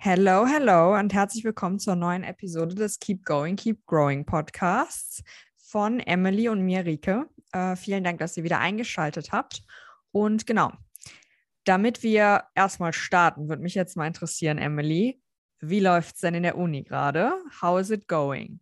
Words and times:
Hello, 0.00 0.46
hello 0.46 0.96
und 0.96 1.12
herzlich 1.12 1.42
willkommen 1.42 1.80
zur 1.80 1.96
neuen 1.96 2.22
Episode 2.22 2.76
des 2.76 3.00
Keep 3.00 3.24
Going, 3.24 3.56
Keep 3.56 3.84
Growing 3.84 4.24
Podcasts 4.24 5.24
von 5.56 5.98
Emily 5.98 6.48
und 6.48 6.62
mir, 6.62 6.86
Rike. 6.86 7.28
Äh, 7.50 7.74
vielen 7.74 8.04
Dank, 8.04 8.20
dass 8.20 8.36
ihr 8.36 8.44
wieder 8.44 8.60
eingeschaltet 8.60 9.32
habt. 9.32 9.60
Und 10.12 10.46
genau, 10.46 10.70
damit 11.64 12.04
wir 12.04 12.44
erstmal 12.54 12.92
starten, 12.92 13.48
würde 13.48 13.60
mich 13.60 13.74
jetzt 13.74 13.96
mal 13.96 14.06
interessieren, 14.06 14.58
Emily, 14.58 15.20
wie 15.58 15.80
läuft 15.80 16.14
es 16.14 16.20
denn 16.20 16.34
in 16.34 16.44
der 16.44 16.56
Uni 16.56 16.84
gerade? 16.84 17.32
How 17.60 17.80
is 17.80 17.90
it 17.90 18.06
going? 18.06 18.60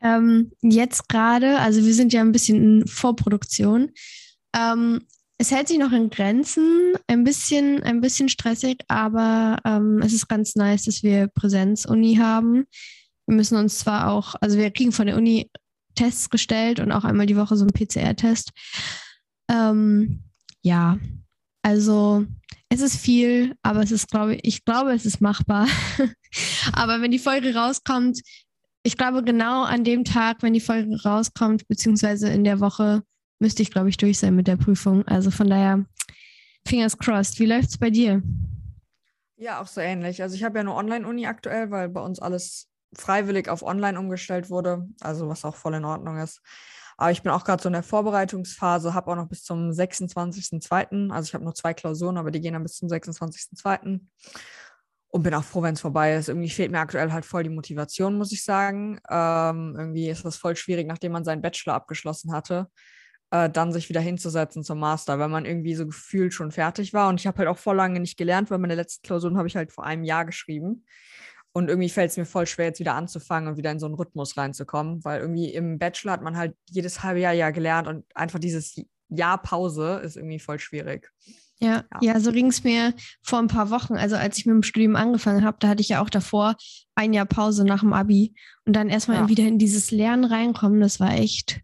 Ähm, 0.00 0.52
jetzt 0.62 1.08
gerade, 1.08 1.58
also 1.58 1.84
wir 1.84 1.94
sind 1.94 2.12
ja 2.12 2.20
ein 2.20 2.30
bisschen 2.30 2.62
in 2.62 2.86
Vorproduktion. 2.86 3.90
Ähm, 4.54 5.04
es 5.38 5.52
hält 5.52 5.68
sich 5.68 5.78
noch 5.78 5.92
in 5.92 6.10
Grenzen, 6.10 6.94
ein 7.06 7.22
bisschen, 7.22 7.82
ein 7.84 8.00
bisschen 8.00 8.28
stressig, 8.28 8.78
aber 8.88 9.58
ähm, 9.64 10.02
es 10.02 10.12
ist 10.12 10.28
ganz 10.28 10.56
nice, 10.56 10.84
dass 10.84 11.04
wir 11.04 11.28
Präsenz-Uni 11.28 12.16
haben. 12.16 12.66
Wir 13.26 13.36
müssen 13.36 13.56
uns 13.56 13.78
zwar 13.78 14.10
auch, 14.10 14.34
also 14.40 14.58
wir 14.58 14.70
kriegen 14.72 14.90
von 14.90 15.06
der 15.06 15.16
Uni 15.16 15.48
Tests 15.94 16.28
gestellt 16.28 16.80
und 16.80 16.90
auch 16.90 17.04
einmal 17.04 17.26
die 17.26 17.36
Woche 17.36 17.56
so 17.56 17.64
einen 17.64 17.72
PCR-Test. 17.72 18.50
Ähm, 19.48 20.24
ja, 20.62 20.98
also 21.62 22.26
es 22.68 22.80
ist 22.80 22.96
viel, 22.96 23.54
aber 23.62 23.82
es 23.82 23.92
ist, 23.92 24.10
glaube 24.10 24.34
ich, 24.34 24.40
ich 24.44 24.64
glaube, 24.64 24.92
es 24.92 25.06
ist 25.06 25.20
machbar. 25.20 25.68
aber 26.72 27.00
wenn 27.00 27.10
die 27.12 27.18
Folge 27.18 27.54
rauskommt, 27.54 28.20
ich 28.82 28.96
glaube, 28.96 29.22
genau 29.22 29.62
an 29.62 29.84
dem 29.84 30.04
Tag, 30.04 30.42
wenn 30.42 30.52
die 30.52 30.60
Folge 30.60 31.00
rauskommt, 31.02 31.66
beziehungsweise 31.68 32.28
in 32.28 32.44
der 32.44 32.60
Woche, 32.60 33.02
müsste 33.38 33.62
ich, 33.62 33.70
glaube 33.70 33.88
ich, 33.88 33.96
durch 33.96 34.18
sein 34.18 34.34
mit 34.34 34.46
der 34.46 34.56
Prüfung. 34.56 35.06
Also 35.06 35.30
von 35.30 35.48
daher, 35.48 35.84
fingers 36.66 36.98
crossed. 36.98 37.38
Wie 37.38 37.46
läuft 37.46 37.70
es 37.70 37.78
bei 37.78 37.90
dir? 37.90 38.22
Ja, 39.36 39.60
auch 39.60 39.66
so 39.66 39.80
ähnlich. 39.80 40.22
Also 40.22 40.34
ich 40.34 40.44
habe 40.44 40.58
ja 40.58 40.64
nur 40.64 40.76
Online-Uni 40.76 41.26
aktuell, 41.26 41.70
weil 41.70 41.88
bei 41.88 42.00
uns 42.00 42.18
alles 42.18 42.68
freiwillig 42.96 43.48
auf 43.48 43.62
Online 43.62 43.98
umgestellt 43.98 44.50
wurde, 44.50 44.88
also 45.00 45.28
was 45.28 45.44
auch 45.44 45.56
voll 45.56 45.74
in 45.74 45.84
Ordnung 45.84 46.18
ist. 46.18 46.40
Aber 46.96 47.12
ich 47.12 47.22
bin 47.22 47.30
auch 47.30 47.44
gerade 47.44 47.62
so 47.62 47.68
in 47.68 47.74
der 47.74 47.84
Vorbereitungsphase, 47.84 48.92
habe 48.92 49.12
auch 49.12 49.16
noch 49.16 49.28
bis 49.28 49.44
zum 49.44 49.70
26.02., 49.70 51.12
also 51.12 51.28
ich 51.28 51.34
habe 51.34 51.44
nur 51.44 51.54
zwei 51.54 51.72
Klausuren, 51.72 52.16
aber 52.16 52.32
die 52.32 52.40
gehen 52.40 52.54
dann 52.54 52.64
bis 52.64 52.74
zum 52.74 52.88
26.02. 52.88 54.00
Und 55.10 55.22
bin 55.22 55.32
auch 55.32 55.44
froh, 55.44 55.62
wenn 55.62 55.74
es 55.74 55.80
vorbei 55.80 56.16
ist. 56.16 56.28
Irgendwie 56.28 56.50
fehlt 56.50 56.72
mir 56.72 56.80
aktuell 56.80 57.12
halt 57.12 57.24
voll 57.24 57.44
die 57.44 57.48
Motivation, 57.48 58.18
muss 58.18 58.32
ich 58.32 58.44
sagen. 58.44 59.00
Ähm, 59.08 59.74
irgendwie 59.78 60.08
ist 60.10 60.24
das 60.24 60.36
voll 60.36 60.56
schwierig, 60.56 60.86
nachdem 60.86 61.12
man 61.12 61.24
seinen 61.24 61.40
Bachelor 61.40 61.74
abgeschlossen 61.74 62.32
hatte 62.32 62.68
äh, 63.30 63.50
dann 63.50 63.72
sich 63.72 63.88
wieder 63.88 64.00
hinzusetzen 64.00 64.64
zum 64.64 64.78
Master, 64.78 65.18
weil 65.18 65.28
man 65.28 65.44
irgendwie 65.44 65.74
so 65.74 65.86
gefühlt 65.86 66.32
schon 66.32 66.50
fertig 66.50 66.94
war. 66.94 67.08
Und 67.08 67.20
ich 67.20 67.26
habe 67.26 67.38
halt 67.38 67.48
auch 67.48 67.58
voll 67.58 67.76
lange 67.76 68.00
nicht 68.00 68.16
gelernt, 68.16 68.50
weil 68.50 68.58
meine 68.58 68.74
letzten 68.74 69.06
Klausuren 69.06 69.36
habe 69.36 69.48
ich 69.48 69.56
halt 69.56 69.72
vor 69.72 69.84
einem 69.84 70.04
Jahr 70.04 70.24
geschrieben. 70.24 70.84
Und 71.52 71.68
irgendwie 71.68 71.88
fällt 71.88 72.10
es 72.10 72.16
mir 72.16 72.26
voll 72.26 72.46
schwer, 72.46 72.66
jetzt 72.66 72.80
wieder 72.80 72.94
anzufangen 72.94 73.48
und 73.48 73.56
wieder 73.56 73.70
in 73.70 73.80
so 73.80 73.86
einen 73.86 73.94
Rhythmus 73.94 74.36
reinzukommen, 74.36 75.04
weil 75.04 75.20
irgendwie 75.20 75.52
im 75.52 75.78
Bachelor 75.78 76.12
hat 76.12 76.22
man 76.22 76.36
halt 76.36 76.54
jedes 76.70 77.02
halbe 77.02 77.20
Jahr 77.20 77.32
ja 77.32 77.50
gelernt 77.50 77.88
und 77.88 78.04
einfach 78.14 78.38
dieses 78.38 78.80
Jahr 79.08 79.42
Pause 79.42 80.00
ist 80.04 80.16
irgendwie 80.16 80.38
voll 80.38 80.58
schwierig. 80.58 81.10
Ja, 81.60 81.84
ja, 81.94 81.98
ja 82.00 82.20
so 82.20 82.30
ging 82.32 82.46
es 82.46 82.62
mir 82.62 82.94
vor 83.22 83.40
ein 83.40 83.48
paar 83.48 83.70
Wochen. 83.70 83.94
Also 83.94 84.16
als 84.16 84.38
ich 84.38 84.46
mit 84.46 84.54
dem 84.54 84.62
Studium 84.62 84.94
angefangen 84.94 85.44
habe, 85.44 85.56
da 85.60 85.68
hatte 85.68 85.80
ich 85.80 85.88
ja 85.88 86.02
auch 86.02 86.10
davor 86.10 86.54
ein 86.94 87.12
Jahr 87.12 87.26
Pause 87.26 87.64
nach 87.64 87.80
dem 87.80 87.92
Abi 87.92 88.34
und 88.64 88.76
dann 88.76 88.88
erstmal 88.88 89.22
ja. 89.22 89.28
wieder 89.28 89.44
in 89.44 89.58
dieses 89.58 89.90
Lernen 89.90 90.24
reinkommen, 90.24 90.80
das 90.80 91.00
war 91.00 91.14
echt 91.14 91.60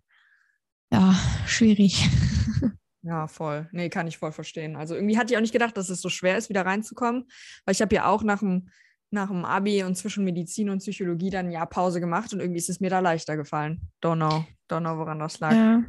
ja, 0.94 1.14
schwierig. 1.46 2.08
Ja, 3.06 3.26
voll. 3.26 3.68
Nee, 3.72 3.90
kann 3.90 4.06
ich 4.06 4.16
voll 4.16 4.32
verstehen. 4.32 4.76
Also 4.76 4.94
irgendwie 4.94 5.18
hatte 5.18 5.30
ich 5.30 5.36
auch 5.36 5.42
nicht 5.42 5.52
gedacht, 5.52 5.76
dass 5.76 5.90
es 5.90 6.00
so 6.00 6.08
schwer 6.08 6.38
ist, 6.38 6.48
wieder 6.48 6.64
reinzukommen, 6.64 7.24
weil 7.66 7.74
ich 7.74 7.82
habe 7.82 7.94
ja 7.94 8.06
auch 8.06 8.22
nach 8.22 8.38
dem, 8.38 8.70
nach 9.10 9.28
dem 9.28 9.44
Abi 9.44 9.82
und 9.82 9.94
zwischen 9.94 10.24
Medizin 10.24 10.70
und 10.70 10.78
Psychologie 10.78 11.28
dann 11.28 11.44
ein 11.46 11.52
Jahr 11.52 11.66
Pause 11.66 12.00
gemacht 12.00 12.32
und 12.32 12.40
irgendwie 12.40 12.60
ist 12.60 12.70
es 12.70 12.80
mir 12.80 12.88
da 12.88 13.00
leichter 13.00 13.36
gefallen. 13.36 13.90
Don't 14.02 14.16
know. 14.16 14.46
Don't 14.70 14.80
know, 14.80 14.96
woran 14.96 15.18
das 15.18 15.38
lag. 15.38 15.52
Ja. 15.52 15.84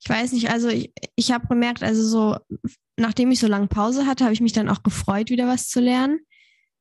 Ich 0.00 0.08
weiß 0.08 0.30
nicht, 0.30 0.50
also 0.50 0.68
ich, 0.68 0.92
ich 1.16 1.32
habe 1.32 1.48
gemerkt, 1.48 1.82
also 1.82 2.06
so, 2.06 2.36
nachdem 2.96 3.32
ich 3.32 3.40
so 3.40 3.48
lange 3.48 3.66
Pause 3.66 4.06
hatte, 4.06 4.22
habe 4.22 4.34
ich 4.34 4.40
mich 4.40 4.52
dann 4.52 4.68
auch 4.68 4.84
gefreut, 4.84 5.30
wieder 5.30 5.48
was 5.48 5.68
zu 5.68 5.80
lernen. 5.80 6.20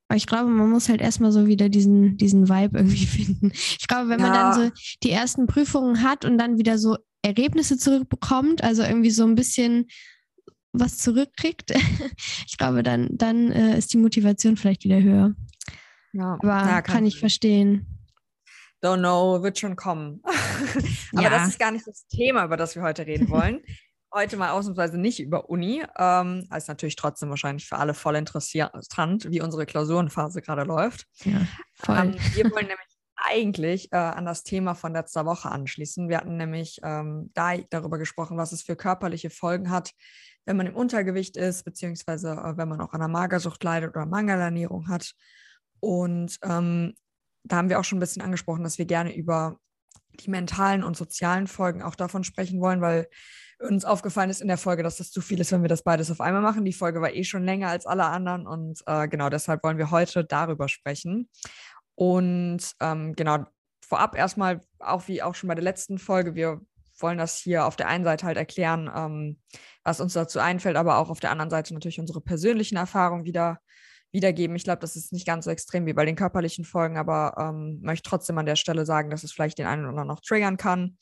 Aber 0.10 0.18
ich 0.18 0.28
glaube, 0.28 0.52
man 0.52 0.70
muss 0.70 0.90
halt 0.90 1.02
erstmal 1.02 1.32
so 1.32 1.48
wieder 1.48 1.70
diesen, 1.70 2.18
diesen 2.18 2.50
Vibe 2.50 2.78
irgendwie 2.78 3.08
finden. 3.08 3.52
Ich 3.52 3.88
glaube, 3.88 4.10
wenn 4.10 4.20
ja. 4.20 4.28
man 4.28 4.34
dann 4.34 4.54
so 4.54 4.72
die 5.02 5.10
ersten 5.10 5.48
Prüfungen 5.48 6.04
hat 6.04 6.24
und 6.24 6.38
dann 6.38 6.60
wieder 6.60 6.78
so 6.78 6.98
Ergebnisse 7.22 7.78
zurückbekommt, 7.78 8.64
also 8.64 8.84
irgendwie 8.84 9.12
so 9.12 9.24
ein 9.24 9.36
bisschen 9.36 9.88
was 10.74 10.98
zurückkriegt, 10.98 11.72
ich 12.48 12.58
glaube, 12.58 12.84
dann, 12.84 13.10
dann 13.12 13.52
äh, 13.52 13.78
ist 13.78 13.94
die 13.94 13.98
Motivation 13.98 14.58
vielleicht 14.58 14.84
wieder 14.84 15.02
höher. 15.02 15.36
Ja, 16.14 16.38
Aber 16.42 16.48
ja, 16.48 16.82
kann, 16.82 16.96
kann 16.96 17.06
ich 17.06 17.20
verstehen. 17.20 17.88
Don't 18.84 19.00
know, 19.00 19.44
wird 19.44 19.60
schon 19.60 19.76
kommen. 19.76 20.22
Aber 21.14 21.24
ja. 21.24 21.30
das 21.30 21.50
ist 21.50 21.60
gar 21.60 21.72
nicht 21.72 21.86
das 21.86 22.08
Thema, 22.08 22.46
über 22.46 22.58
das 22.58 22.76
wir 22.76 22.82
heute 22.82 23.06
reden 23.06 23.30
wollen. 23.30 23.62
heute 24.14 24.38
mal 24.38 24.52
ausnahmsweise 24.52 24.98
nicht 24.98 25.20
über 25.20 25.50
Uni. 25.50 25.84
Ähm, 25.98 26.48
ist 26.56 26.68
natürlich 26.68 26.96
trotzdem 26.96 27.30
wahrscheinlich 27.30 27.68
für 27.68 27.78
alle 27.78 27.94
voll 27.94 28.16
interessant, 28.16 29.30
wie 29.30 29.42
unsere 29.42 29.66
Klausurenphase 29.66 30.42
gerade 30.42 30.64
läuft. 30.64 31.06
Ja, 31.24 31.48
voll. 31.76 31.98
Ähm, 31.98 32.16
wir 32.34 32.46
wollen 32.52 32.68
nämlich 32.68 32.91
eigentlich 33.28 33.92
äh, 33.92 33.98
an 33.98 34.26
das 34.26 34.44
Thema 34.44 34.74
von 34.74 34.94
letzter 34.94 35.26
Woche 35.26 35.50
anschließen. 35.50 36.10
Wir 36.10 36.18
hatten 36.18 36.38
nämlich 36.38 36.80
ähm, 36.84 37.32
da 37.34 37.56
darüber 37.70 37.98
gesprochen, 37.98 38.38
was 38.38 38.52
es 38.52 38.62
für 38.62 38.76
körperliche 38.76 39.30
Folgen 39.30 39.70
hat, 39.70 39.92
wenn 40.46 40.58
man 40.58 40.68
im 40.68 40.76
Untergewicht 40.76 41.38
ist, 41.38 41.64
beziehungsweise 41.64 42.32
äh, 42.32 42.58
wenn 42.58 42.68
man 42.68 42.82
auch 42.82 42.94
an 42.94 43.02
einer 43.02 43.08
Magersucht 43.08 43.64
leidet 43.64 43.92
oder 43.92 44.06
Mangelernährung 44.06 44.88
hat. 44.88 45.14
Und 45.80 46.38
ähm, 46.44 46.94
da 47.44 47.58
haben 47.58 47.70
wir 47.70 47.80
auch 47.80 47.84
schon 47.84 47.98
ein 47.98 48.02
bisschen 48.02 48.22
angesprochen, 48.22 48.64
dass 48.64 48.78
wir 48.78 48.86
gerne 48.86 49.16
über 49.16 49.58
die 50.20 50.30
mentalen 50.30 50.84
und 50.84 50.98
sozialen 50.98 51.48
Folgen 51.48 51.82
auch 51.82 51.96
davon 51.96 52.24
sprechen 52.24 52.62
wollen, 52.62 52.82
weil 52.82 53.08
uns 53.60 53.86
aufgefallen 53.86 54.30
ist 54.30 54.42
in 54.42 54.48
der 54.48 54.58
Folge, 54.58 54.84
dass 54.84 54.98
das 54.98 55.12
zu 55.12 55.22
viel 55.22 55.40
ist, 55.40 55.52
wenn 55.52 55.62
wir 55.62 55.70
das 55.70 55.84
beides 55.84 56.10
auf 56.12 56.20
einmal 56.20 56.42
machen. 56.42 56.66
Die 56.66 56.74
Folge 56.74 57.02
war 57.02 57.14
eh 57.14 57.24
schon 57.24 57.46
länger 57.46 57.70
als 57.70 57.86
alle 57.86 58.06
anderen 58.06 58.48
und 58.48 58.82
äh, 58.88 59.08
genau 59.08 59.30
deshalb 59.30 59.64
wollen 59.64 59.78
wir 59.78 59.92
heute 59.92 60.26
darüber 60.26 60.68
sprechen. 60.68 61.30
Und 62.02 62.62
ähm, 62.80 63.14
genau, 63.16 63.46
vorab 63.80 64.18
erstmal, 64.18 64.66
auch 64.80 65.08
wie 65.08 65.22
auch 65.22 65.36
schon 65.36 65.50
bei 65.50 65.54
der 65.54 65.64
letzten 65.64 66.00
Folge, 66.00 66.34
wir 66.34 66.60
wollen 66.98 67.20
das 67.20 67.38
hier 67.38 67.68
auf 67.68 67.76
der 67.76 67.90
einen 67.90 68.04
Seite 68.04 68.26
halt 68.26 68.38
erklären, 68.38 68.90
ähm, 68.92 69.40
was 69.84 70.02
uns 70.02 70.14
dazu 70.14 70.40
einfällt, 70.40 70.78
aber 70.78 70.98
auch 70.98 71.12
auf 71.12 71.20
der 71.20 71.30
anderen 71.30 71.52
Seite 71.52 71.76
natürlich 71.76 72.00
unsere 72.00 72.20
persönlichen 72.20 72.76
Erfahrungen 72.76 73.24
wieder 73.24 73.60
wiedergeben. 74.12 74.56
Ich 74.56 74.64
glaube, 74.64 74.80
das 74.80 74.96
ist 74.96 75.14
nicht 75.14 75.28
ganz 75.28 75.46
so 75.46 75.52
extrem 75.52 75.86
wie 75.86 75.94
bei 75.94 76.04
den 76.04 76.16
körperlichen 76.16 76.66
Folgen, 76.66 76.98
aber 76.98 77.36
ähm, 77.38 77.82
möchte 77.84 78.10
trotzdem 78.10 78.40
an 78.40 78.48
der 78.48 78.56
Stelle 78.56 78.84
sagen, 78.88 79.12
dass 79.12 79.24
es 79.24 79.32
vielleicht 79.32 79.60
den 79.60 79.68
einen 79.68 79.84
oder 79.84 79.90
anderen 79.90 80.08
noch 80.08 80.22
triggern 80.22 80.58
kann. 80.58 80.98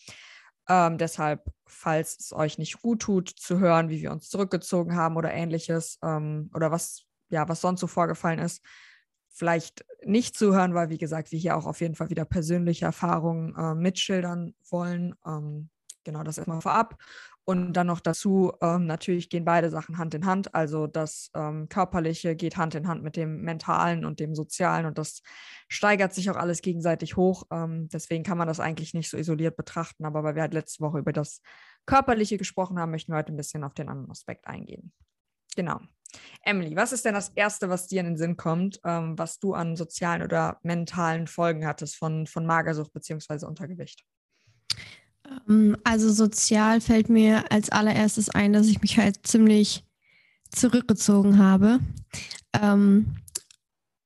Ähm, 0.67 0.97
deshalb, 0.97 1.45
falls 1.65 2.19
es 2.19 2.33
euch 2.33 2.57
nicht 2.57 2.81
gut 2.81 3.03
tut, 3.03 3.29
zu 3.29 3.59
hören, 3.59 3.88
wie 3.88 4.01
wir 4.01 4.11
uns 4.11 4.27
zurückgezogen 4.27 4.97
haben 4.97 5.15
oder 5.15 5.31
ähnliches 5.31 5.97
ähm, 6.03 6.51
oder 6.53 6.71
was, 6.71 7.05
ja, 7.29 7.47
was 7.47 7.61
sonst 7.61 7.79
so 7.79 7.88
vorgefallen 7.88 8.39
ist, 8.39 8.61
vielleicht 9.39 9.85
nicht 10.05 10.38
zuhören, 10.38 10.73
weil, 10.73 10.89
wie 10.89 10.97
gesagt, 10.97 11.31
wir 11.31 11.39
hier 11.39 11.55
auch 11.57 11.66
auf 11.66 11.79
jeden 11.79 11.95
Fall 11.95 12.09
wieder 12.09 12.25
persönliche 12.25 12.85
Erfahrungen 12.85 13.55
äh, 13.55 13.73
mitschildern 13.73 14.53
wollen. 14.69 15.16
Ähm, 15.25 15.69
genau 16.03 16.23
das 16.23 16.38
erstmal 16.38 16.61
vorab. 16.61 16.97
Und 17.45 17.73
dann 17.73 17.88
noch 17.88 18.00
dazu, 18.00 18.51
ähm, 18.61 18.85
natürlich 18.85 19.29
gehen 19.29 19.45
beide 19.45 19.72
Sachen 19.72 19.97
Hand 19.97 20.13
in 20.13 20.25
Hand. 20.25 20.53
Also 20.53 20.85
das 20.85 21.31
ähm, 21.33 21.67
Körperliche 21.67 22.35
geht 22.35 22.57
Hand 22.57 22.75
in 22.75 22.88
Hand 22.88 23.01
mit 23.01 23.16
dem 23.16 23.41
Mentalen 23.41 24.05
und 24.05 24.19
dem 24.19 24.35
Sozialen 24.35 24.85
und 24.85 25.00
das 25.00 25.23
steigert 25.67 26.13
sich 26.13 26.29
auch 26.29 26.35
alles 26.35 26.61
gegenseitig 26.61 27.16
hoch. 27.16 27.44
Ähm, 27.50 27.89
deswegen 27.89 28.23
kann 28.23 28.38
man 28.38 28.47
das 28.47 28.59
eigentlich 28.59 28.94
nicht 28.94 29.09
so 29.09 29.17
isoliert 29.17 29.56
betrachten. 29.57 30.06
Aber 30.06 30.23
weil 30.23 30.35
wir 30.35 30.44
halt 30.44 30.53
letzte 30.53 30.83
Woche 30.83 31.00
über 31.00 31.13
das 31.13 31.41
Körperliche 31.88 32.38
gesprochen 32.38 32.77
haben, 32.77 32.91
möchten 32.91 33.13
wir 33.13 33.17
heute 33.17 33.33
ein 33.33 33.38
bisschen 33.38 33.63
auf 33.63 33.73
den 33.73 33.89
anderen 33.89 34.11
Aspekt 34.11 34.45
eingehen. 34.45 34.91
Genau. 35.56 35.79
Emily, 36.43 36.75
was 36.75 36.91
ist 36.91 37.05
denn 37.05 37.13
das 37.13 37.29
Erste, 37.35 37.69
was 37.69 37.87
dir 37.87 37.99
in 38.01 38.07
den 38.07 38.17
Sinn 38.17 38.37
kommt, 38.37 38.79
ähm, 38.83 39.17
was 39.17 39.39
du 39.39 39.53
an 39.53 39.75
sozialen 39.75 40.23
oder 40.23 40.57
mentalen 40.63 41.27
Folgen 41.27 41.65
hattest 41.65 41.95
von, 41.95 42.27
von 42.27 42.45
Magersucht 42.45 42.94
bzw. 42.94 43.45
Untergewicht? 43.45 44.03
Ähm, 45.47 45.77
also 45.83 46.11
sozial 46.11 46.81
fällt 46.81 47.09
mir 47.09 47.51
als 47.51 47.69
allererstes 47.69 48.29
ein, 48.29 48.53
dass 48.53 48.67
ich 48.67 48.81
mich 48.81 48.97
halt 48.97 49.25
ziemlich 49.27 49.85
zurückgezogen 50.51 51.38
habe. 51.38 51.79
Ähm, 52.53 53.15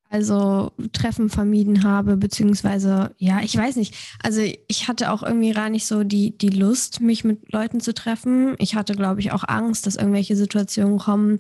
also 0.10 0.72
Treffen 0.92 1.28
vermieden 1.28 1.84
habe, 1.84 2.18
beziehungsweise, 2.18 3.16
ja, 3.18 3.42
ich 3.42 3.58
weiß 3.58 3.78
nicht. 3.78 3.96
Also 4.22 4.42
ich 4.68 4.88
hatte 4.88 5.12
auch 5.12 5.24
irgendwie 5.24 5.54
gar 5.54 5.70
nicht 5.70 5.88
so 5.88 6.04
die, 6.04 6.38
die 6.38 6.50
Lust, 6.50 7.02
mich 7.02 7.24
mit 7.24 7.52
Leuten 7.52 7.80
zu 7.80 7.96
treffen. 7.96 8.56
Ich 8.60 8.76
hatte, 8.76 8.94
glaube 8.94 9.22
ich, 9.22 9.32
auch 9.32 9.44
Angst, 9.48 9.88
dass 9.88 9.96
irgendwelche 9.96 10.36
Situationen 10.36 11.00
kommen, 11.00 11.40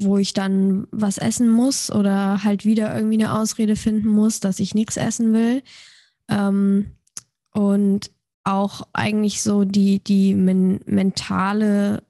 wo 0.00 0.18
ich 0.18 0.32
dann 0.32 0.86
was 0.90 1.18
essen 1.18 1.48
muss 1.48 1.90
oder 1.90 2.44
halt 2.44 2.64
wieder 2.64 2.94
irgendwie 2.94 3.22
eine 3.22 3.38
Ausrede 3.38 3.76
finden 3.76 4.08
muss, 4.08 4.40
dass 4.40 4.60
ich 4.60 4.74
nichts 4.74 4.96
essen 4.96 5.32
will. 5.32 5.62
Ähm, 6.28 6.92
und 7.52 8.10
auch 8.44 8.82
eigentlich 8.92 9.42
so 9.42 9.64
die, 9.64 10.02
die 10.02 10.34
men 10.34 10.80
mentale 10.86 12.02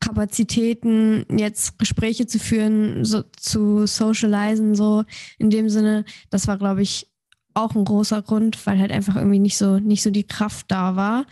Kapazitäten, 0.00 1.26
jetzt 1.36 1.78
Gespräche 1.78 2.26
zu 2.26 2.38
führen, 2.38 3.04
so, 3.04 3.22
zu 3.36 3.86
socialisen, 3.86 4.74
so 4.74 5.04
in 5.38 5.50
dem 5.50 5.68
Sinne, 5.68 6.04
das 6.30 6.48
war, 6.48 6.58
glaube 6.58 6.82
ich, 6.82 7.08
auch 7.54 7.74
ein 7.74 7.84
großer 7.84 8.22
Grund, 8.22 8.66
weil 8.66 8.78
halt 8.78 8.92
einfach 8.92 9.16
irgendwie 9.16 9.38
nicht 9.38 9.56
so, 9.56 9.78
nicht 9.78 10.02
so 10.02 10.10
die 10.10 10.26
Kraft 10.26 10.66
da 10.68 10.96
war, 10.96 11.26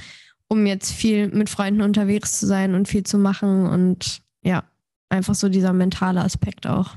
um 0.48 0.66
jetzt 0.66 0.92
viel 0.92 1.28
mit 1.28 1.48
Freunden 1.48 1.82
unterwegs 1.82 2.38
zu 2.40 2.46
sein 2.46 2.74
und 2.74 2.88
viel 2.88 3.04
zu 3.04 3.18
machen 3.18 3.66
und 3.66 4.20
ja, 4.42 4.64
einfach 5.08 5.34
so 5.34 5.48
dieser 5.48 5.72
mentale 5.72 6.22
Aspekt 6.22 6.66
auch. 6.66 6.96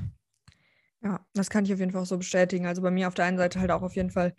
Ja, 1.02 1.26
das 1.34 1.50
kann 1.50 1.64
ich 1.64 1.72
auf 1.72 1.80
jeden 1.80 1.90
Fall 1.90 2.02
auch 2.02 2.06
so 2.06 2.18
bestätigen. 2.18 2.66
Also 2.66 2.82
bei 2.82 2.90
mir 2.90 3.08
auf 3.08 3.14
der 3.14 3.24
einen 3.24 3.38
Seite 3.38 3.60
halt 3.60 3.70
auch 3.70 3.82
auf 3.82 3.96
jeden 3.96 4.10
Fall 4.10 4.34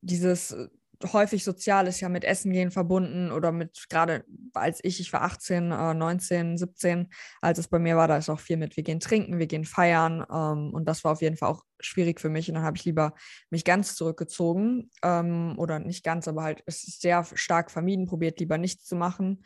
dieses 0.00 0.52
äh, 0.52 0.68
häufig 1.12 1.44
sozial 1.44 1.86
ist 1.86 2.00
ja 2.00 2.08
mit 2.08 2.24
Essen 2.24 2.52
gehen 2.52 2.70
verbunden 2.70 3.30
oder 3.30 3.52
mit 3.52 3.86
gerade 3.90 4.24
als 4.54 4.80
ich, 4.82 4.98
ich 5.00 5.12
war 5.12 5.22
18, 5.22 5.70
äh, 5.70 5.94
19, 5.94 6.56
17, 6.56 7.08
als 7.42 7.58
es 7.58 7.68
bei 7.68 7.78
mir 7.78 7.96
war, 7.96 8.08
da 8.08 8.16
ist 8.16 8.30
auch 8.30 8.40
viel 8.40 8.56
mit, 8.56 8.76
wir 8.76 8.82
gehen 8.82 9.00
trinken, 9.00 9.38
wir 9.38 9.46
gehen 9.46 9.64
feiern 9.64 10.24
ähm, 10.32 10.72
und 10.72 10.86
das 10.86 11.04
war 11.04 11.12
auf 11.12 11.20
jeden 11.20 11.36
Fall 11.36 11.50
auch 11.50 11.64
schwierig 11.80 12.20
für 12.20 12.30
mich 12.30 12.48
und 12.48 12.54
dann 12.54 12.64
habe 12.64 12.78
ich 12.78 12.84
lieber 12.86 13.14
mich 13.50 13.64
ganz 13.64 13.94
zurückgezogen 13.94 14.90
ähm, 15.02 15.54
oder 15.58 15.78
nicht 15.78 16.02
ganz, 16.02 16.28
aber 16.28 16.42
halt 16.42 16.62
es 16.64 16.88
ist 16.88 17.02
sehr 17.02 17.24
stark 17.34 17.70
vermieden, 17.70 18.06
probiert 18.06 18.40
lieber 18.40 18.56
nichts 18.56 18.84
zu 18.84 18.96
machen 18.96 19.42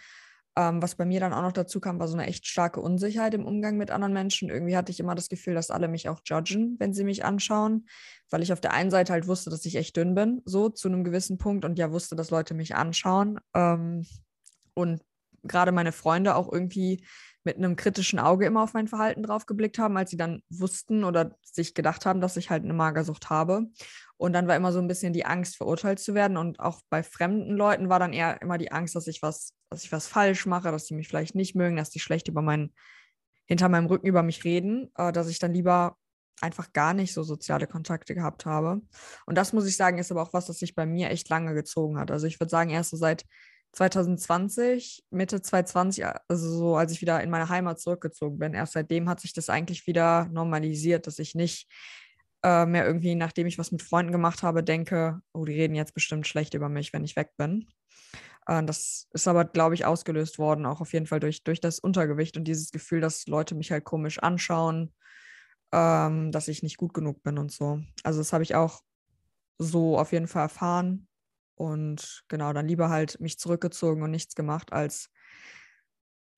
ähm, 0.57 0.83
was 0.83 0.97
bei 0.97 1.05
mir 1.05 1.21
dann 1.21 1.33
auch 1.33 1.43
noch 1.43 1.53
dazu 1.53 1.81
kam, 1.81 2.01
war 2.01 2.09
so 2.09 2.17
eine 2.17 2.27
echt 2.27 2.47
starke 2.47 2.81
Unsicherheit 2.81 3.35
im 3.35 3.47
Umgang 3.47 3.77
mit 3.77 3.91
anderen 3.91 4.13
Menschen. 4.13 4.51
Irgendwie 4.51 4.77
hatte 4.77 4.91
ich 4.91 5.01
immer 5.01 5.15
das 5.15 5.29
Gefühl, 5.29 5.55
dass 5.55 5.71
alle 5.71 5.89
mich 5.89 6.09
auch 6.09 6.21
judgen, 6.25 6.77
wenn 6.79 6.93
sie 6.93 7.05
mich 7.05 7.25
anschauen, 7.25 7.87
weil 8.31 8.43
ich 8.43 8.53
auf 8.53 8.61
der 8.61 8.73
einen 8.73 8.91
Seite 8.91 9.13
halt 9.13 9.27
wusste, 9.27 9.51
dass 9.51 9.65
ich 9.65 9.77
echt 9.77 9.97
dünn 9.97 10.15
bin, 10.15 10.43
so 10.45 10.69
zu 10.69 10.89
einem 10.89 11.05
gewissen 11.05 11.39
Punkt 11.39 11.65
und 11.65 11.79
ja 11.79 11.93
wusste, 11.93 12.17
dass 12.17 12.31
Leute 12.31 12.55
mich 12.55 12.75
anschauen. 12.75 13.39
Ähm, 13.55 14.07
und 14.75 15.03
gerade 15.43 15.73
meine 15.73 15.93
Freunde 15.93 16.35
auch 16.35 16.51
irgendwie 16.53 17.05
mit 17.45 17.57
einem 17.57 17.77
kritischen 17.77 18.19
Auge 18.19 18.47
immer 18.47 18.63
auf 18.63 18.75
mein 18.75 18.89
Verhalten 18.89 19.23
drauf 19.23 19.47
geblickt 19.47 19.79
haben, 19.79 19.97
als 19.97 20.11
sie 20.11 20.17
dann 20.17 20.43
wussten 20.51 21.05
oder 21.05 21.37
sich 21.43 21.75
gedacht 21.75 22.05
haben, 22.05 22.21
dass 22.21 22.37
ich 22.37 22.51
halt 22.51 22.65
eine 22.65 22.75
Magersucht 22.75 23.31
habe. 23.31 23.67
Und 24.17 24.35
dann 24.35 24.47
war 24.47 24.57
immer 24.57 24.73
so 24.73 24.79
ein 24.79 24.89
bisschen 24.89 25.15
die 25.15 25.25
Angst, 25.25 25.57
verurteilt 25.57 25.99
zu 25.99 26.15
werden. 26.15 26.37
Und 26.37 26.61
auch 26.61 26.83
bei 26.91 27.03
fremden 27.03 27.57
Leuten 27.57 27.89
war 27.89 27.99
dann 27.99 28.13
eher 28.13 28.43
immer 28.43 28.59
die 28.59 28.73
Angst, 28.73 28.95
dass 28.95 29.07
ich 29.07 29.23
was, 29.23 29.55
dass 29.71 29.85
ich 29.85 29.93
was 29.93 30.07
falsch 30.07 30.45
mache, 30.45 30.71
dass 30.71 30.87
sie 30.87 30.95
mich 30.95 31.09
vielleicht 31.09 31.35
nicht 31.35 31.55
mögen, 31.55 31.77
dass 31.77 31.91
die 31.91 32.01
schlecht 32.01 32.29
über 32.29 32.43
meinen, 32.43 32.75
hinter 33.47 33.71
meinem 33.71 33.87
Rücken 33.87 34.07
über 34.07 34.23
mich 34.23 34.45
reden, 34.45 34.91
äh, 34.97 35.11
dass 35.11 35.29
ich 35.29 35.39
dann 35.39 35.55
lieber 35.55 35.97
einfach 36.43 36.73
gar 36.73 36.95
nicht 36.95 37.13
so 37.13 37.23
soziale 37.23 37.67
Kontakte 37.67 38.15
gehabt 38.15 38.47
habe. 38.47 38.83
Und 39.27 39.39
das 39.39 39.53
muss 39.53 39.67
ich 39.67 39.77
sagen, 39.77 39.99
ist 39.99 40.11
aber 40.11 40.23
auch 40.23 40.33
was, 40.33 40.47
das 40.47 40.59
sich 40.59 40.75
bei 40.75 40.87
mir 40.87 41.11
echt 41.11 41.29
lange 41.29 41.55
gezogen 41.55 41.99
hat. 41.99 42.11
Also 42.11 42.27
ich 42.27 42.41
würde 42.41 42.51
sagen, 42.51 42.71
erst 42.71 42.91
so 42.91 42.97
seit 42.97 43.25
2020, 43.73 45.05
Mitte 45.11 45.43
2020, 45.43 46.05
also 46.29 46.59
so 46.59 46.77
als 46.77 46.93
ich 46.93 47.01
wieder 47.01 47.23
in 47.23 47.31
meine 47.31 47.49
Heimat 47.49 47.81
zurückgezogen 47.81 48.39
bin, 48.39 48.55
erst 48.55 48.73
seitdem 48.73 49.09
hat 49.09 49.21
sich 49.21 49.33
das 49.33 49.49
eigentlich 49.49 49.87
wieder 49.87 50.27
normalisiert, 50.33 51.07
dass 51.07 51.19
ich 51.19 51.35
nicht 51.35 51.69
äh, 52.43 52.67
mehr 52.67 52.87
irgendwie, 52.87 53.15
nachdem 53.15 53.47
ich 53.47 53.59
was 53.59 53.71
mit 53.71 53.83
Freunden 53.83 54.13
gemacht 54.13 54.43
habe, 54.43 54.65
denke, 54.65 55.21
oh, 55.33 55.45
die 55.45 55.53
reden 55.53 55.75
jetzt 55.75 55.95
bestimmt 55.95 56.27
schlecht 56.27 56.55
über 56.55 56.69
mich, 56.69 56.93
wenn 56.93 57.05
ich 57.05 57.17
weg 57.17 57.33
bin. 57.37 57.69
Äh, 58.47 58.65
das 58.65 59.09
ist 59.13 59.29
aber, 59.29 59.45
glaube 59.45 59.75
ich, 59.75 59.85
ausgelöst 59.85 60.39
worden, 60.39 60.67
auch 60.67 60.81
auf 60.81 60.93
jeden 60.93 61.07
Fall 61.07 61.21
durch, 61.21 61.45
durch 61.45 61.61
das 61.61 61.79
Untergewicht 61.79 62.37
und 62.37 62.45
dieses 62.45 62.71
Gefühl, 62.73 63.01
dass 63.01 63.27
Leute 63.27 63.55
mich 63.55 63.71
halt 63.71 63.85
komisch 63.85 64.19
anschauen, 64.19 64.93
ähm, 65.73 66.33
dass 66.33 66.49
ich 66.49 66.63
nicht 66.63 66.77
gut 66.77 66.95
genug 66.95 67.23
bin 67.23 67.39
und 67.39 67.53
so. 67.53 67.81
Also 68.03 68.19
das 68.21 68.33
habe 68.33 68.43
ich 68.43 68.55
auch 68.55 68.81
so 69.59 69.99
auf 69.99 70.13
jeden 70.13 70.27
Fall 70.27 70.43
erfahren 70.43 71.07
und 71.61 72.25
genau, 72.29 72.55
dann 72.55 72.67
lieber 72.67 72.89
halt 72.89 73.21
mich 73.21 73.39
zurückgezogen 73.39 74.03
und 74.03 74.11
nichts 74.11 74.35
gemacht, 74.35 74.73
als 74.73 75.11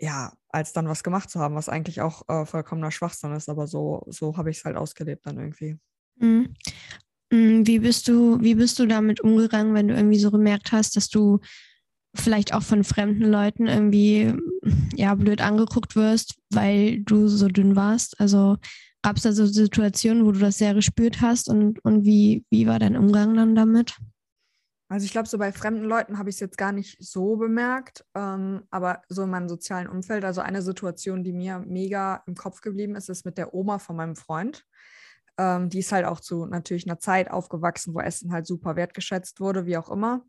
ja, 0.00 0.32
als 0.48 0.72
dann 0.72 0.88
was 0.88 1.04
gemacht 1.04 1.30
zu 1.30 1.38
haben, 1.38 1.54
was 1.54 1.68
eigentlich 1.68 2.00
auch 2.00 2.28
äh, 2.28 2.44
vollkommener 2.44 2.90
Schwachsinn 2.90 3.32
ist. 3.32 3.48
Aber 3.48 3.68
so, 3.68 4.02
so 4.08 4.36
habe 4.36 4.50
ich 4.50 4.58
es 4.58 4.64
halt 4.64 4.76
ausgelebt 4.76 5.24
dann 5.24 5.38
irgendwie. 5.38 5.78
Mhm. 6.16 6.54
Mm, 7.30 7.64
wie 7.64 7.78
bist 7.78 8.08
du, 8.08 8.40
wie 8.40 8.56
bist 8.56 8.80
du 8.80 8.86
damit 8.86 9.20
umgegangen, 9.20 9.74
wenn 9.74 9.86
du 9.86 9.94
irgendwie 9.94 10.18
so 10.18 10.32
gemerkt 10.32 10.72
hast, 10.72 10.96
dass 10.96 11.08
du 11.08 11.38
vielleicht 12.16 12.52
auch 12.52 12.64
von 12.64 12.82
fremden 12.82 13.30
Leuten 13.30 13.68
irgendwie 13.68 14.34
ja 14.96 15.14
blöd 15.14 15.40
angeguckt 15.40 15.94
wirst, 15.94 16.34
weil 16.50 16.98
du 17.04 17.28
so 17.28 17.46
dünn 17.46 17.76
warst? 17.76 18.18
Also 18.18 18.56
gab 19.02 19.18
es 19.18 19.22
da 19.22 19.32
so 19.32 19.46
Situationen, 19.46 20.26
wo 20.26 20.32
du 20.32 20.40
das 20.40 20.58
sehr 20.58 20.74
gespürt 20.74 21.20
hast 21.20 21.48
und, 21.48 21.78
und 21.84 22.04
wie, 22.04 22.44
wie 22.50 22.66
war 22.66 22.80
dein 22.80 22.96
Umgang 22.96 23.36
dann 23.36 23.54
damit? 23.54 23.94
Also 24.92 25.06
ich 25.06 25.12
glaube, 25.12 25.26
so 25.26 25.38
bei 25.38 25.52
fremden 25.52 25.84
Leuten 25.84 26.18
habe 26.18 26.28
ich 26.28 26.36
es 26.36 26.40
jetzt 26.40 26.58
gar 26.58 26.70
nicht 26.70 27.02
so 27.02 27.36
bemerkt, 27.36 28.04
ähm, 28.14 28.64
aber 28.70 29.00
so 29.08 29.22
in 29.22 29.30
meinem 29.30 29.48
sozialen 29.48 29.88
Umfeld, 29.88 30.22
also 30.22 30.42
eine 30.42 30.60
Situation, 30.60 31.24
die 31.24 31.32
mir 31.32 31.60
mega 31.60 32.22
im 32.26 32.34
Kopf 32.34 32.60
geblieben 32.60 32.94
ist, 32.94 33.08
ist 33.08 33.24
mit 33.24 33.38
der 33.38 33.54
Oma 33.54 33.78
von 33.78 33.96
meinem 33.96 34.16
Freund. 34.16 34.66
Ähm, 35.38 35.70
die 35.70 35.78
ist 35.78 35.92
halt 35.92 36.04
auch 36.04 36.20
zu 36.20 36.44
natürlich 36.44 36.86
einer 36.86 36.98
Zeit 36.98 37.30
aufgewachsen, 37.30 37.94
wo 37.94 38.00
Essen 38.00 38.32
halt 38.32 38.46
super 38.46 38.76
wertgeschätzt 38.76 39.40
wurde, 39.40 39.64
wie 39.64 39.78
auch 39.78 39.88
immer. 39.88 40.26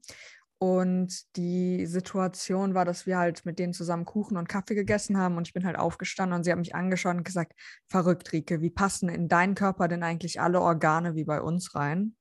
Und 0.60 1.36
die 1.36 1.86
Situation 1.86 2.74
war, 2.74 2.86
dass 2.86 3.06
wir 3.06 3.18
halt 3.18 3.46
mit 3.46 3.60
denen 3.60 3.74
zusammen 3.74 4.06
Kuchen 4.06 4.38
und 4.38 4.48
Kaffee 4.48 4.76
gegessen 4.76 5.18
haben 5.18 5.36
und 5.36 5.46
ich 5.46 5.54
bin 5.54 5.66
halt 5.66 5.78
aufgestanden 5.78 6.38
und 6.38 6.46
sie 6.46 6.52
hat 6.54 6.60
mich 6.60 6.74
angeschaut 6.74 7.18
und 7.18 7.26
gesagt, 7.26 7.52
verrückt, 7.90 8.32
Rike, 8.32 8.62
wie 8.62 8.70
passen 8.70 9.10
in 9.10 9.28
deinen 9.28 9.56
Körper 9.56 9.90
denn 9.90 10.04
eigentlich 10.04 10.40
alle 10.40 10.62
Organe 10.62 11.16
wie 11.16 11.26
bei 11.26 11.42
uns 11.42 11.76
rein? 11.76 12.16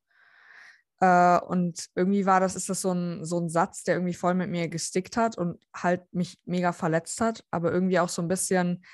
Äh, 1.03 1.41
und 1.41 1.89
irgendwie 1.97 2.27
war 2.27 2.39
das, 2.39 2.55
ist 2.55 2.69
das 2.69 2.81
so 2.81 2.93
ein, 2.93 3.25
so 3.25 3.41
ein 3.41 3.49
Satz, 3.49 3.83
der 3.83 3.97
irgendwie 3.97 4.15
voll 4.15 4.35
mit 4.35 4.51
mir 4.51 4.69
gestickt 4.69 5.17
hat 5.17 5.37
und 5.37 5.59
halt 5.75 6.03
mich 6.15 6.39
mega 6.45 6.73
verletzt 6.73 7.21
hat, 7.21 7.45
aber 7.51 7.73
irgendwie 7.73 7.99
auch 7.99 8.09
so 8.09 8.23
ein 8.23 8.29
bisschen. 8.29 8.85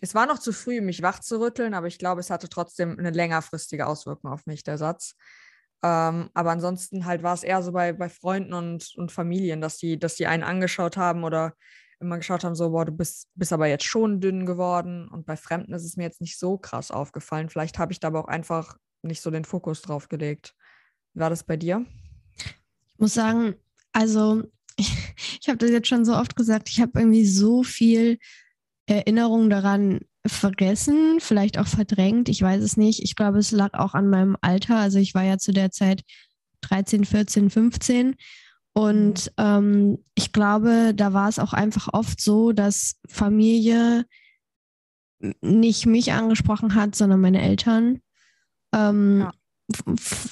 Es 0.00 0.14
war 0.14 0.26
noch 0.26 0.38
zu 0.38 0.52
früh, 0.52 0.80
mich 0.80 1.02
wach 1.02 1.18
zu 1.20 1.40
rütteln, 1.40 1.74
aber 1.74 1.88
ich 1.88 1.98
glaube, 1.98 2.20
es 2.20 2.30
hatte 2.30 2.48
trotzdem 2.48 2.98
eine 2.98 3.10
längerfristige 3.10 3.86
Auswirkung 3.86 4.30
auf 4.32 4.46
mich, 4.46 4.62
der 4.62 4.78
Satz. 4.78 5.16
Ähm, 5.82 6.30
aber 6.34 6.52
ansonsten 6.52 7.04
halt 7.04 7.24
war 7.24 7.34
es 7.34 7.42
eher 7.42 7.62
so 7.62 7.72
bei, 7.72 7.92
bei 7.92 8.08
Freunden 8.08 8.54
und, 8.54 8.94
und 8.96 9.10
Familien, 9.10 9.60
dass 9.60 9.78
die, 9.78 9.98
dass 9.98 10.14
die 10.14 10.28
einen 10.28 10.44
angeschaut 10.44 10.96
haben 10.96 11.24
oder 11.24 11.54
immer 12.00 12.16
geschaut 12.18 12.44
haben, 12.44 12.54
so, 12.54 12.70
boah, 12.70 12.84
du 12.84 12.92
bist, 12.92 13.28
bist 13.34 13.52
aber 13.52 13.66
jetzt 13.66 13.84
schon 13.84 14.20
dünn 14.20 14.46
geworden. 14.46 15.08
Und 15.08 15.26
bei 15.26 15.36
Fremden 15.36 15.72
ist 15.72 15.84
es 15.84 15.96
mir 15.96 16.04
jetzt 16.04 16.20
nicht 16.20 16.38
so 16.38 16.58
krass 16.58 16.90
aufgefallen. 16.92 17.48
Vielleicht 17.48 17.78
habe 17.78 17.92
ich 17.92 18.00
da 18.00 18.08
aber 18.08 18.20
auch 18.20 18.28
einfach 18.28 18.76
nicht 19.02 19.20
so 19.20 19.30
den 19.30 19.44
Fokus 19.44 19.82
drauf 19.82 20.08
gelegt. 20.08 20.54
War 21.14 21.30
das 21.30 21.44
bei 21.44 21.56
dir? 21.56 21.84
Ich 22.36 22.98
muss 22.98 23.14
sagen, 23.14 23.54
also 23.92 24.42
ich, 24.76 24.92
ich 25.40 25.48
habe 25.48 25.58
das 25.58 25.70
jetzt 25.70 25.88
schon 25.88 26.04
so 26.04 26.16
oft 26.16 26.36
gesagt, 26.36 26.68
ich 26.68 26.80
habe 26.80 26.98
irgendwie 27.00 27.26
so 27.26 27.62
viel 27.62 28.18
Erinnerung 28.86 29.50
daran 29.50 30.00
vergessen, 30.26 31.18
vielleicht 31.18 31.58
auch 31.58 31.66
verdrängt, 31.66 32.28
ich 32.28 32.42
weiß 32.42 32.62
es 32.62 32.76
nicht. 32.76 33.02
Ich 33.02 33.16
glaube, 33.16 33.38
es 33.38 33.50
lag 33.50 33.74
auch 33.74 33.94
an 33.94 34.08
meinem 34.08 34.36
Alter. 34.40 34.76
Also 34.76 34.98
ich 34.98 35.14
war 35.14 35.24
ja 35.24 35.38
zu 35.38 35.52
der 35.52 35.70
Zeit 35.70 36.02
13, 36.62 37.04
14, 37.04 37.50
15. 37.50 38.16
Und 38.72 39.32
mhm. 39.36 39.44
ähm, 39.44 39.98
ich 40.14 40.32
glaube, 40.32 40.92
da 40.94 41.12
war 41.12 41.28
es 41.28 41.38
auch 41.38 41.52
einfach 41.52 41.88
oft 41.92 42.20
so, 42.20 42.52
dass 42.52 43.00
Familie 43.08 44.06
nicht 45.40 45.86
mich 45.86 46.12
angesprochen 46.12 46.74
hat, 46.74 46.94
sondern 46.94 47.20
meine 47.20 47.42
Eltern 47.42 48.00
ähm, 48.74 49.20
ja. 49.20 49.32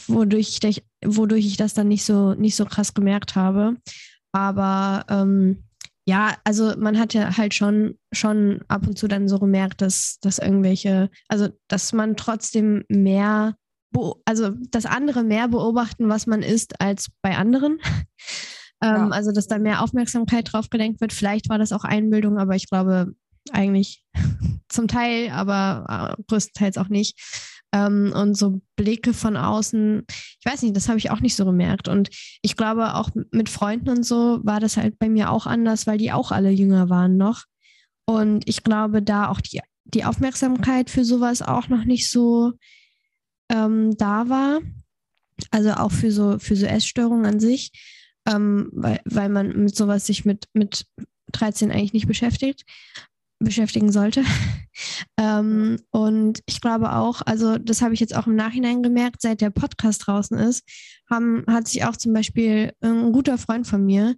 wodurch, 0.07 0.59
ich, 0.63 0.85
wodurch 1.05 1.47
ich 1.47 1.57
das 1.57 1.75
dann 1.75 1.89
nicht 1.89 2.05
so, 2.05 2.35
nicht 2.35 2.57
so 2.57 2.65
krass 2.65 2.95
gemerkt 2.95 3.37
habe. 3.37 3.77
Aber 4.33 5.05
ähm, 5.09 5.65
ja, 6.07 6.37
also 6.45 6.75
man 6.77 6.99
hat 6.99 7.15
ja 7.15 7.37
halt 7.37 7.55
schon, 7.55 7.99
schon 8.13 8.63
ab 8.69 8.87
und 8.87 8.99
zu 8.99 9.07
dann 9.07 9.29
so 9.29 9.39
gemerkt, 9.39 9.81
dass, 9.81 10.19
dass 10.21 10.39
irgendwelche, 10.39 11.11
also 11.29 11.49
dass 11.69 11.93
man 11.93 12.17
trotzdem 12.17 12.85
mehr, 12.89 13.55
also 14.25 14.51
dass 14.71 14.87
andere 14.87 15.23
mehr 15.23 15.49
beobachten, 15.49 16.09
was 16.09 16.27
man 16.27 16.43
isst, 16.43 16.81
als 16.81 17.11
bei 17.23 17.37
anderen. 17.37 17.79
ähm, 18.83 18.97
ja. 18.97 19.09
Also 19.09 19.33
dass 19.33 19.47
da 19.47 19.59
mehr 19.59 19.83
Aufmerksamkeit 19.83 20.53
drauf 20.53 20.71
gelenkt 20.71 21.01
wird. 21.01 21.13
Vielleicht 21.13 21.49
war 21.49 21.59
das 21.59 21.73
auch 21.73 21.85
Einbildung, 21.85 22.39
aber 22.39 22.57
ich 22.57 22.69
glaube 22.69 23.15
eigentlich 23.53 24.03
zum 24.69 24.89
Teil, 24.89 25.31
aber 25.31 26.17
äh, 26.19 26.23
größtenteils 26.29 26.77
auch 26.79 26.89
nicht. 26.89 27.19
Ähm, 27.73 28.13
und 28.15 28.37
so 28.37 28.61
Blicke 28.77 29.15
von 29.15 29.37
außen, 29.37 30.05
ich 30.09 30.45
weiß 30.45 30.63
nicht, 30.63 30.75
das 30.75 30.89
habe 30.89 30.99
ich 30.99 31.11
auch 31.11 31.21
nicht 31.21 31.37
so 31.37 31.45
gemerkt. 31.45 31.89
Und 31.89 32.11
ich 32.43 32.57
glaube, 32.57 32.95
auch 32.95 33.11
mit 33.31 33.49
Freunden 33.49 33.91
und 33.91 34.05
so 34.05 34.41
war 34.43 34.61
das 34.61 34.77
halt 34.77 34.99
bei 34.99 35.09
mir 35.09 35.31
auch 35.31 35.47
anders, 35.47 35.87
weil 35.87 35.99
die 35.99 36.13
auch 36.13 36.33
alle 36.33 36.51
jünger 36.51 36.89
waren 36.89 37.17
noch. 37.17 37.45
Und 38.07 38.49
ich 38.49 38.65
glaube, 38.65 39.03
da 39.03 39.29
auch 39.29 39.41
die, 39.41 39.61
die 39.85 40.05
Aufmerksamkeit 40.05 40.91
für 40.91 41.05
sowas 41.05 41.43
auch 41.43 41.69
noch 41.69 41.85
nicht 41.85 42.11
so 42.11 42.53
ähm, 43.51 43.97
da 43.97 44.29
war. 44.29 44.61
Also 45.51 45.73
auch 45.73 45.93
für 45.93 46.11
so, 46.11 46.39
für 46.39 46.57
so 46.57 46.67
Essstörungen 46.67 47.25
an 47.25 47.41
sich, 47.41 47.73
ähm, 48.27 48.69
weil, 48.73 49.01
weil 49.05 49.29
man 49.29 49.65
mit 49.65 49.75
sowas 49.75 50.07
sich 50.07 50.25
mit, 50.25 50.49
mit 50.53 50.87
13 51.33 51.71
eigentlich 51.71 51.93
nicht 51.93 52.09
beschäftigt 52.09 52.65
beschäftigen 53.41 53.91
sollte. 53.91 54.23
ähm, 55.19 55.79
und 55.91 56.41
ich 56.47 56.61
glaube 56.61 56.93
auch, 56.93 57.23
also 57.25 57.59
das 57.59 57.83
habe 57.83 57.95
ich 57.95 58.01
jetzt 58.01 58.15
auch 58.15 58.27
im 58.27 58.37
Nachhinein 58.37 58.83
gemerkt, 58.83 59.23
seit 59.23 59.41
der 59.41 59.51
Podcast 59.51 60.07
draußen 60.07 60.39
ist, 60.39 60.63
haben, 61.11 61.45
hat 61.49 61.67
sich 61.67 61.85
auch 61.85 61.97
zum 61.97 62.13
Beispiel 62.13 62.73
ein 62.81 63.13
guter 63.13 63.39
Freund 63.39 63.67
von 63.67 63.85
mir 63.85 64.15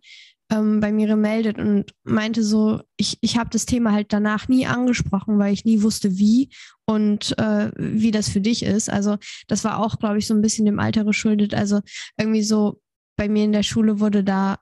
ähm, 0.52 0.80
bei 0.80 0.92
mir 0.92 1.06
gemeldet 1.06 1.58
und 1.58 1.92
meinte 2.04 2.42
so, 2.42 2.82
ich, 2.96 3.16
ich 3.22 3.38
habe 3.38 3.50
das 3.50 3.64
Thema 3.64 3.92
halt 3.92 4.12
danach 4.12 4.48
nie 4.48 4.66
angesprochen, 4.66 5.38
weil 5.38 5.54
ich 5.54 5.64
nie 5.64 5.82
wusste, 5.82 6.18
wie 6.18 6.50
und 6.84 7.36
äh, 7.38 7.70
wie 7.76 8.10
das 8.10 8.28
für 8.28 8.40
dich 8.40 8.62
ist. 8.62 8.90
Also 8.90 9.16
das 9.48 9.64
war 9.64 9.78
auch, 9.78 9.98
glaube 9.98 10.18
ich, 10.18 10.26
so 10.26 10.34
ein 10.34 10.42
bisschen 10.42 10.66
dem 10.66 10.78
Alter 10.78 11.04
geschuldet. 11.04 11.54
Also 11.54 11.80
irgendwie 12.18 12.42
so 12.42 12.80
bei 13.16 13.28
mir 13.28 13.44
in 13.44 13.52
der 13.52 13.62
Schule 13.62 13.98
wurde 13.98 14.24
da 14.24 14.58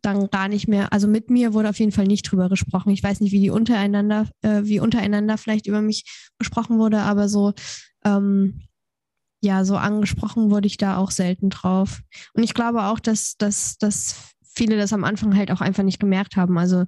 dann 0.00 0.30
gar 0.30 0.48
nicht 0.48 0.68
mehr, 0.68 0.92
also 0.92 1.06
mit 1.06 1.30
mir 1.30 1.54
wurde 1.54 1.68
auf 1.68 1.78
jeden 1.78 1.92
Fall 1.92 2.06
nicht 2.06 2.22
drüber 2.22 2.48
gesprochen. 2.48 2.90
Ich 2.90 3.02
weiß 3.02 3.20
nicht, 3.20 3.32
wie 3.32 3.40
die 3.40 3.50
untereinander, 3.50 4.28
äh, 4.42 4.62
wie 4.64 4.80
untereinander 4.80 5.38
vielleicht 5.38 5.66
über 5.66 5.82
mich 5.82 6.04
gesprochen 6.38 6.78
wurde, 6.78 7.00
aber 7.00 7.28
so, 7.28 7.52
ähm, 8.04 8.62
ja, 9.42 9.64
so 9.64 9.76
angesprochen 9.76 10.50
wurde 10.50 10.66
ich 10.66 10.76
da 10.76 10.96
auch 10.96 11.10
selten 11.10 11.50
drauf. 11.50 12.02
Und 12.32 12.42
ich 12.42 12.54
glaube 12.54 12.84
auch, 12.84 13.00
dass, 13.00 13.36
dass, 13.36 13.76
dass 13.78 14.34
viele 14.42 14.76
das 14.76 14.92
am 14.92 15.04
Anfang 15.04 15.36
halt 15.36 15.50
auch 15.50 15.60
einfach 15.60 15.82
nicht 15.82 16.00
gemerkt 16.00 16.36
haben. 16.36 16.58
Also 16.58 16.84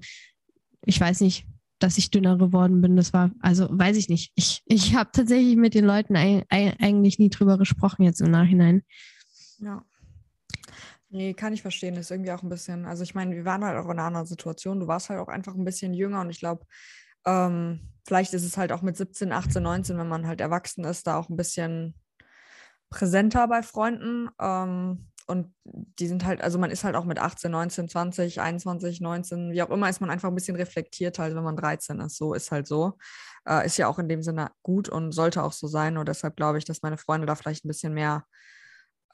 ich 0.87 1.01
weiß 1.01 1.21
nicht, 1.21 1.47
dass 1.81 1.99
ich 1.99 2.11
dünner 2.11 2.39
geworden 2.39 2.81
bin. 2.81 2.97
Das 2.97 3.13
war, 3.13 3.31
also 3.41 3.69
weiß 3.71 3.97
ich 3.97 4.09
nicht. 4.09 4.33
Ich, 4.37 4.63
ich 4.67 4.95
habe 4.95 5.11
tatsächlich 5.13 5.57
mit 5.57 5.75
den 5.75 5.85
Leuten 5.85 6.17
eigentlich 6.17 7.19
nie 7.19 7.31
drüber 7.31 7.59
gesprochen 7.59 8.05
jetzt 8.05 8.21
im 8.21 8.31
Nachhinein. 8.31 8.83
Ja. 9.59 9.85
Nee, 11.15 11.33
kann 11.33 11.53
ich 11.53 11.63
verstehen. 11.63 11.95
Das 11.95 12.07
ist 12.07 12.11
irgendwie 12.11 12.33
auch 12.33 12.43
ein 12.43 12.49
bisschen, 12.49 12.87
also 12.87 13.05
ich 13.05 13.15
meine, 13.15 13.37
wir 13.37 13.45
waren 13.45 13.65
halt 13.65 13.79
auch 13.79 13.85
in 13.85 13.93
einer 13.93 14.03
anderen 14.03 14.27
Situation. 14.27 14.81
Du 14.81 14.89
warst 14.89 15.11
halt 15.11 15.21
auch 15.21 15.29
einfach 15.29 15.55
ein 15.55 15.65
bisschen 15.65 15.95
jünger 15.95 16.21
und 16.21 16.29
ich 16.29 16.41
glaube, 16.41 16.67
ähm, 17.25 17.93
vielleicht 18.05 18.35
ist 18.35 18.43
es 18.43 18.57
halt 18.57 18.73
auch 18.73 18.83
mit 18.83 18.97
17, 18.97 19.31
18, 19.31 19.63
19, 19.63 19.97
wenn 19.97 20.09
man 20.09 20.27
halt 20.27 20.41
erwachsen 20.41 20.85
ist, 20.85 21.07
da 21.07 21.17
auch 21.17 21.29
ein 21.29 21.37
bisschen 21.37 21.95
präsenter 22.91 23.47
bei 23.47 23.63
Freunden. 23.63 24.29
Ähm, 24.41 25.07
und 25.29 25.55
die 25.65 26.09
sind 26.09 26.25
halt, 26.25 26.43
also 26.43 26.59
man 26.59 26.73
ist 26.73 26.83
halt 26.83 26.97
auch 26.97 27.05
mit 27.05 27.21
18, 27.21 27.49
19, 27.49 27.89
20, 27.89 28.41
21, 28.41 29.01
19, 29.01 29.53
wie 29.53 29.63
auch 29.63 29.71
immer, 29.71 29.89
ist 29.89 30.01
man 30.01 30.11
einfach 30.11 30.31
ein 30.31 30.35
bisschen 30.35 30.57
reflektiert, 30.57 31.21
halt, 31.21 31.37
wenn 31.37 31.45
man 31.45 31.57
13 31.57 32.01
ist. 32.01 32.17
So 32.17 32.35
ist 32.35 32.51
halt 32.51 32.67
so. 32.67 32.99
Äh, 33.49 33.65
ist 33.67 33.77
ja 33.77 33.87
auch 33.87 34.01
in 34.01 34.09
dem 34.09 34.25
Sinne 34.25 34.51
gut 34.65 34.89
und 34.89 35.13
sollte 35.13 35.45
auch 35.45 35.53
so 35.53 35.69
sein. 35.69 35.97
Und 35.97 36.09
deshalb 36.09 36.35
glaube 36.35 36.59
ich, 36.59 36.65
dass 36.65 36.83
meine 36.83 36.99
Freunde 36.99 37.29
da 37.29 37.37
vielleicht 37.37 37.65
ein 37.65 37.69
bisschen 37.69 37.95
mehr 37.95 38.25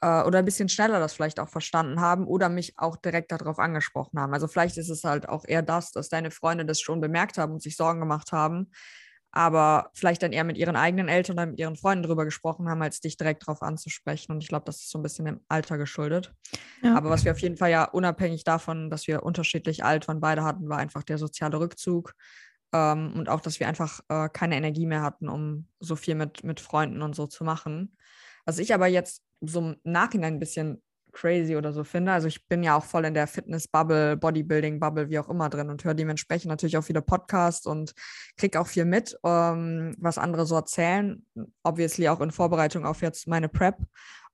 äh, 0.01 0.23
oder 0.23 0.39
ein 0.39 0.45
bisschen 0.45 0.69
schneller 0.69 0.99
das 0.99 1.13
vielleicht 1.13 1.39
auch 1.39 1.49
verstanden 1.49 2.01
haben 2.01 2.25
oder 2.25 2.49
mich 2.49 2.73
auch 2.77 2.97
direkt 2.97 3.31
darauf 3.31 3.59
angesprochen 3.59 4.19
haben. 4.19 4.33
Also 4.33 4.47
vielleicht 4.47 4.77
ist 4.77 4.89
es 4.89 5.03
halt 5.03 5.29
auch 5.29 5.45
eher 5.47 5.61
das, 5.61 5.91
dass 5.91 6.09
deine 6.09 6.31
Freunde 6.31 6.65
das 6.65 6.81
schon 6.81 6.99
bemerkt 6.99 7.37
haben 7.37 7.53
und 7.53 7.61
sich 7.61 7.77
Sorgen 7.77 7.99
gemacht 7.99 8.31
haben, 8.31 8.71
aber 9.31 9.91
vielleicht 9.93 10.23
dann 10.23 10.33
eher 10.33 10.43
mit 10.43 10.57
ihren 10.57 10.75
eigenen 10.75 11.07
Eltern 11.07 11.37
oder 11.37 11.45
mit 11.45 11.59
ihren 11.59 11.77
Freunden 11.77 12.03
darüber 12.03 12.25
gesprochen 12.25 12.67
haben, 12.67 12.81
als 12.81 12.99
dich 12.99 13.15
direkt 13.15 13.43
darauf 13.43 13.61
anzusprechen. 13.61 14.33
Und 14.33 14.41
ich 14.43 14.49
glaube, 14.49 14.65
das 14.65 14.77
ist 14.77 14.89
so 14.89 14.99
ein 14.99 15.03
bisschen 15.03 15.25
dem 15.25 15.39
Alter 15.47 15.77
geschuldet. 15.77 16.33
Ja. 16.81 16.97
Aber 16.97 17.09
was 17.09 17.23
wir 17.23 17.31
auf 17.31 17.39
jeden 17.39 17.55
Fall 17.55 17.71
ja 17.71 17.85
unabhängig 17.85 18.43
davon, 18.43 18.89
dass 18.89 19.07
wir 19.07 19.23
unterschiedlich 19.23 19.85
alt 19.85 20.07
waren, 20.09 20.19
beide 20.19 20.43
hatten, 20.43 20.67
war 20.67 20.79
einfach 20.79 21.03
der 21.03 21.17
soziale 21.17 21.59
Rückzug. 21.59 22.13
Ähm, 22.73 23.13
und 23.15 23.29
auch, 23.29 23.39
dass 23.39 23.59
wir 23.61 23.69
einfach 23.69 24.01
äh, 24.09 24.27
keine 24.27 24.57
Energie 24.57 24.85
mehr 24.85 25.01
hatten, 25.01 25.29
um 25.29 25.67
so 25.79 25.95
viel 25.95 26.15
mit, 26.15 26.43
mit 26.43 26.59
Freunden 26.59 27.01
und 27.01 27.15
so 27.15 27.25
zu 27.25 27.45
machen. 27.45 27.95
Was 28.45 28.59
ich 28.59 28.73
aber 28.73 28.87
jetzt 28.87 29.23
so 29.41 29.59
im 29.59 29.75
Nachhinein 29.83 30.35
ein 30.35 30.39
bisschen 30.39 30.81
crazy 31.11 31.55
oder 31.55 31.73
so 31.73 31.83
finde. 31.83 32.11
Also 32.11 32.27
ich 32.27 32.47
bin 32.47 32.63
ja 32.63 32.75
auch 32.75 32.83
voll 32.83 33.05
in 33.05 33.13
der 33.13 33.27
Fitness-Bubble, 33.27 34.17
Bodybuilding-Bubble, 34.17 35.09
wie 35.09 35.19
auch 35.19 35.29
immer 35.29 35.49
drin 35.49 35.69
und 35.69 35.83
höre 35.83 35.93
dementsprechend 35.93 36.49
natürlich 36.49 36.77
auch 36.77 36.83
viele 36.83 37.01
Podcasts 37.01 37.65
und 37.65 37.93
kriege 38.37 38.59
auch 38.59 38.67
viel 38.67 38.85
mit, 38.85 39.17
ähm, 39.23 39.95
was 39.99 40.17
andere 40.17 40.45
so 40.45 40.55
erzählen. 40.55 41.25
Obviously 41.63 42.09
auch 42.09 42.21
in 42.21 42.31
Vorbereitung 42.31 42.85
auf 42.85 43.01
jetzt 43.01 43.27
meine 43.27 43.49
Prep. 43.49 43.77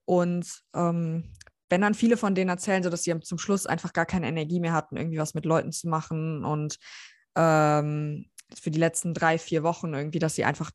Und 0.06 0.64
ähm, 0.74 1.34
wenn 1.70 1.82
dann 1.82 1.96
viele 1.96 2.16
von 2.16 2.36
denen 2.36 2.50
erzählen, 2.50 2.84
so 2.84 2.90
dass 2.90 3.04
sie 3.04 3.20
zum 3.22 3.38
Schluss 3.38 3.66
einfach 3.66 3.94
gar 3.94 4.06
keine 4.06 4.28
Energie 4.28 4.60
mehr 4.60 4.74
hatten, 4.74 4.98
irgendwie 4.98 5.18
was 5.18 5.34
mit 5.34 5.46
Leuten 5.46 5.72
zu 5.72 5.90
machen 5.90 6.46
und 6.46 6.78
ähm, 7.36 8.30
für 8.56 8.72
die 8.72 8.80
letzten 8.80 9.14
drei, 9.14 9.38
vier 9.38 9.64
Wochen 9.64 9.94
irgendwie, 9.94 10.20
dass 10.20 10.36
sie 10.36 10.46
einfach 10.46 10.72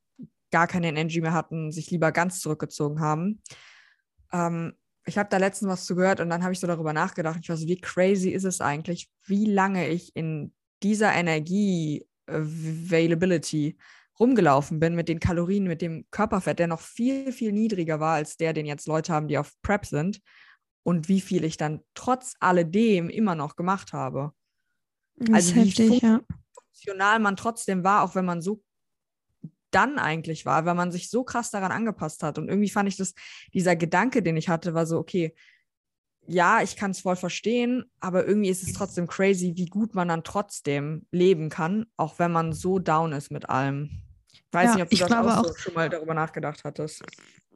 gar 0.51 0.67
keine 0.67 0.89
Energie 0.89 1.23
mehr 1.23 1.33
hatten, 1.33 1.73
sich 1.73 1.91
lieber 1.91 2.13
ganz 2.13 2.41
zurückgezogen 2.41 3.01
haben 3.01 3.41
ähm, 4.33 4.75
ich 5.05 5.19
habe 5.19 5.29
da 5.29 5.37
letztens 5.37 5.71
was 5.71 5.85
zu 5.85 5.97
gehört 5.97 6.21
und 6.21 6.31
dann 6.31 6.43
habe 6.43 6.53
ich 6.53 6.61
so 6.61 6.67
darüber 6.67 6.93
nachgedacht. 6.93 7.41
Ich 7.43 7.49
war 7.49 7.57
so, 7.57 7.67
wie 7.67 7.81
crazy 7.81 8.31
ist 8.31 8.45
es 8.45 8.61
eigentlich, 8.61 9.11
wie 9.27 9.47
lange 9.47 9.89
ich 9.89 10.15
in 10.15 10.53
dieser 10.83 11.13
Energie-Availability 11.13 13.77
rumgelaufen 14.21 14.79
bin 14.79 14.95
mit 14.95 15.09
den 15.09 15.21
Kalorien, 15.21 15.65
mit 15.65 15.83
dem 15.83 16.07
Körperfett, 16.11 16.59
der 16.59 16.69
noch 16.69 16.81
viel, 16.81 17.33
viel 17.33 17.53
niedriger 17.53 17.99
war 17.99 18.15
als 18.15 18.37
der, 18.37 18.53
den 18.53 18.67
jetzt 18.67 18.87
Leute 18.87 19.13
haben, 19.13 19.29
die 19.29 19.39
auf 19.39 19.53
Prep 19.63 19.87
sind. 19.87 20.21
Und 20.85 21.09
wie 21.09 21.21
viel 21.21 21.45
ich 21.45 21.57
dann 21.57 21.81
trotz 21.95 22.35
alledem 22.41 23.09
immer 23.09 23.35
noch 23.35 23.57
gemacht 23.57 23.93
habe. 23.93 24.33
also 25.33 25.55
wie 25.55 25.71
heftig, 25.71 26.03
funktional 26.55 27.15
ja. 27.15 27.21
man 27.21 27.37
trotzdem 27.37 27.85
war, 27.85 28.03
auch 28.03 28.15
wenn 28.15 28.25
man 28.25 28.43
so 28.43 28.63
dann 29.73 29.99
eigentlich 29.99 30.47
war, 30.47 30.65
weil 30.65 30.75
man 30.75 30.93
sich 30.93 31.11
so 31.11 31.25
krass 31.25 31.51
daran 31.51 31.73
angepasst 31.73 32.23
hat. 32.23 32.39
Und 32.39 32.49
irgendwie 32.49 32.71
fand 32.71 32.89
ich 32.89 32.97
das, 32.97 33.15
dieser 33.53 33.77
Gedanke, 33.77 34.23
den 34.23 34.37
ich 34.37 34.49
hatte, 34.49 34.75
war 34.75 34.87
so, 34.87 34.99
okay, 34.99 35.35
ja, 36.27 36.63
ich 36.63 36.77
kann 36.77 36.93
es 36.93 37.01
voll 37.01 37.17
verstehen, 37.17 37.85
aber 37.99 38.25
irgendwie 38.27 38.51
ist 38.51 38.63
es 38.63 38.75
trotzdem 38.75 39.09
crazy, 39.09 39.55
wie 39.57 39.67
gut 39.67 39.95
man 39.95 40.07
dann 40.07 40.23
trotzdem 40.23 41.07
leben 41.11 41.49
kann, 41.49 41.87
auch 41.97 42.21
wenn 42.21 42.31
man 42.31 42.53
so 42.53 42.79
down 42.79 43.13
ist 43.13 43.33
mit 43.33 43.51
allem. 43.51 44.03
Ich 44.33 44.45
weiß 44.53 44.71
ja, 44.71 44.75
nicht, 44.75 44.83
ob 44.85 44.91
du 44.91 44.97
das 44.97 45.13
auch, 45.13 45.39
auch 45.39 45.49
so 45.49 45.55
schon 45.57 45.75
mal 45.75 45.91
darüber 45.91 46.15
nachgedacht 46.15 46.63
hattest 46.63 47.03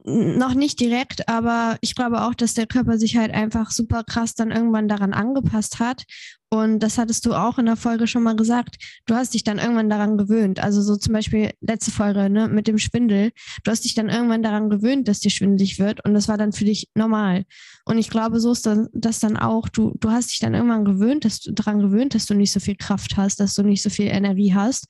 noch 0.06 0.54
nicht 0.54 0.78
direkt, 0.78 1.28
aber 1.28 1.78
ich 1.80 1.96
glaube 1.96 2.22
auch, 2.22 2.34
dass 2.34 2.54
der 2.54 2.66
Körper 2.66 2.96
sich 2.96 3.16
halt 3.16 3.34
einfach 3.34 3.72
super 3.72 4.04
krass 4.04 4.34
dann 4.34 4.52
irgendwann 4.52 4.86
daran 4.86 5.12
angepasst 5.12 5.80
hat. 5.80 6.04
Und 6.48 6.78
das 6.78 6.96
hattest 6.96 7.26
du 7.26 7.34
auch 7.34 7.58
in 7.58 7.66
der 7.66 7.74
Folge 7.74 8.06
schon 8.06 8.22
mal 8.22 8.36
gesagt. 8.36 8.76
Du 9.06 9.14
hast 9.14 9.34
dich 9.34 9.42
dann 9.42 9.58
irgendwann 9.58 9.90
daran 9.90 10.16
gewöhnt. 10.16 10.62
Also 10.62 10.80
so 10.80 10.96
zum 10.96 11.12
Beispiel 11.12 11.50
letzte 11.60 11.90
Folge 11.90 12.30
ne, 12.30 12.46
mit 12.46 12.68
dem 12.68 12.78
Schwindel. 12.78 13.32
Du 13.64 13.70
hast 13.72 13.84
dich 13.84 13.94
dann 13.94 14.08
irgendwann 14.08 14.44
daran 14.44 14.70
gewöhnt, 14.70 15.08
dass 15.08 15.18
dir 15.18 15.30
schwindelig 15.30 15.80
wird. 15.80 16.04
Und 16.04 16.14
das 16.14 16.28
war 16.28 16.38
dann 16.38 16.52
für 16.52 16.64
dich 16.64 16.88
normal. 16.94 17.44
Und 17.84 17.98
ich 17.98 18.10
glaube, 18.10 18.38
so 18.38 18.52
ist 18.52 18.68
das 18.92 19.18
dann 19.18 19.36
auch. 19.36 19.68
Du, 19.68 19.94
du 19.98 20.10
hast 20.10 20.30
dich 20.30 20.38
dann 20.38 20.54
irgendwann 20.54 20.84
gewöhnt, 20.84 21.24
dass 21.24 21.40
du 21.40 21.52
daran 21.52 21.80
gewöhnt, 21.80 22.14
dass 22.14 22.26
du 22.26 22.34
nicht 22.34 22.52
so 22.52 22.60
viel 22.60 22.76
Kraft 22.76 23.16
hast, 23.16 23.40
dass 23.40 23.56
du 23.56 23.64
nicht 23.64 23.82
so 23.82 23.90
viel 23.90 24.06
Energie 24.06 24.54
hast. 24.54 24.86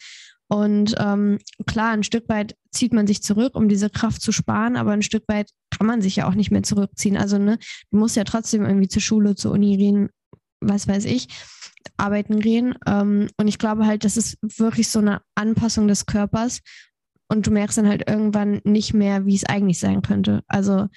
Und 0.49 0.95
ähm, 0.99 1.39
klar, 1.67 1.91
ein 1.91 2.05
Stück 2.05 2.29
weit 2.29 2.57
zieht 2.71 2.93
man 2.93 3.07
sich 3.07 3.23
zurück, 3.23 3.55
um 3.55 3.69
diese 3.69 3.91
Kraft 3.91 4.23
zu 4.23 4.33
sparen, 4.33 4.77
aber 4.77 4.93
ein 4.93 5.03
Stück 5.03 5.25
weit 5.27 5.51
kann 5.77 5.87
man 5.87 6.01
sich 6.03 6.17
ja 6.17 6.29
auch 6.29 6.35
nicht 6.35 6.51
mehr 6.51 6.63
zurückziehen. 6.63 7.17
Also, 7.17 7.39
ne, 7.39 7.59
du 7.91 7.99
musst 7.99 8.17
ja 8.17 8.25
trotzdem 8.25 8.65
irgendwie 8.65 8.89
zur 8.89 9.03
Schule, 9.03 9.35
zur 9.35 9.53
Uni 9.53 9.77
gehen, 9.77 10.09
was 10.61 10.87
weiß 10.87 11.05
ich, 11.07 11.29
arbeiten 11.97 12.41
gehen. 12.41 12.75
Ähm, 12.87 13.29
und 13.37 13.49
ich 13.49 13.59
glaube 13.59 13.87
halt, 13.87 14.05
das 14.05 14.17
ist 14.17 14.39
wirklich 14.43 14.89
so 14.89 15.01
eine 15.01 15.23
Anpassung 15.35 15.89
des 15.89 16.07
Körpers. 16.07 16.61
Und 17.29 17.47
du 17.47 17.51
merkst 17.51 17.79
dann 17.79 17.89
halt 17.89 18.09
irgendwann 18.09 18.61
nicht 18.63 18.95
mehr, 18.95 19.27
wie 19.27 19.35
es 19.35 19.45
eigentlich 19.45 19.81
sein 19.81 20.01
könnte. 20.03 20.45
Also, 20.47 20.89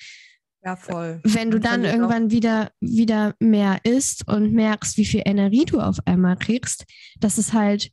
ja, 0.63 0.75
voll. 0.75 1.21
Wenn 1.23 1.51
du 1.51 1.59
dann 1.59 1.85
irgendwann 1.85 2.31
wieder, 2.31 2.71
wieder 2.81 3.33
mehr 3.39 3.79
isst 3.83 4.27
und 4.27 4.51
merkst, 4.51 4.97
wie 4.97 5.05
viel 5.05 5.21
Energie 5.25 5.65
du 5.65 5.79
auf 5.79 5.97
einmal 6.05 6.37
kriegst, 6.37 6.85
das 7.19 7.37
ist 7.37 7.53
halt 7.53 7.91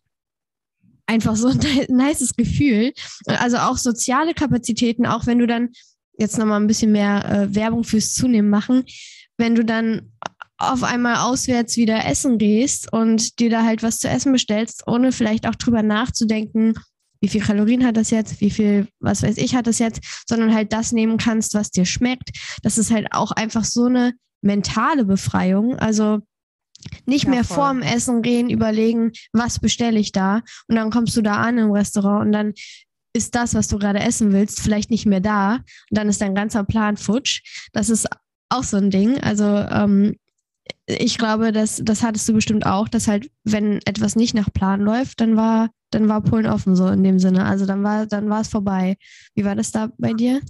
einfach 1.07 1.37
so 1.37 1.49
ein 1.49 1.59
nices 1.89 2.35
Gefühl. 2.35 2.93
Also 3.27 3.59
auch 3.59 3.79
soziale 3.79 4.35
Kapazitäten, 4.35 5.07
auch 5.07 5.27
wenn 5.27 5.39
du 5.39 5.47
dann 5.47 5.71
jetzt 6.19 6.39
nochmal 6.39 6.61
ein 6.61 6.67
bisschen 6.67 6.93
mehr 6.93 7.25
äh, 7.25 7.55
Werbung 7.55 7.85
fürs 7.85 8.15
Zunehmen 8.15 8.51
machen, 8.51 8.85
wenn 9.37 9.55
du 9.55 9.65
dann 9.65 10.13
auf 10.59 10.83
einmal 10.83 11.17
auswärts 11.17 11.77
wieder 11.77 12.07
essen 12.07 12.39
gehst 12.39 12.91
und 12.93 13.39
dir 13.39 13.51
da 13.51 13.65
halt 13.65 13.83
was 13.83 13.99
zu 13.99 14.09
essen 14.09 14.33
bestellst, 14.33 14.85
ohne 14.87 15.13
vielleicht 15.13 15.47
auch 15.47 15.55
drüber 15.55 15.83
nachzudenken, 15.83 16.75
wie 17.21 17.29
viel 17.29 17.43
Kalorien 17.43 17.85
hat 17.85 17.97
das 17.97 18.11
jetzt, 18.11 18.41
wie 18.41 18.51
viel, 18.51 18.89
was 19.01 19.23
weiß 19.23 19.37
ich, 19.37 19.55
hat 19.55 19.67
das 19.67 19.79
jetzt, 19.79 20.01
sondern 20.27 20.55
halt 20.55 20.73
das 20.73 20.93
nehmen 20.93 21.19
kannst, 21.19 21.55
was 21.55 21.71
dir 21.71 21.85
schmeckt. 21.85 22.31
Das 22.63 22.79
ist 22.79 22.91
halt 22.91 23.09
auch 23.13 23.33
einfach 23.33 23.65
so 23.65 23.85
eine 23.85 24.15
mentale 24.43 25.05
Befreiung. 25.05 25.77
Also 25.77 26.21
nicht 27.05 27.25
ja, 27.25 27.31
mehr 27.31 27.45
voll. 27.45 27.57
vorm 27.57 27.83
Essen 27.83 28.23
gehen, 28.23 28.51
überlegen, 28.51 29.13
was 29.33 29.59
bestelle 29.59 29.99
ich 29.99 30.13
da. 30.13 30.43
Und 30.69 30.77
dann 30.77 30.91
kommst 30.91 31.17
du 31.17 31.23
da 31.23 31.37
an 31.37 31.59
im 31.59 31.71
Restaurant 31.71 32.27
und 32.27 32.33
dann 32.33 32.55
ist 33.13 33.35
das, 33.35 33.55
was 33.55 33.69
du 33.69 33.79
gerade 33.79 34.01
essen 34.01 34.33
willst, 34.33 34.61
vielleicht 34.61 34.91
nicht 34.91 35.07
mehr 35.07 35.21
da. 35.21 35.55
Und 35.55 35.65
dann 35.91 36.09
ist 36.09 36.21
dein 36.21 36.35
ganzer 36.35 36.65
Plan 36.65 36.97
futsch. 36.97 37.69
Das 37.73 37.89
ist 37.89 38.07
auch 38.51 38.63
so 38.63 38.77
ein 38.77 38.91
Ding. 38.91 39.19
Also 39.21 39.45
ähm, 39.45 40.17
ich 40.87 41.19
glaube, 41.19 41.53
das, 41.53 41.81
das 41.83 42.03
hattest 42.03 42.29
du 42.29 42.35
bestimmt 42.35 42.67
auch, 42.67 42.89
dass 42.89 43.09
halt, 43.09 43.31
wenn 43.45 43.81
etwas 43.87 44.17
nicht 44.17 44.35
nach 44.35 44.53
Plan 44.53 44.81
läuft, 44.81 45.21
dann 45.21 45.37
war, 45.37 45.71
dann 45.91 46.09
war 46.09 46.21
Polen 46.21 46.47
offen, 46.47 46.77
so 46.77 46.89
in 46.89 47.03
dem 47.03 47.19
Sinne. 47.19 47.45
Also 47.45 47.67
dann 47.67 47.83
war, 47.83 48.07
dann 48.07 48.29
war 48.29 48.43
es 48.43 48.49
vorbei. 48.49 48.97
Wie 49.35 49.45
war 49.45 49.57
das 49.57 49.73
da 49.73 49.91
bei 49.99 50.13
dir? 50.13 50.41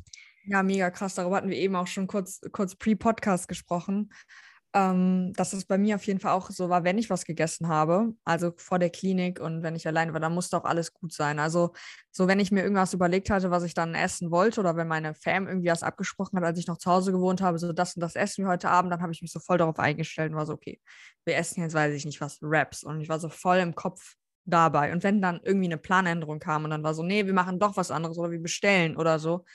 Ja, 0.44 0.62
mega 0.62 0.90
krass. 0.90 1.14
Darüber 1.14 1.36
hatten 1.36 1.50
wir 1.50 1.56
eben 1.56 1.76
auch 1.76 1.86
schon 1.86 2.06
kurz, 2.06 2.40
kurz 2.52 2.74
pre-Podcast 2.74 3.48
gesprochen. 3.48 4.10
Ähm, 4.76 5.32
dass 5.32 5.54
es 5.54 5.64
bei 5.64 5.78
mir 5.78 5.94
auf 5.94 6.06
jeden 6.06 6.20
Fall 6.20 6.32
auch 6.32 6.50
so 6.50 6.68
war, 6.68 6.84
wenn 6.84 6.98
ich 6.98 7.08
was 7.08 7.24
gegessen 7.24 7.66
habe, 7.66 8.12
also 8.26 8.52
vor 8.58 8.78
der 8.78 8.90
Klinik 8.90 9.40
und 9.40 9.62
wenn 9.62 9.74
ich 9.74 9.86
allein 9.88 10.12
war, 10.12 10.20
dann 10.20 10.34
musste 10.34 10.54
auch 10.58 10.66
alles 10.66 10.92
gut 10.92 11.14
sein. 11.14 11.38
Also 11.38 11.72
so, 12.10 12.28
wenn 12.28 12.38
ich 12.40 12.52
mir 12.52 12.62
irgendwas 12.62 12.92
überlegt 12.92 13.30
hatte, 13.30 13.50
was 13.50 13.62
ich 13.62 13.72
dann 13.72 13.94
essen 13.94 14.30
wollte 14.30 14.60
oder 14.60 14.76
wenn 14.76 14.86
meine 14.86 15.14
Fam 15.14 15.48
irgendwie 15.48 15.70
was 15.70 15.82
abgesprochen 15.82 16.36
hat, 16.36 16.44
als 16.44 16.58
ich 16.58 16.66
noch 16.66 16.76
zu 16.76 16.90
Hause 16.90 17.10
gewohnt 17.10 17.40
habe, 17.40 17.58
so 17.58 17.72
das 17.72 17.96
und 17.96 18.02
das 18.02 18.16
essen 18.16 18.44
wir 18.44 18.50
heute 18.50 18.68
Abend, 18.68 18.92
dann 18.92 19.00
habe 19.00 19.12
ich 19.12 19.22
mich 19.22 19.32
so 19.32 19.40
voll 19.40 19.56
darauf 19.56 19.78
eingestellt 19.78 20.32
und 20.32 20.36
war 20.36 20.44
so, 20.44 20.52
okay, 20.52 20.78
wir 21.24 21.36
essen 21.36 21.62
jetzt, 21.62 21.72
weiß 21.72 21.94
ich 21.94 22.04
nicht 22.04 22.20
was, 22.20 22.38
Raps. 22.42 22.84
Und 22.84 23.00
ich 23.00 23.08
war 23.08 23.18
so 23.18 23.30
voll 23.30 23.56
im 23.56 23.74
Kopf 23.74 24.16
dabei. 24.44 24.92
Und 24.92 25.02
wenn 25.02 25.22
dann 25.22 25.40
irgendwie 25.42 25.68
eine 25.68 25.78
Planänderung 25.78 26.38
kam 26.38 26.64
und 26.64 26.70
dann 26.70 26.82
war 26.82 26.92
so, 26.92 27.02
nee, 27.02 27.24
wir 27.24 27.32
machen 27.32 27.58
doch 27.58 27.78
was 27.78 27.90
anderes 27.90 28.18
oder 28.18 28.30
wir 28.30 28.42
bestellen 28.42 28.98
oder 28.98 29.18
so, 29.18 29.46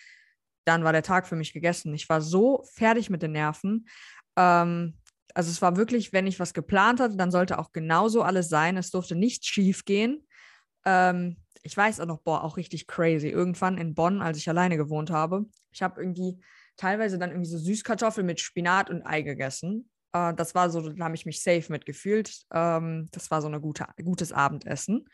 dann 0.65 0.83
war 0.83 0.93
der 0.93 1.03
Tag 1.03 1.27
für 1.27 1.35
mich 1.35 1.53
gegessen. 1.53 1.93
Ich 1.93 2.09
war 2.09 2.21
so 2.21 2.63
fertig 2.73 3.11
mit 3.11 3.21
den 3.21 3.33
Nerven. 3.33 3.87
Ähm, 4.35 4.95
also 5.35 5.49
es 5.49 5.61
war 5.61 5.77
wirklich, 5.77 6.13
wenn 6.13 6.27
ich 6.27 6.39
was 6.39 6.53
geplant 6.53 6.99
hatte, 6.99 7.17
dann 7.17 7.31
sollte 7.31 7.59
auch 7.59 7.71
genauso 7.71 8.23
alles 8.23 8.49
sein. 8.49 8.77
Es 8.77 8.91
durfte 8.91 9.15
nichts 9.15 9.47
schief 9.47 9.85
gehen. 9.85 10.27
Ähm, 10.85 11.37
ich 11.63 11.75
weiß 11.75 11.99
auch 11.99 12.05
noch, 12.05 12.21
boah, 12.21 12.43
auch 12.43 12.57
richtig 12.57 12.87
crazy. 12.87 13.29
Irgendwann 13.29 13.77
in 13.77 13.93
Bonn, 13.93 14.21
als 14.21 14.37
ich 14.37 14.49
alleine 14.49 14.77
gewohnt 14.77 15.11
habe, 15.11 15.45
ich 15.71 15.81
habe 15.81 16.01
irgendwie 16.01 16.41
teilweise 16.77 17.17
dann 17.19 17.29
irgendwie 17.29 17.49
so 17.49 17.57
Süßkartoffeln 17.57 18.25
mit 18.25 18.39
Spinat 18.39 18.89
und 18.89 19.05
Ei 19.05 19.21
gegessen. 19.21 19.89
Äh, 20.13 20.33
das 20.33 20.55
war 20.55 20.69
so, 20.69 20.89
da 20.89 21.05
habe 21.05 21.15
ich 21.15 21.25
mich 21.25 21.41
safe 21.41 21.71
mitgefühlt. 21.71 22.31
Ähm, 22.53 23.09
das 23.11 23.31
war 23.31 23.41
so 23.41 23.47
ein 23.47 23.61
gute, 23.61 23.85
gutes 24.03 24.31
Abendessen. 24.31 25.05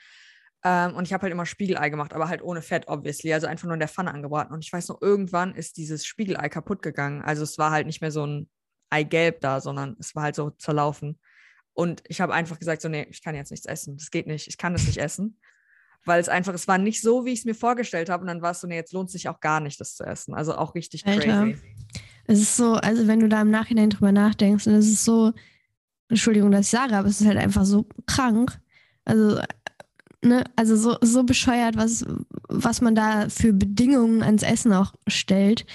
Ähm, 0.64 0.96
und 0.96 1.06
ich 1.06 1.14
habe 1.14 1.24
halt 1.24 1.32
immer 1.32 1.46
Spiegelei 1.46 1.90
gemacht, 1.90 2.14
aber 2.14 2.30
halt 2.30 2.42
ohne 2.42 2.62
Fett, 2.62 2.88
obviously. 2.88 3.34
Also 3.34 3.48
einfach 3.48 3.66
nur 3.66 3.74
in 3.74 3.80
der 3.80 3.90
Pfanne 3.90 4.14
angebraten. 4.14 4.54
Und 4.54 4.64
ich 4.64 4.72
weiß 4.72 4.88
noch, 4.90 5.02
irgendwann 5.02 5.54
ist 5.54 5.78
dieses 5.78 6.06
Spiegelei 6.06 6.50
kaputt 6.50 6.82
gegangen. 6.82 7.22
Also 7.22 7.44
es 7.44 7.58
war 7.58 7.72
halt 7.72 7.86
nicht 7.86 8.02
mehr 8.02 8.12
so 8.12 8.26
ein 8.26 8.50
Eigelb 8.90 9.42
da, 9.42 9.62
sondern 9.62 9.96
es 10.00 10.16
war 10.16 10.24
halt 10.24 10.36
so 10.36 10.50
zerlaufen. 10.52 11.20
Und 11.74 12.04
ich 12.08 12.22
habe 12.22 12.34
einfach 12.34 12.58
gesagt, 12.58 12.82
so, 12.82 12.90
nee, 12.90 13.08
ich 13.10 13.22
kann 13.22 13.36
jetzt 13.36 13.52
nichts 13.52 13.66
essen. 13.68 13.98
Das 13.98 14.10
geht 14.10 14.28
nicht. 14.28 14.48
Ich 14.48 14.58
kann 14.58 14.74
das 14.74 14.88
nicht 14.88 14.98
essen. 14.98 15.40
Weil 16.06 16.20
es 16.20 16.30
einfach, 16.30 16.54
es 16.54 16.68
war 16.68 16.78
nicht 16.78 17.02
so, 17.02 17.26
wie 17.26 17.34
ich 17.34 17.40
es 17.40 17.46
mir 17.46 17.54
vorgestellt 17.54 18.10
habe. 18.10 18.22
Und 18.22 18.28
dann 18.28 18.42
war 18.42 18.52
es 18.52 18.62
so, 18.62 18.68
nee, 18.68 18.76
jetzt 18.76 18.94
lohnt 18.94 19.10
es 19.10 19.14
sich 19.14 19.30
auch 19.30 19.40
gar 19.40 19.60
nicht, 19.60 19.80
das 19.80 19.96
zu 19.96 20.04
essen. 20.04 20.34
Also 20.34 20.56
auch 20.56 20.74
richtig 20.74 21.06
Alter. 21.06 21.44
crazy. 21.44 21.58
Es 22.26 22.40
ist 22.40 22.58
so, 22.58 22.74
also 22.74 23.08
wenn 23.08 23.20
du 23.20 23.30
da 23.30 23.42
im 23.42 23.52
Nachhinein 23.52 23.90
drüber 23.90 24.12
nachdenkst, 24.12 24.68
und 24.68 24.74
es 24.74 24.88
ist 24.88 25.06
so, 25.06 25.34
Entschuldigung, 26.10 26.52
dass 26.52 26.66
ich 26.66 26.70
sage, 26.70 26.96
aber 26.96 27.08
es 27.08 27.22
ist 27.22 27.28
halt 27.28 27.38
einfach 27.38 27.66
so 27.66 27.88
krank. 28.06 28.60
Also, 29.06 29.42
ne, 30.22 30.44
also 30.56 30.76
so, 30.76 30.98
so 31.02 31.24
bescheuert, 31.24 31.78
was, 31.78 32.06
was 32.50 32.82
man 32.82 32.96
da 32.96 33.30
für 33.30 33.54
Bedingungen 33.54 34.24
ans 34.24 34.44
Essen 34.44 34.74
auch 34.74 34.94
stellt. 35.08 35.66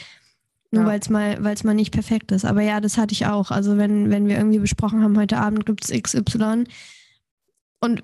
Nur 0.73 0.85
ja. 0.85 0.88
weil 0.88 1.00
es 1.00 1.11
mal, 1.11 1.38
mal 1.38 1.75
nicht 1.75 1.93
perfekt 1.93 2.33
ist. 2.33 2.45
Aber 2.45 2.62
ja, 2.62 2.81
das 2.81 2.97
hatte 2.97 3.12
ich 3.12 3.26
auch. 3.26 3.50
Also 3.50 3.76
wenn, 3.76 4.11
wenn 4.11 4.26
wir 4.26 4.37
irgendwie 4.37 4.59
besprochen 4.59 5.02
haben, 5.02 5.19
heute 5.19 5.37
Abend 5.37 5.67
gibt 5.67 5.85
es 5.85 6.02
XY. 6.02 6.64
Und 7.81 8.02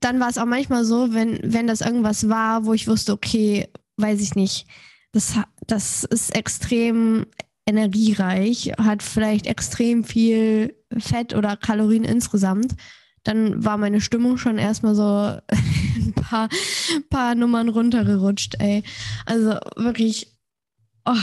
dann 0.00 0.18
war 0.18 0.28
es 0.28 0.38
auch 0.38 0.46
manchmal 0.46 0.84
so, 0.84 1.14
wenn, 1.14 1.38
wenn 1.42 1.68
das 1.68 1.80
irgendwas 1.80 2.28
war, 2.28 2.66
wo 2.66 2.74
ich 2.74 2.88
wusste, 2.88 3.12
okay, 3.12 3.68
weiß 3.98 4.20
ich 4.20 4.34
nicht, 4.34 4.66
das, 5.12 5.34
das 5.66 6.02
ist 6.04 6.34
extrem 6.34 7.26
energiereich, 7.66 8.72
hat 8.78 9.02
vielleicht 9.02 9.46
extrem 9.46 10.02
viel 10.02 10.74
Fett 10.98 11.34
oder 11.34 11.56
Kalorien 11.56 12.04
insgesamt, 12.04 12.74
dann 13.22 13.64
war 13.64 13.76
meine 13.76 14.00
Stimmung 14.00 14.36
schon 14.36 14.58
erstmal 14.58 14.94
so 14.96 15.02
ein 15.52 16.14
paar, 16.14 16.48
paar 17.08 17.34
Nummern 17.36 17.68
runtergerutscht, 17.68 18.56
ey. 18.58 18.82
Also 19.26 19.58
wirklich, 19.76 20.34
oh, 21.04 21.14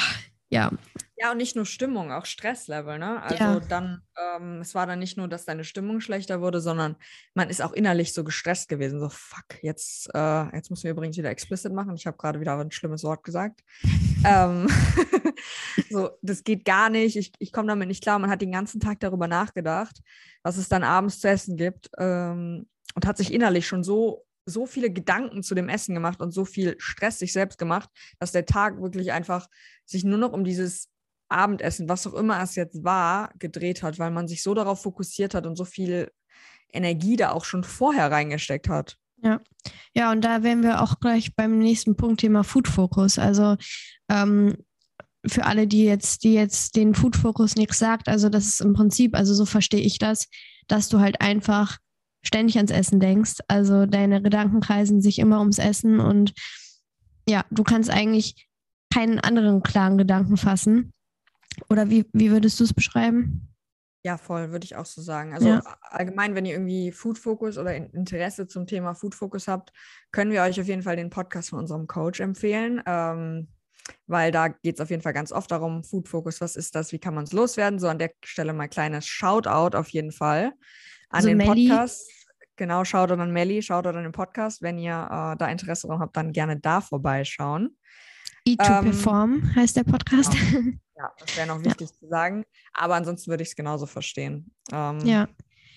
ja. 0.50 0.72
Ja, 1.16 1.32
und 1.32 1.38
nicht 1.38 1.56
nur 1.56 1.66
Stimmung, 1.66 2.12
auch 2.12 2.26
Stresslevel, 2.26 2.98
ne? 2.98 3.22
Also 3.22 3.44
ja. 3.44 3.60
dann, 3.60 4.02
ähm, 4.18 4.62
es 4.62 4.74
war 4.74 4.88
dann 4.88 5.00
nicht 5.00 5.18
nur, 5.18 5.28
dass 5.28 5.46
deine 5.46 5.66
Stimmung 5.66 6.00
schlechter 6.00 6.40
wurde, 6.40 6.62
sondern 6.62 6.96
man 7.34 7.50
ist 7.50 7.62
auch 7.62 7.74
innerlich 7.74 8.14
so 8.14 8.24
gestresst 8.24 8.70
gewesen. 8.70 9.00
So, 9.00 9.10
fuck, 9.10 9.62
jetzt, 9.62 10.10
äh, 10.14 10.56
jetzt 10.56 10.70
müssen 10.70 10.86
wir 10.86 10.92
übrigens 10.92 11.18
wieder 11.18 11.30
explicit 11.30 11.74
machen. 11.74 11.96
Ich 11.96 12.08
habe 12.08 12.18
gerade 12.18 12.40
wieder 12.40 12.58
ein 12.58 12.72
schlimmes 12.72 13.04
Wort 13.04 13.24
gesagt. 13.24 13.62
ähm, 14.26 14.68
so, 15.90 16.10
das 16.22 16.44
geht 16.44 16.64
gar 16.64 16.90
nicht. 16.90 17.18
Ich, 17.18 17.34
ich 17.38 17.52
komme 17.52 17.68
damit 17.68 17.90
nicht 17.90 18.02
klar. 18.02 18.18
Man 18.18 18.30
hat 18.30 18.42
den 18.42 18.54
ganzen 18.54 18.80
Tag 18.80 19.02
darüber 19.02 19.28
nachgedacht, 19.28 20.00
was 20.42 20.58
es 20.58 20.70
dann 20.70 20.84
abends 20.84 21.20
zu 21.20 21.28
essen 21.28 21.58
gibt. 21.58 21.90
Ähm, 21.98 22.68
und 22.96 23.06
hat 23.06 23.18
sich 23.18 23.34
innerlich 23.34 23.68
schon 23.68 23.84
so 23.84 24.26
so 24.50 24.66
viele 24.66 24.92
Gedanken 24.92 25.44
zu 25.44 25.56
dem 25.56 25.70
Essen 25.70 25.94
gemacht 25.94 26.22
und 26.22 26.32
so 26.32 26.46
viel 26.46 26.76
Stress 26.80 27.20
sich 27.20 27.34
selbst 27.34 27.58
gemacht, 27.58 27.90
dass 28.20 28.32
der 28.32 28.46
Tag 28.46 28.82
wirklich 28.82 29.12
einfach 29.12 29.48
sich 29.86 30.04
nur 30.04 30.18
noch 30.18 30.34
um 30.34 30.44
dieses 30.44 30.90
Abendessen, 31.30 31.88
was 31.88 32.08
auch 32.08 32.14
immer 32.14 32.42
es 32.42 32.56
jetzt 32.56 32.84
war, 32.84 33.32
gedreht 33.40 33.84
hat, 33.84 34.00
weil 34.00 34.12
man 34.12 34.28
sich 34.28 34.42
so 34.44 34.54
darauf 34.54 34.82
fokussiert 34.82 35.34
hat 35.34 35.46
und 35.46 35.56
so 35.56 35.66
viel 35.66 36.12
Energie 36.72 37.16
da 37.16 37.32
auch 37.32 37.46
schon 37.46 37.64
vorher 37.64 38.12
reingesteckt 38.12 38.68
hat. 38.68 38.98
Ja, 39.22 39.40
ja, 39.94 40.12
und 40.12 40.22
da 40.22 40.44
wären 40.44 40.64
wir 40.64 40.82
auch 40.82 41.00
gleich 41.00 41.36
beim 41.36 41.60
nächsten 41.60 41.96
Punkt 41.96 42.22
Thema 42.22 42.44
Food 42.44 42.68
Focus. 42.68 43.20
Also 43.20 43.58
ähm, 44.10 44.58
für 45.26 45.46
alle, 45.46 45.68
die 45.68 45.84
jetzt, 45.84 46.24
die 46.24 46.34
jetzt 46.34 46.76
den 46.76 46.96
Food 46.96 47.16
Focus 47.16 47.56
nichts 47.56 47.80
sagt, 47.80 48.08
also 48.08 48.30
das 48.30 48.48
ist 48.48 48.62
im 48.62 48.74
Prinzip, 48.74 49.16
also 49.16 49.34
so 49.34 49.46
verstehe 49.46 49.82
ich 49.82 49.98
das, 50.00 50.28
dass 50.68 50.88
du 50.90 51.00
halt 51.00 51.22
einfach 51.22 51.78
ständig 52.22 52.58
ans 52.58 52.72
Essen 52.72 53.00
denkst. 53.00 53.38
Also 53.48 53.86
deine 53.86 54.22
Gedanken 54.22 54.60
kreisen 54.60 55.02
sich 55.02 55.20
immer 55.20 55.40
ums 55.40 55.60
Essen 55.60 56.00
und 56.00 56.34
ja, 57.28 57.46
du 57.52 57.64
kannst 57.64 57.90
eigentlich 57.90 58.48
keinen 58.94 59.20
anderen 59.20 59.62
klaren 59.62 59.98
Gedanken 59.98 60.38
fassen. 60.38 60.92
Oder 61.70 61.90
wie, 61.90 62.06
wie 62.14 62.32
würdest 62.32 62.60
du 62.60 62.64
es 62.64 62.74
beschreiben? 62.74 63.50
Ja, 64.04 64.18
voll, 64.18 64.52
würde 64.52 64.64
ich 64.64 64.78
auch 64.78 64.86
so 64.86 65.02
sagen. 65.02 65.34
Also 65.34 65.50
ja. 65.50 65.78
allgemein, 65.82 66.34
wenn 66.34 66.46
ihr 66.46 66.54
irgendwie 66.54 66.92
Food 66.92 67.18
Focus 67.18 67.58
oder 67.58 67.76
Interesse 67.76 68.48
zum 68.48 68.66
Thema 68.66 68.96
Food 68.96 69.14
Focus 69.14 69.48
habt, 69.48 69.74
können 70.12 70.32
wir 70.32 70.42
euch 70.42 70.60
auf 70.60 70.68
jeden 70.68 70.84
Fall 70.84 70.96
den 70.96 71.10
Podcast 71.10 71.50
von 71.50 71.60
unserem 71.60 71.86
Coach 71.86 72.22
empfehlen. 72.22 72.82
Ähm, 72.86 73.50
weil 74.08 74.32
da 74.32 74.48
geht 74.48 74.76
es 74.76 74.82
auf 74.82 74.90
jeden 74.90 75.02
Fall 75.02 75.14
ganz 75.14 75.32
oft 75.32 75.52
darum, 75.52 75.84
Food 75.84 76.08
Focus, 76.08 76.40
was 76.40 76.56
ist 76.56 76.76
das, 76.76 76.92
wie 76.94 77.00
kann 77.00 77.14
man 77.14 77.26
es 77.26 77.34
loswerden? 77.34 77.80
So 77.80 77.88
an 77.88 78.00
der 78.00 78.12
Stelle 78.24 78.54
mal 78.54 78.68
kleines 78.68 79.06
Shoutout 79.06 79.76
auf 79.76 79.90
jeden 79.90 80.12
Fall 80.12 80.54
an 81.10 81.18
also 81.18 81.28
den 81.28 81.38
Melli, 81.38 81.68
Podcast. 81.68 82.10
Genau, 82.56 82.84
schaut 82.84 83.10
dann 83.10 83.22
an 83.22 83.32
Melli, 83.32 83.62
schaut 83.62 83.86
dann 83.86 83.96
den 83.96 84.12
Podcast. 84.12 84.62
Wenn 84.62 84.78
ihr 84.78 84.94
äh, 84.94 85.38
da 85.38 85.48
Interesse 85.48 85.88
daran 85.88 86.02
habt, 86.02 86.16
dann 86.16 86.34
gerne 86.34 86.60
da 86.60 86.82
vorbeischauen. 86.82 87.78
E2 88.48 88.80
ähm, 88.80 88.86
Perform 88.86 89.56
heißt 89.56 89.76
der 89.78 89.84
Podcast. 89.84 90.32
Genau. 90.32 90.78
Ja, 91.00 91.10
das 91.18 91.38
wäre 91.38 91.48
noch 91.48 91.64
wichtig 91.64 91.92
ja. 91.92 91.96
zu 91.96 92.08
sagen. 92.10 92.44
Aber 92.74 92.96
ansonsten 92.96 93.30
würde 93.32 93.42
ich 93.42 93.48
es 93.48 93.56
genauso 93.56 93.86
verstehen. 93.86 94.52
Ähm, 94.70 95.00
ja. 95.06 95.30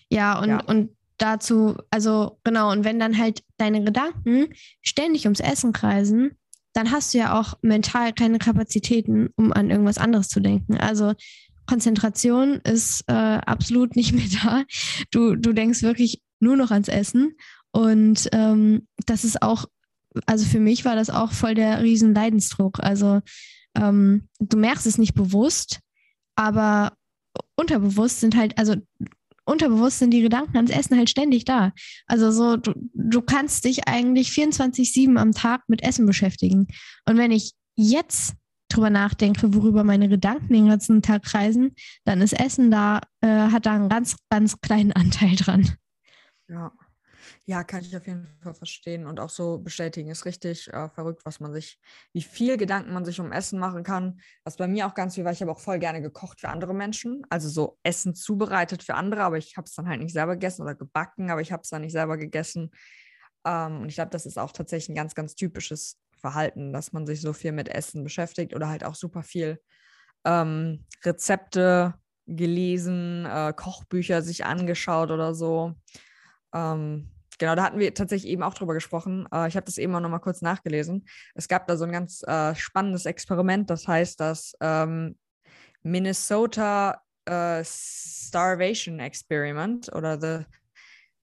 Ja, 0.08 0.40
und, 0.40 0.48
ja. 0.48 0.64
und 0.64 0.96
dazu, 1.16 1.76
also 1.90 2.40
genau, 2.42 2.72
und 2.72 2.82
wenn 2.82 2.98
dann 2.98 3.16
halt 3.16 3.44
deine 3.56 3.84
Gedanken 3.84 4.48
ständig 4.80 5.24
ums 5.26 5.38
Essen 5.38 5.72
kreisen, 5.72 6.36
dann 6.72 6.90
hast 6.90 7.14
du 7.14 7.18
ja 7.18 7.38
auch 7.38 7.54
mental 7.62 8.12
keine 8.12 8.38
Kapazitäten, 8.38 9.28
um 9.36 9.52
an 9.52 9.70
irgendwas 9.70 9.96
anderes 9.96 10.28
zu 10.28 10.40
denken. 10.40 10.76
Also 10.76 11.12
Konzentration 11.66 12.60
ist 12.64 13.04
äh, 13.06 13.12
absolut 13.12 13.96
nicht 13.96 14.12
mehr 14.12 14.28
da. 14.42 14.64
Du, 15.10 15.36
du 15.36 15.52
denkst 15.52 15.82
wirklich 15.82 16.22
nur 16.40 16.56
noch 16.56 16.70
ans 16.70 16.88
Essen. 16.88 17.36
Und 17.70 18.28
ähm, 18.32 18.86
das 19.06 19.24
ist 19.24 19.42
auch, 19.42 19.66
also 20.26 20.44
für 20.44 20.60
mich 20.60 20.84
war 20.84 20.96
das 20.96 21.08
auch 21.08 21.32
voll 21.32 21.54
der 21.54 21.82
riesen 21.82 22.14
Leidensdruck. 22.14 22.80
Also 22.80 23.20
ähm, 23.74 24.28
du 24.40 24.58
merkst 24.58 24.86
es 24.86 24.98
nicht 24.98 25.14
bewusst, 25.14 25.80
aber 26.34 26.92
unterbewusst 27.56 28.20
sind 28.20 28.36
halt, 28.36 28.58
also 28.58 28.76
unterbewusst 29.44 29.98
sind 29.98 30.10
die 30.10 30.22
Gedanken 30.22 30.56
ans 30.56 30.70
Essen 30.70 30.96
halt 30.96 31.10
ständig 31.10 31.44
da. 31.44 31.72
Also 32.06 32.30
so, 32.30 32.56
du, 32.56 32.74
du 32.94 33.22
kannst 33.22 33.64
dich 33.64 33.88
eigentlich 33.88 34.28
24-7 34.28 35.16
am 35.16 35.32
Tag 35.32 35.62
mit 35.68 35.82
Essen 35.82 36.06
beschäftigen. 36.06 36.68
Und 37.06 37.16
wenn 37.16 37.32
ich 37.32 37.52
jetzt 37.74 38.34
drüber 38.74 38.90
nachdenke, 38.90 39.54
worüber 39.54 39.84
meine 39.84 40.08
Gedanken 40.08 40.52
den 40.52 40.68
ganzen 40.68 41.02
Tag 41.02 41.24
kreisen, 41.24 41.74
dann 42.04 42.20
ist 42.20 42.32
Essen 42.32 42.70
da, 42.70 43.00
äh, 43.20 43.26
hat 43.26 43.66
da 43.66 43.74
einen 43.74 43.88
ganz, 43.88 44.16
ganz 44.30 44.60
kleinen 44.60 44.92
Anteil 44.92 45.36
dran. 45.36 45.70
Ja. 46.48 46.72
Ja, 47.44 47.64
kann 47.64 47.82
ich 47.82 47.96
auf 47.96 48.06
jeden 48.06 48.26
Fall 48.40 48.54
verstehen 48.54 49.06
und 49.06 49.18
auch 49.18 49.30
so 49.30 49.58
bestätigen. 49.58 50.10
Ist 50.10 50.24
richtig 50.26 50.72
äh, 50.72 50.88
verrückt, 50.90 51.22
was 51.24 51.40
man 51.40 51.52
sich, 51.52 51.78
wie 52.12 52.22
viel 52.22 52.56
Gedanken 52.56 52.92
man 52.92 53.04
sich 53.04 53.20
um 53.20 53.32
Essen 53.32 53.58
machen 53.58 53.82
kann. 53.82 54.20
Was 54.44 54.56
bei 54.56 54.68
mir 54.68 54.86
auch 54.86 54.94
ganz 54.94 55.14
viel 55.14 55.24
war, 55.24 55.32
ich 55.32 55.40
habe 55.40 55.50
auch 55.50 55.60
voll 55.60 55.78
gerne 55.78 56.02
gekocht 56.02 56.40
für 56.40 56.48
andere 56.48 56.74
Menschen. 56.74 57.22
Also 57.30 57.48
so 57.48 57.78
Essen 57.82 58.14
zubereitet 58.14 58.82
für 58.82 58.94
andere, 58.94 59.22
aber 59.22 59.38
ich 59.38 59.56
habe 59.56 59.66
es 59.66 59.74
dann 59.74 59.88
halt 59.88 60.00
nicht 60.00 60.12
selber 60.12 60.34
gegessen 60.34 60.62
oder 60.62 60.74
gebacken, 60.74 61.30
aber 61.30 61.40
ich 61.40 61.52
habe 61.52 61.62
es 61.62 61.70
dann 61.70 61.82
nicht 61.82 61.92
selber 61.92 62.16
gegessen. 62.16 62.70
Ähm, 63.44 63.82
und 63.82 63.88
ich 63.88 63.96
glaube, 63.96 64.10
das 64.10 64.26
ist 64.26 64.38
auch 64.38 64.52
tatsächlich 64.52 64.90
ein 64.90 64.96
ganz, 64.96 65.14
ganz 65.14 65.34
typisches 65.34 65.98
Verhalten, 66.22 66.72
dass 66.72 66.92
man 66.92 67.06
sich 67.06 67.20
so 67.20 67.34
viel 67.34 67.52
mit 67.52 67.68
Essen 67.68 68.02
beschäftigt 68.02 68.54
oder 68.54 68.68
halt 68.68 68.84
auch 68.84 68.94
super 68.94 69.22
viel 69.22 69.60
ähm, 70.24 70.86
Rezepte 71.04 71.94
gelesen, 72.26 73.26
äh, 73.26 73.52
Kochbücher 73.54 74.22
sich 74.22 74.46
angeschaut 74.46 75.10
oder 75.10 75.34
so. 75.34 75.74
Ähm, 76.54 77.10
genau, 77.38 77.54
da 77.56 77.64
hatten 77.64 77.80
wir 77.80 77.92
tatsächlich 77.92 78.32
eben 78.32 78.42
auch 78.42 78.54
drüber 78.54 78.72
gesprochen. 78.72 79.26
Äh, 79.34 79.48
ich 79.48 79.56
habe 79.56 79.66
das 79.66 79.76
eben 79.76 79.94
auch 79.94 80.00
nochmal 80.00 80.20
kurz 80.20 80.40
nachgelesen. 80.40 81.06
Es 81.34 81.48
gab 81.48 81.66
da 81.66 81.76
so 81.76 81.84
ein 81.84 81.92
ganz 81.92 82.22
äh, 82.22 82.54
spannendes 82.54 83.04
Experiment, 83.04 83.68
das 83.68 83.88
heißt, 83.88 84.20
dass 84.20 84.54
ähm, 84.60 85.16
Minnesota 85.82 87.02
uh, 87.28 87.62
Starvation 87.64 89.00
Experiment 89.00 89.92
oder 89.92 90.20
The 90.20 90.44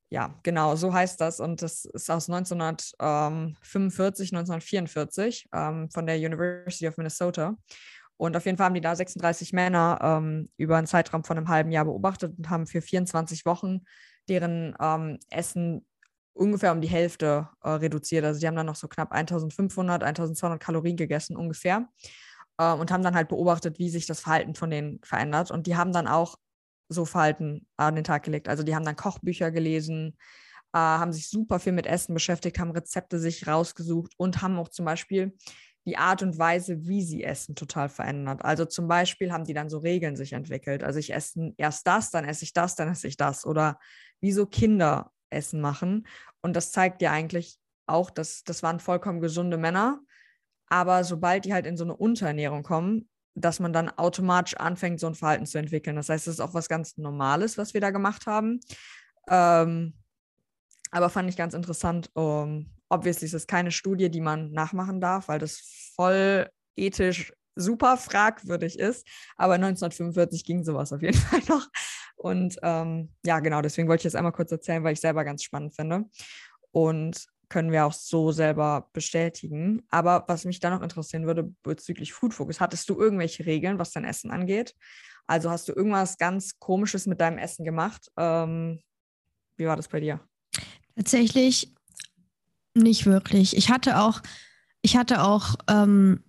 ja, 0.10 0.36
genau, 0.44 0.76
so 0.76 0.94
heißt 0.94 1.22
das. 1.22 1.40
Und 1.40 1.62
das 1.62 1.86
ist 1.86 2.10
aus 2.10 2.28
1945, 2.30 4.34
1944 4.34 5.48
ähm, 5.54 5.90
von 5.92 6.08
der 6.08 6.18
University 6.18 6.88
of 6.88 6.98
Minnesota. 6.98 7.56
Und 8.18 8.36
auf 8.36 8.46
jeden 8.46 8.58
Fall 8.58 8.66
haben 8.66 8.74
die 8.74 8.82
da 8.82 8.96
36 8.96 9.54
Männer 9.54 10.00
ähm, 10.02 10.50
über 10.58 10.78
einen 10.78 10.88
Zeitraum 10.88 11.24
von 11.24 11.38
einem 11.38 11.48
halben 11.48 11.72
Jahr 11.72 11.86
beobachtet 11.86 12.34
und 12.38 12.50
haben 12.50 12.66
für 12.68 12.82
24 12.82 13.46
Wochen 13.46 13.82
deren 14.28 14.76
ähm, 14.82 15.20
Essen 15.30 15.86
ungefähr 16.34 16.72
um 16.72 16.82
die 16.82 16.90
Hälfte 16.90 17.50
äh, 17.64 17.70
reduziert. 17.70 18.26
Also 18.26 18.40
die 18.40 18.48
haben 18.48 18.56
dann 18.56 18.66
noch 18.66 18.76
so 18.76 18.88
knapp 18.88 19.12
1500, 19.12 20.04
1200 20.04 20.60
Kalorien 20.60 20.98
gegessen 20.98 21.38
ungefähr 21.38 21.88
äh, 22.58 22.74
und 22.74 22.92
haben 22.92 23.04
dann 23.04 23.16
halt 23.16 23.30
beobachtet, 23.30 23.80
wie 23.80 23.90
sich 23.90 24.06
das 24.06 24.22
Verhalten 24.22 24.56
von 24.56 24.70
denen 24.70 25.00
verändert. 25.04 25.52
Und 25.52 25.68
die 25.68 25.78
haben 25.78 25.94
dann 25.94 26.08
auch 26.08 26.38
so 26.90 27.06
Verhalten 27.06 27.68
an 27.78 27.96
den 27.96 28.04
Tag 28.04 28.24
gelegt. 28.24 28.48
Also 28.48 28.64
die 28.64 28.76
haben 28.76 28.86
dann 28.86 28.96
Kochbücher 28.96 29.52
gelesen, 29.52 30.18
äh, 30.74 30.78
haben 30.78 31.14
sich 31.14 31.30
super 31.30 31.60
viel 31.60 31.74
mit 31.74 31.86
Essen 31.86 32.14
beschäftigt, 32.14 32.60
haben 32.60 32.72
Rezepte 32.72 33.20
sich 33.20 33.48
rausgesucht 33.48 34.14
und 34.18 34.42
haben 34.42 34.58
auch 34.58 34.70
zum 34.70 34.86
Beispiel 34.86 35.36
die 35.86 35.98
Art 35.98 36.22
und 36.22 36.38
Weise, 36.38 36.86
wie 36.88 37.02
sie 37.02 37.24
essen, 37.24 37.56
total 37.56 37.90
verändert. 37.90 38.44
Also 38.44 38.66
zum 38.66 38.88
Beispiel 38.88 39.32
haben 39.32 39.46
die 39.46 39.54
dann 39.54 39.70
so 39.70 39.80
Regeln 39.80 40.16
sich 40.16 40.34
entwickelt. 40.34 40.84
Also 40.84 41.00
ich 41.00 41.14
esse 41.14 41.54
erst 41.58 41.88
das, 41.88 42.12
dann 42.12 42.26
esse 42.26 42.44
ich 42.44 42.54
das, 42.54 42.76
dann 42.76 42.90
esse 42.90 43.08
ich 43.08 43.18
das. 43.18 43.46
Oder 43.46 43.80
wie 44.20 44.32
so 44.32 44.46
Kinder 44.46 45.12
Essen 45.30 45.62
machen. 45.62 46.08
Und 46.42 46.56
das 46.56 46.72
zeigt 46.72 47.02
dir 47.02 47.12
eigentlich 47.12 47.58
auch, 47.88 48.10
dass 48.10 48.44
das 48.44 48.62
waren 48.64 48.80
vollkommen 48.80 49.22
gesunde 49.22 49.58
Männer. 49.58 50.00
Aber 50.68 51.04
sobald 51.04 51.46
die 51.46 51.54
halt 51.54 51.66
in 51.66 51.78
so 51.78 51.84
eine 51.84 51.96
Unterernährung 51.96 52.64
kommen, 52.64 53.10
dass 53.40 53.60
man 53.60 53.74
dann 53.74 53.90
automatisch 53.90 54.56
anfängt, 54.58 55.00
so 55.00 55.08
ein 55.08 55.16
Verhalten 55.16 55.46
zu 55.46 55.58
entwickeln. 55.58 55.96
Das 55.96 56.10
heißt, 56.10 56.28
es 56.28 56.36
ist 56.36 56.40
auch 56.40 56.54
was 56.54 56.68
ganz 56.68 56.98
Normales, 56.98 57.58
was 57.58 57.74
wir 57.74 57.82
da 57.82 57.92
gemacht 57.92 58.26
haben. 58.26 58.60
Ähm, 59.30 59.94
aber 60.92 61.10
fand 61.10 61.30
ich 61.30 61.38
ganz 61.38 61.54
interessant. 61.54 62.10
Um, 62.14 62.72
obviously 62.90 63.26
ist 63.26 63.34
es 63.34 63.48
keine 63.48 63.72
Studie, 63.72 64.10
die 64.10 64.22
man 64.22 64.52
nachmachen 64.52 65.00
darf, 65.00 65.28
weil 65.28 65.40
das 65.40 65.92
voll 65.96 66.50
ethisch 66.76 67.34
super 67.56 67.98
fragwürdig 67.98 68.80
ist. 68.80 69.08
Aber 69.38 69.54
1945 69.56 70.44
ging 70.44 70.64
sowas 70.64 70.92
auf 70.92 71.02
jeden 71.02 71.18
Fall 71.18 71.42
noch. 71.48 71.68
Und 72.16 72.58
ähm, 72.64 73.14
ja, 73.26 73.40
genau, 73.40 73.62
deswegen 73.62 73.88
wollte 73.88 74.02
ich 74.02 74.12
das 74.12 74.16
einmal 74.16 74.34
kurz 74.34 74.52
erzählen, 74.52 74.84
weil 74.84 74.94
ich 74.94 75.00
selber 75.00 75.24
ganz 75.24 75.44
spannend 75.44 75.76
finde. 75.76 76.06
Und 76.72 77.26
können 77.50 77.72
wir 77.72 77.86
auch 77.86 77.94
so 77.94 78.32
selber 78.32 78.90
bestätigen. 78.94 79.84
Aber 79.90 80.24
was 80.28 80.46
mich 80.46 80.60
da 80.60 80.70
noch 80.70 80.82
interessieren 80.82 81.26
würde 81.26 81.52
bezüglich 81.64 82.14
Food 82.14 82.34
Focus, 82.34 82.60
hattest 82.60 82.90
du 82.90 83.00
irgendwelche 83.00 83.46
Regeln, 83.46 83.80
was 83.80 83.92
dein 83.92 84.06
Essen 84.06 84.32
angeht? 84.32 84.76
Also 85.28 85.50
hast 85.50 85.68
du 85.68 85.74
irgendwas 85.74 86.18
ganz 86.18 86.60
Komisches 86.60 87.06
mit 87.06 87.22
deinem 87.22 87.38
Essen 87.38 87.66
gemacht? 87.66 88.12
Ähm, 88.18 88.80
wie 89.58 89.66
war 89.66 89.76
das 89.76 89.88
bei 89.88 90.00
dir? 90.00 90.22
Tatsächlich 90.96 91.74
nicht 92.74 93.06
wirklich. 93.06 93.56
Ich 93.56 93.70
hatte 93.70 94.00
auch, 94.00 94.22
ich 94.82 94.98
hatte 94.98 95.24
auch 95.24 95.56
ähm, 95.68 96.24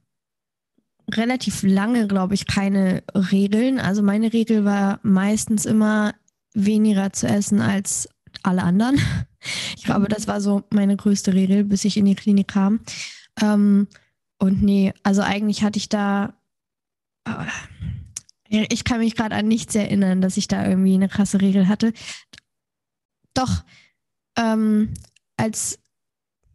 relativ 1.14 1.62
lange, 1.62 2.08
glaube 2.08 2.34
ich, 2.34 2.46
keine 2.46 3.02
Regeln. 3.14 3.78
Also 3.78 4.02
meine 4.02 4.32
Regel 4.32 4.64
war 4.64 5.00
meistens 5.02 5.66
immer 5.66 6.14
weniger 6.54 7.12
zu 7.12 7.26
essen 7.26 7.60
als 7.60 8.08
alle 8.42 8.62
anderen. 8.62 9.00
Ich 9.74 9.84
glaube, 9.86 10.06
das 10.06 10.28
war 10.28 10.42
so 10.42 10.64
meine 10.68 10.98
größte 10.98 11.32
Regel, 11.32 11.64
bis 11.64 11.86
ich 11.86 11.96
in 11.96 12.04
die 12.04 12.14
Klinik 12.14 12.48
kam. 12.48 12.80
Ähm, 13.40 13.88
und 14.38 14.62
nee, 14.62 14.92
also 15.02 15.22
eigentlich 15.22 15.62
hatte 15.62 15.78
ich 15.78 15.88
da, 15.88 16.34
äh, 17.26 18.66
ich 18.68 18.84
kann 18.84 18.98
mich 18.98 19.16
gerade 19.16 19.34
an 19.34 19.48
nichts 19.48 19.74
erinnern, 19.74 20.20
dass 20.20 20.36
ich 20.36 20.46
da 20.46 20.66
irgendwie 20.66 20.92
eine 20.92 21.08
krasse 21.08 21.40
Regel 21.40 21.68
hatte. 21.68 21.94
Doch, 23.32 23.64
ähm, 24.36 24.92
als 25.38 25.78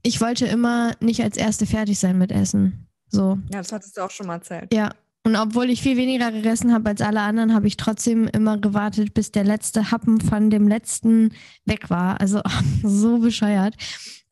ich 0.04 0.22
wollte 0.22 0.46
immer 0.46 0.96
nicht 1.00 1.24
als 1.24 1.38
Erste 1.38 1.66
fertig 1.66 1.98
sein 1.98 2.20
mit 2.20 2.32
Essen. 2.32 2.88
So. 3.10 3.40
Ja, 3.52 3.58
das 3.58 3.72
hattest 3.72 3.98
du 3.98 4.02
auch 4.02 4.12
schon 4.12 4.28
mal 4.28 4.36
erzählt. 4.36 4.72
Ja, 4.72 4.92
und 5.26 5.36
obwohl 5.36 5.72
ich 5.72 5.82
viel 5.82 5.98
weniger 5.98 6.32
gegessen 6.32 6.72
habe 6.72 6.90
als 6.90 7.02
alle 7.02 7.22
anderen, 7.22 7.56
habe 7.56 7.66
ich 7.66 7.78
trotzdem 7.78 8.28
immer 8.28 8.60
gewartet, 8.60 9.16
bis 9.16 9.32
der 9.32 9.44
letzte 9.44 9.90
Happen 9.90 10.22
von 10.22 10.52
dem 10.52 10.68
letzten 10.68 11.34
weg 11.66 11.90
war. 11.90 12.22
Also 12.22 12.42
so 12.84 13.18
bescheuert. 13.18 13.76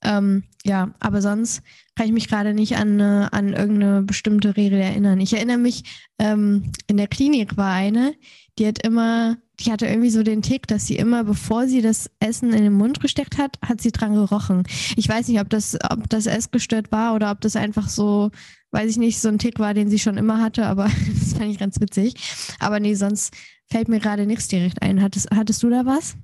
Ähm, 0.04 0.44
ja, 0.64 0.92
aber 1.00 1.24
sonst 1.24 1.64
kann 1.96 2.06
ich 2.06 2.12
mich 2.12 2.28
gerade 2.28 2.54
nicht 2.54 2.78
an, 2.78 3.00
äh, 3.00 3.28
an 3.32 3.54
irgendeine 3.54 4.04
bestimmte 4.04 4.56
Regel 4.56 4.80
erinnern. 4.80 5.20
Ich 5.20 5.34
erinnere 5.34 5.58
mich, 5.58 5.84
ähm, 6.20 6.72
in 6.86 6.98
der 6.98 7.08
Klinik 7.08 7.58
war 7.58 7.74
eine, 7.74 8.14
die 8.60 8.68
hat 8.68 8.86
immer, 8.86 9.38
die 9.60 9.72
hatte 9.72 9.88
irgendwie 9.88 10.12
so 10.12 10.22
den 10.22 10.44
Tick, 10.44 10.68
dass 10.68 10.86
sie 10.86 10.98
immer, 10.98 11.24
bevor 11.24 11.68
sie 11.68 11.82
das 11.82 12.12
Essen 12.20 12.54
in 12.54 12.64
den 12.64 12.74
Mund 12.74 13.00
gesteckt 13.00 13.40
hat, 13.40 13.58
hat 13.64 13.82
sie 13.82 13.92
dran 13.92 14.14
gerochen. 14.14 14.62
Ich 14.96 15.10
weiß 15.10 15.28
nicht, 15.28 15.40
ob 15.40 15.50
das, 15.50 15.76
ob 15.90 16.08
das 16.10 16.28
essgestört 16.28 16.92
war 16.92 17.16
oder 17.16 17.32
ob 17.32 17.42
das 17.42 17.56
einfach 17.56 17.90
so 17.90 18.30
weiß 18.74 18.90
ich 18.90 18.98
nicht, 18.98 19.22
so 19.22 19.30
ein 19.30 19.38
Tick 19.38 19.60
war, 19.60 19.74
den 19.74 19.90
sie 19.90 20.00
schon 20.00 20.18
immer 20.18 20.42
hatte, 20.42 20.66
aber 20.66 20.86
das 21.20 21.34
fand 21.34 21.52
ich 21.52 21.60
ganz 21.60 21.80
witzig. 21.80 22.16
Aber 22.60 22.80
nee, 22.80 22.96
sonst 22.96 23.34
fällt 23.70 23.88
mir 23.88 24.00
gerade 24.00 24.26
nichts 24.26 24.48
direkt 24.48 24.82
ein. 24.82 25.02
Hattest, 25.02 25.30
hattest 25.32 25.62
du 25.64 25.70
da 25.70 25.86
was? 25.86 26.16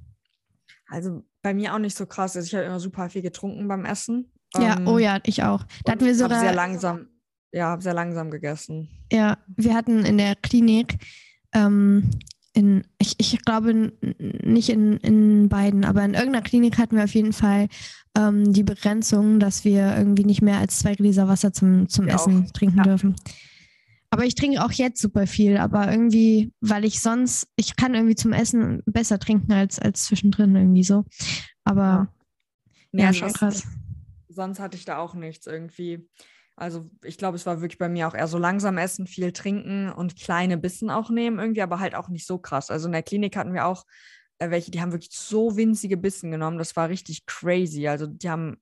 Also 0.88 1.23
bei 1.41 1.53
mir 1.53 1.73
auch 1.73 1.79
nicht 1.79 1.95
so 1.95 2.05
krass. 2.05 2.35
Also 2.35 2.47
ich 2.47 2.55
habe 2.55 2.65
immer 2.65 2.79
super 2.79 3.09
viel 3.09 3.21
getrunken 3.21 3.67
beim 3.67 3.85
Essen. 3.85 4.31
Ja, 4.55 4.77
ähm, 4.77 4.88
oh 4.88 4.97
ja, 4.97 5.19
ich 5.25 5.43
auch. 5.43 5.63
Da 5.85 5.91
hatten 5.91 6.05
wir 6.05 6.15
sogar 6.15 6.39
sehr 6.39 6.55
langsam, 6.55 7.07
ja, 7.51 7.67
habe 7.67 7.83
sehr 7.83 7.93
langsam 7.93 8.31
gegessen. 8.31 8.89
Ja, 9.12 9.38
wir 9.55 9.75
hatten 9.75 10.03
in 10.05 10.17
der 10.17 10.35
Klinik 10.35 10.97
ähm, 11.53 12.09
in, 12.53 12.83
ich, 12.97 13.15
ich 13.17 13.39
glaube 13.43 13.93
nicht 14.01 14.69
in, 14.69 14.97
in 14.97 15.49
beiden, 15.49 15.85
aber 15.85 16.03
in 16.03 16.13
irgendeiner 16.13 16.43
Klinik 16.43 16.77
hatten 16.77 16.95
wir 16.95 17.03
auf 17.03 17.13
jeden 17.13 17.33
Fall 17.33 17.67
ähm, 18.17 18.53
die 18.53 18.63
Begrenzung, 18.63 19.39
dass 19.39 19.65
wir 19.65 19.95
irgendwie 19.95 20.25
nicht 20.25 20.41
mehr 20.41 20.57
als 20.57 20.79
zwei 20.79 20.95
Gläser 20.95 21.27
Wasser 21.27 21.53
zum, 21.53 21.88
zum 21.89 22.07
Essen 22.07 22.45
auch. 22.45 22.51
trinken 22.51 22.77
ja. 22.77 22.83
dürfen. 22.83 23.15
Aber 24.12 24.25
ich 24.25 24.33
trinke 24.35 24.63
auch 24.63 24.71
jetzt 24.71 25.01
super 25.01 25.27
viel, 25.27 25.57
aber 25.57 25.91
irgendwie, 25.91 26.51
weil 26.62 26.83
ich 26.83 26.99
sonst, 26.99 27.47
ich 27.55 27.75
kann 27.75 27.93
irgendwie 27.93 28.15
zum 28.15 28.33
Essen 28.33 28.81
besser 28.85 29.19
trinken 29.19 29.51
als, 29.53 29.77
als 29.77 30.05
zwischendrin 30.05 30.55
irgendwie 30.55 30.83
so. 30.83 31.05
Aber 31.63 32.12
ja, 32.91 33.05
ja 33.05 33.13
schon 33.13 33.31
krass. 33.31 33.67
Sonst 34.27 34.59
hatte 34.59 34.77
ich 34.77 34.85
da 34.85 34.97
auch 34.97 35.13
nichts 35.13 35.45
irgendwie. 35.45 36.07
Also 36.60 36.89
ich 37.04 37.17
glaube, 37.17 37.38
es 37.38 37.45
war 37.45 37.62
wirklich 37.62 37.78
bei 37.78 37.88
mir 37.88 38.08
auch 38.08 38.13
eher 38.13 38.28
so 38.28 38.38
langsam 38.38 38.78
essen, 38.78 39.08
viel 39.08 39.32
trinken 39.32 39.89
und 39.89 40.17
kleine 40.17 40.58
Bissen 40.58 40.89
auch 40.89 41.10
nehmen 41.10 41.39
irgendwie, 41.39 41.62
aber 41.62 41.80
halt 41.80 41.95
auch 41.95 42.10
nicht 42.10 42.28
so 42.28 42.38
krass. 42.38 42.69
Also 42.69 42.88
in 42.88 42.91
der 42.91 43.04
Klinik 43.04 43.38
hatten 43.38 43.54
wir 43.54 43.65
auch 43.65 43.86
äh, 44.39 44.50
welche, 44.50 44.69
die 44.69 44.82
haben 44.82 44.91
wirklich 44.91 45.12
so 45.13 45.56
winzige 45.56 45.95
Bissen 45.95 46.32
genommen. 46.32 46.58
Das 46.58 46.76
war 46.76 46.89
richtig 46.89 47.26
crazy. 47.26 47.88
Also 47.88 48.08
die 48.08 48.30
haben 48.30 48.58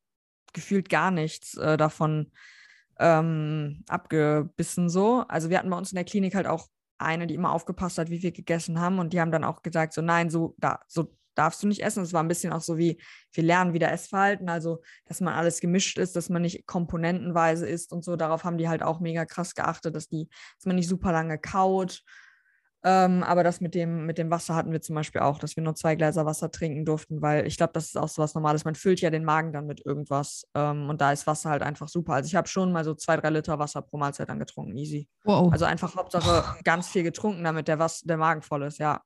gefühlt 0.54 0.90
gar 0.90 1.10
nichts 1.10 1.58
äh, 1.58 1.76
davon 1.76 2.32
ähm, 3.00 3.84
abgebissen 3.88 4.90
so. 4.90 5.24
Also 5.28 5.50
wir 5.50 5.58
hatten 5.58 5.70
bei 5.70 5.78
uns 5.78 5.92
in 5.92 5.96
der 5.96 6.06
Klinik 6.06 6.36
halt 6.36 6.48
auch 6.48 6.68
eine, 7.00 7.26
die 7.26 7.36
immer 7.36 7.52
aufgepasst 7.52 7.98
hat, 7.98 8.12
wie 8.12 8.22
wir 8.22 8.32
gegessen 8.32 8.80
haben 8.80 9.00
und 9.00 9.14
die 9.14 9.22
haben 9.22 9.32
dann 9.32 9.44
auch 9.44 9.64
gesagt 9.64 9.94
so 9.94 10.02
nein, 10.02 10.30
so 10.30 10.56
da 10.58 10.82
so 10.88 11.17
darfst 11.38 11.62
du 11.64 11.68
nicht 11.68 11.84
essen. 11.84 12.04
Es 12.04 12.14
war 12.14 12.24
ein 12.24 12.28
bisschen 12.28 12.54
auch 12.54 12.62
so 12.62 12.78
wie, 12.78 13.02
wir 13.34 13.44
lernen 13.44 13.74
wieder 13.74 13.92
Essverhalten, 13.92 14.50
also 14.50 14.82
dass 15.06 15.22
man 15.22 15.34
alles 15.34 15.60
gemischt 15.60 15.98
ist, 15.98 16.16
dass 16.16 16.30
man 16.30 16.42
nicht 16.42 16.66
komponentenweise 16.66 17.68
isst 17.68 17.94
und 17.94 18.04
so. 18.04 18.16
Darauf 18.16 18.44
haben 18.44 18.58
die 18.58 18.70
halt 18.70 18.84
auch 18.84 19.00
mega 19.00 19.26
krass 19.26 19.56
geachtet, 19.56 19.96
dass 19.96 20.08
die, 20.08 20.28
dass 20.58 20.66
man 20.66 20.76
nicht 20.76 20.88
super 20.88 21.12
lange 21.12 21.38
kaut. 21.38 22.04
Ähm, 22.84 23.24
aber 23.24 23.44
das 23.44 23.60
mit 23.60 23.74
dem, 23.76 24.06
mit 24.06 24.18
dem 24.18 24.30
Wasser 24.30 24.56
hatten 24.56 24.72
wir 24.72 24.82
zum 24.82 24.96
Beispiel 24.96 25.22
auch, 25.22 25.40
dass 25.40 25.56
wir 25.56 25.64
nur 25.64 25.76
zwei 25.76 25.96
Gläser 25.96 26.26
Wasser 26.26 26.52
trinken 26.52 26.86
durften, 26.86 27.22
weil 27.22 27.48
ich 27.48 27.58
glaube, 27.58 27.74
das 27.74 27.88
ist 27.88 27.98
auch 27.98 28.08
so 28.08 28.22
was 28.22 28.36
Normales. 28.36 28.66
Man 28.66 28.76
füllt 28.76 29.02
ja 29.02 29.10
den 29.10 29.26
Magen 29.26 29.52
dann 29.52 29.66
mit 29.66 29.86
irgendwas 29.86 30.48
ähm, 30.54 30.90
und 30.90 31.02
da 31.02 31.12
ist 31.12 31.26
Wasser 31.28 31.50
halt 31.50 31.64
einfach 31.64 31.90
super. 31.90 32.14
Also 32.14 32.28
ich 32.28 32.36
habe 32.36 32.48
schon 32.48 32.72
mal 32.72 32.86
so 32.86 32.94
zwei, 32.94 33.18
drei 33.18 33.32
Liter 33.32 33.58
Wasser 33.60 33.82
pro 33.82 33.98
Mahlzeit 33.98 34.30
angetrunken, 34.30 34.78
easy. 34.78 35.10
Wow. 35.24 35.52
Also 35.52 35.66
einfach 35.66 35.96
Hauptsache 35.96 36.44
ganz 36.64 36.88
viel 36.88 37.04
getrunken, 37.04 37.44
damit 37.44 37.68
der, 37.68 37.80
Was 37.80 38.02
der 38.02 38.18
Magen 38.18 38.42
voll 38.42 38.64
ist, 38.64 38.78
ja. 38.78 39.02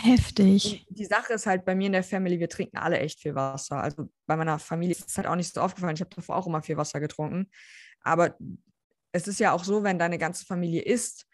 Heftig. 0.00 0.86
Die 0.90 1.04
Sache 1.04 1.32
ist 1.32 1.46
halt 1.46 1.64
bei 1.64 1.74
mir 1.74 1.86
in 1.86 1.92
der 1.92 2.04
Family, 2.04 2.38
wir 2.38 2.48
trinken 2.48 2.78
alle 2.78 2.98
echt 2.98 3.20
viel 3.20 3.34
Wasser. 3.34 3.82
Also 3.82 4.08
bei 4.26 4.36
meiner 4.36 4.58
Familie 4.58 4.94
ist 4.94 5.08
es 5.08 5.16
halt 5.16 5.26
auch 5.26 5.34
nicht 5.34 5.52
so 5.52 5.60
aufgefallen. 5.60 5.94
Ich 5.94 6.00
habe 6.00 6.14
davor 6.14 6.36
auch 6.36 6.46
immer 6.46 6.62
viel 6.62 6.76
Wasser 6.76 7.00
getrunken. 7.00 7.50
Aber 8.02 8.36
es 9.12 9.26
ist 9.26 9.40
ja 9.40 9.52
auch 9.52 9.64
so, 9.64 9.82
wenn 9.82 9.98
deine 9.98 10.18
ganze 10.18 10.44
Familie 10.44 10.82
isst, 10.82 11.26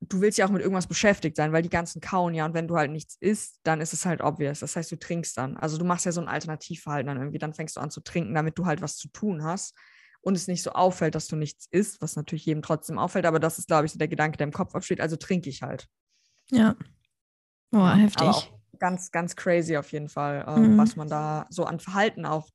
du 0.00 0.20
willst 0.20 0.38
ja 0.38 0.46
auch 0.46 0.50
mit 0.50 0.62
irgendwas 0.62 0.86
beschäftigt 0.86 1.36
sein, 1.36 1.52
weil 1.52 1.62
die 1.62 1.68
ganzen 1.68 2.00
kauen 2.00 2.34
ja 2.34 2.46
und 2.46 2.54
wenn 2.54 2.68
du 2.68 2.76
halt 2.76 2.92
nichts 2.92 3.16
isst, 3.18 3.58
dann 3.64 3.80
ist 3.80 3.92
es 3.92 4.06
halt 4.06 4.20
obvious. 4.20 4.60
Das 4.60 4.76
heißt, 4.76 4.92
du 4.92 4.96
trinkst 4.96 5.36
dann. 5.36 5.56
Also 5.56 5.76
du 5.78 5.84
machst 5.84 6.06
ja 6.06 6.12
so 6.12 6.20
ein 6.20 6.28
Alternativverhalten 6.28 7.08
dann 7.08 7.16
irgendwie. 7.16 7.38
Dann 7.38 7.54
fängst 7.54 7.76
du 7.76 7.80
an 7.80 7.90
zu 7.90 8.00
trinken, 8.00 8.34
damit 8.34 8.56
du 8.58 8.66
halt 8.66 8.80
was 8.80 8.96
zu 8.96 9.08
tun 9.08 9.42
hast 9.42 9.74
und 10.20 10.36
es 10.36 10.46
nicht 10.46 10.62
so 10.62 10.70
auffällt, 10.70 11.14
dass 11.14 11.26
du 11.26 11.36
nichts 11.36 11.66
isst, 11.70 12.00
was 12.00 12.14
natürlich 12.14 12.46
jedem 12.46 12.62
trotzdem 12.62 12.98
auffällt. 12.98 13.26
Aber 13.26 13.40
das 13.40 13.58
ist, 13.58 13.66
glaube 13.66 13.86
ich, 13.86 13.92
so 13.92 13.98
der 13.98 14.08
Gedanke, 14.08 14.36
der 14.36 14.46
im 14.46 14.52
Kopf 14.52 14.74
absteht. 14.74 15.00
Also 15.00 15.16
trinke 15.16 15.50
ich 15.50 15.62
halt. 15.62 15.88
Ja. 16.50 16.76
Oh, 17.72 17.78
ja, 17.78 17.94
heftig. 17.94 18.52
ganz, 18.78 19.10
ganz 19.10 19.36
crazy 19.36 19.76
auf 19.76 19.92
jeden 19.92 20.08
Fall, 20.08 20.44
äh, 20.46 20.58
mhm. 20.60 20.78
was 20.78 20.96
man 20.96 21.08
da 21.08 21.46
so 21.50 21.64
an 21.64 21.80
Verhalten 21.80 22.24
auch 22.24 22.48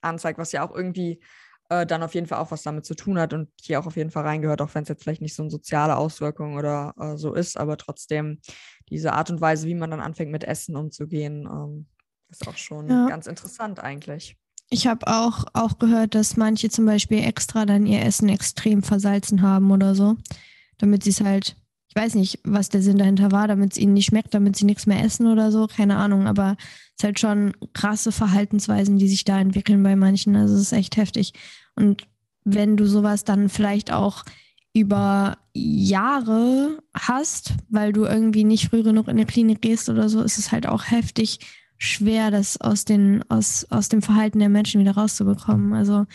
anzeigt, 0.00 0.38
was 0.38 0.52
ja 0.52 0.66
auch 0.66 0.74
irgendwie 0.74 1.20
äh, 1.70 1.86
dann 1.86 2.02
auf 2.02 2.14
jeden 2.14 2.26
Fall 2.26 2.38
auch 2.38 2.50
was 2.50 2.62
damit 2.62 2.84
zu 2.84 2.94
tun 2.94 3.18
hat 3.18 3.32
und 3.32 3.48
hier 3.60 3.80
auch 3.80 3.86
auf 3.86 3.96
jeden 3.96 4.10
Fall 4.10 4.24
reingehört, 4.24 4.60
auch 4.60 4.74
wenn 4.74 4.82
es 4.82 4.88
jetzt 4.88 5.02
vielleicht 5.02 5.22
nicht 5.22 5.34
so 5.34 5.42
eine 5.42 5.50
soziale 5.50 5.96
Auswirkung 5.96 6.56
oder 6.56 6.94
äh, 6.98 7.16
so 7.16 7.34
ist, 7.34 7.56
aber 7.56 7.76
trotzdem 7.76 8.40
diese 8.90 9.12
Art 9.14 9.30
und 9.30 9.40
Weise, 9.40 9.66
wie 9.66 9.74
man 9.74 9.90
dann 9.90 10.00
anfängt 10.00 10.30
mit 10.30 10.44
Essen 10.44 10.76
umzugehen, 10.76 11.48
ähm, 11.50 11.86
ist 12.28 12.46
auch 12.46 12.56
schon 12.56 12.88
ja. 12.88 13.08
ganz 13.08 13.26
interessant 13.26 13.80
eigentlich. 13.80 14.36
Ich 14.70 14.86
habe 14.86 15.06
auch, 15.06 15.44
auch 15.52 15.78
gehört, 15.78 16.14
dass 16.14 16.36
manche 16.36 16.68
zum 16.68 16.86
Beispiel 16.86 17.22
extra 17.22 17.66
dann 17.66 17.86
ihr 17.86 18.02
Essen 18.02 18.28
extrem 18.28 18.82
versalzen 18.82 19.42
haben 19.42 19.70
oder 19.70 19.94
so, 19.94 20.16
damit 20.78 21.04
sie 21.04 21.10
es 21.10 21.20
halt, 21.20 21.56
ich 21.94 22.02
weiß 22.02 22.16
nicht, 22.16 22.40
was 22.42 22.70
der 22.70 22.82
Sinn 22.82 22.98
dahinter 22.98 23.30
war, 23.30 23.46
damit 23.46 23.72
es 23.72 23.78
ihnen 23.78 23.94
nicht 23.94 24.06
schmeckt, 24.06 24.34
damit 24.34 24.56
sie 24.56 24.64
nichts 24.64 24.86
mehr 24.86 25.04
essen 25.04 25.28
oder 25.28 25.52
so, 25.52 25.68
keine 25.68 25.96
Ahnung, 25.96 26.26
aber 26.26 26.56
es 26.58 26.94
ist 26.98 27.04
halt 27.04 27.20
schon 27.20 27.52
krasse 27.72 28.10
Verhaltensweisen, 28.10 28.98
die 28.98 29.06
sich 29.06 29.24
da 29.24 29.38
entwickeln 29.38 29.80
bei 29.84 29.94
manchen. 29.94 30.34
Also 30.34 30.54
es 30.54 30.62
ist 30.62 30.72
echt 30.72 30.96
heftig. 30.96 31.34
Und 31.76 32.08
wenn 32.44 32.76
du 32.76 32.86
sowas 32.86 33.22
dann 33.22 33.48
vielleicht 33.48 33.92
auch 33.92 34.24
über 34.72 35.38
Jahre 35.52 36.82
hast, 36.94 37.54
weil 37.68 37.92
du 37.92 38.06
irgendwie 38.06 38.42
nicht 38.42 38.70
früh 38.70 38.82
genug 38.82 39.06
in 39.06 39.16
die 39.16 39.24
Klinik 39.24 39.62
gehst 39.62 39.88
oder 39.88 40.08
so, 40.08 40.20
ist 40.20 40.38
es 40.38 40.50
halt 40.50 40.66
auch 40.66 40.90
heftig 40.90 41.38
schwer, 41.78 42.32
das 42.32 42.60
aus, 42.60 42.84
den, 42.84 43.22
aus, 43.28 43.66
aus 43.70 43.88
dem 43.88 44.02
Verhalten 44.02 44.40
der 44.40 44.48
Menschen 44.48 44.80
wieder 44.80 44.96
rauszubekommen. 44.96 45.72
Also 45.74 46.06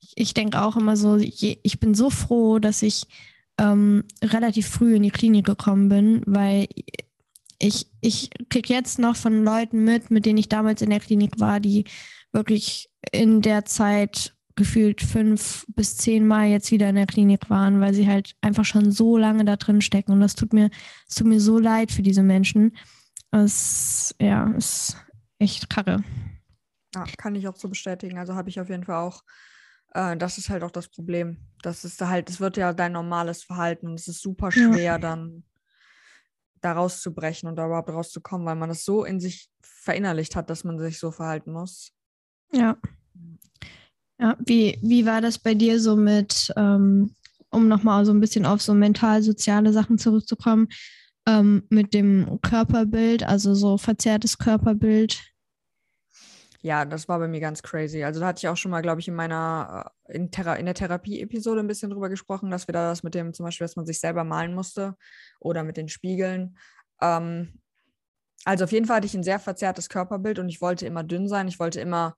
ich, 0.00 0.12
ich 0.16 0.34
denke 0.34 0.62
auch 0.62 0.76
immer 0.76 0.96
so, 0.96 1.16
ich 1.16 1.78
bin 1.78 1.94
so 1.94 2.08
froh, 2.08 2.58
dass 2.58 2.80
ich 2.80 3.06
ähm, 3.58 4.04
relativ 4.22 4.68
früh 4.68 4.96
in 4.96 5.02
die 5.02 5.10
Klinik 5.10 5.46
gekommen 5.46 5.88
bin, 5.88 6.22
weil 6.26 6.68
ich, 7.58 7.86
ich 8.00 8.30
kriege 8.50 8.74
jetzt 8.74 8.98
noch 8.98 9.16
von 9.16 9.44
Leuten 9.44 9.84
mit, 9.84 10.10
mit 10.10 10.26
denen 10.26 10.38
ich 10.38 10.48
damals 10.48 10.82
in 10.82 10.90
der 10.90 11.00
Klinik 11.00 11.40
war, 11.40 11.60
die 11.60 11.84
wirklich 12.32 12.90
in 13.12 13.40
der 13.40 13.64
Zeit 13.64 14.34
gefühlt 14.56 15.02
fünf 15.02 15.66
bis 15.68 15.96
zehn 15.96 16.26
Mal 16.26 16.48
jetzt 16.48 16.70
wieder 16.70 16.88
in 16.88 16.96
der 16.96 17.06
Klinik 17.06 17.50
waren, 17.50 17.80
weil 17.80 17.94
sie 17.94 18.08
halt 18.08 18.34
einfach 18.40 18.64
schon 18.64 18.90
so 18.90 19.16
lange 19.16 19.44
da 19.44 19.56
drin 19.56 19.82
stecken. 19.82 20.12
Und 20.12 20.20
das 20.20 20.34
tut 20.34 20.52
mir, 20.52 20.70
es 21.08 21.14
tut 21.14 21.26
mir 21.26 21.40
so 21.40 21.58
leid 21.58 21.92
für 21.92 22.02
diese 22.02 22.22
Menschen. 22.22 22.76
Es 23.30 24.14
ja, 24.18 24.50
ist 24.52 24.96
echt 25.38 25.68
karre. 25.68 26.02
Ja, 26.94 27.04
kann 27.18 27.34
ich 27.34 27.46
auch 27.48 27.56
so 27.56 27.68
bestätigen. 27.68 28.18
Also 28.18 28.34
habe 28.34 28.48
ich 28.48 28.58
auf 28.58 28.70
jeden 28.70 28.84
Fall 28.84 28.96
auch, 28.96 29.22
äh, 29.96 30.16
das 30.16 30.38
ist 30.38 30.50
halt 30.50 30.62
auch 30.62 30.70
das 30.70 30.88
Problem. 30.88 31.38
Das 31.62 31.84
ist 31.84 32.00
halt, 32.00 32.28
es 32.28 32.38
wird 32.38 32.56
ja 32.56 32.72
dein 32.72 32.92
normales 32.92 33.42
Verhalten 33.42 33.88
und 33.88 33.94
es 33.94 34.08
ist 34.08 34.20
super 34.20 34.52
schwer, 34.52 34.82
ja. 34.82 34.98
dann 34.98 35.42
da 36.60 36.72
rauszubrechen 36.72 37.48
und 37.48 37.56
da 37.56 37.66
überhaupt 37.66 37.88
rauszukommen, 37.88 38.46
weil 38.46 38.56
man 38.56 38.68
das 38.68 38.84
so 38.84 39.04
in 39.04 39.20
sich 39.20 39.50
verinnerlicht 39.62 40.36
hat, 40.36 40.50
dass 40.50 40.64
man 40.64 40.78
sich 40.78 40.98
so 40.98 41.10
verhalten 41.10 41.52
muss. 41.52 41.92
Ja. 42.52 42.76
Ja, 44.18 44.36
wie, 44.44 44.78
wie 44.82 45.04
war 45.04 45.20
das 45.20 45.38
bei 45.38 45.54
dir 45.54 45.78
so 45.80 45.94
mit, 45.94 46.52
ähm, 46.56 47.14
um 47.50 47.68
nochmal 47.68 48.06
so 48.06 48.12
ein 48.12 48.20
bisschen 48.20 48.46
auf 48.46 48.62
so 48.62 48.72
mental-soziale 48.72 49.72
Sachen 49.72 49.98
zurückzukommen, 49.98 50.68
ähm, 51.26 51.64
mit 51.68 51.92
dem 51.92 52.38
Körperbild, 52.40 53.24
also 53.24 53.54
so 53.54 53.76
verzerrtes 53.76 54.38
Körperbild? 54.38 55.35
Ja, 56.66 56.84
das 56.84 57.08
war 57.08 57.20
bei 57.20 57.28
mir 57.28 57.38
ganz 57.38 57.62
crazy. 57.62 58.02
Also 58.02 58.18
da 58.18 58.26
hatte 58.26 58.40
ich 58.40 58.48
auch 58.48 58.56
schon 58.56 58.72
mal, 58.72 58.82
glaube 58.82 59.00
ich, 59.00 59.06
in 59.06 59.14
meiner, 59.14 59.92
äh, 60.08 60.16
in, 60.16 60.32
Thera 60.32 60.54
in 60.56 60.66
der 60.66 60.74
Therapie-Episode 60.74 61.60
ein 61.60 61.68
bisschen 61.68 61.90
drüber 61.90 62.08
gesprochen, 62.08 62.50
dass 62.50 62.66
wir 62.66 62.72
da 62.72 62.90
das 62.90 63.04
mit 63.04 63.14
dem, 63.14 63.32
zum 63.32 63.44
Beispiel, 63.46 63.64
dass 63.64 63.76
man 63.76 63.86
sich 63.86 64.00
selber 64.00 64.24
malen 64.24 64.52
musste 64.52 64.96
oder 65.38 65.62
mit 65.62 65.76
den 65.76 65.88
Spiegeln. 65.88 66.58
Ähm, 67.00 67.60
also 68.44 68.64
auf 68.64 68.72
jeden 68.72 68.86
Fall 68.86 68.96
hatte 68.96 69.06
ich 69.06 69.14
ein 69.14 69.22
sehr 69.22 69.38
verzerrtes 69.38 69.88
Körperbild 69.88 70.40
und 70.40 70.48
ich 70.48 70.60
wollte 70.60 70.86
immer 70.86 71.04
dünn 71.04 71.28
sein. 71.28 71.46
Ich 71.46 71.60
wollte 71.60 71.80
immer, 71.80 72.16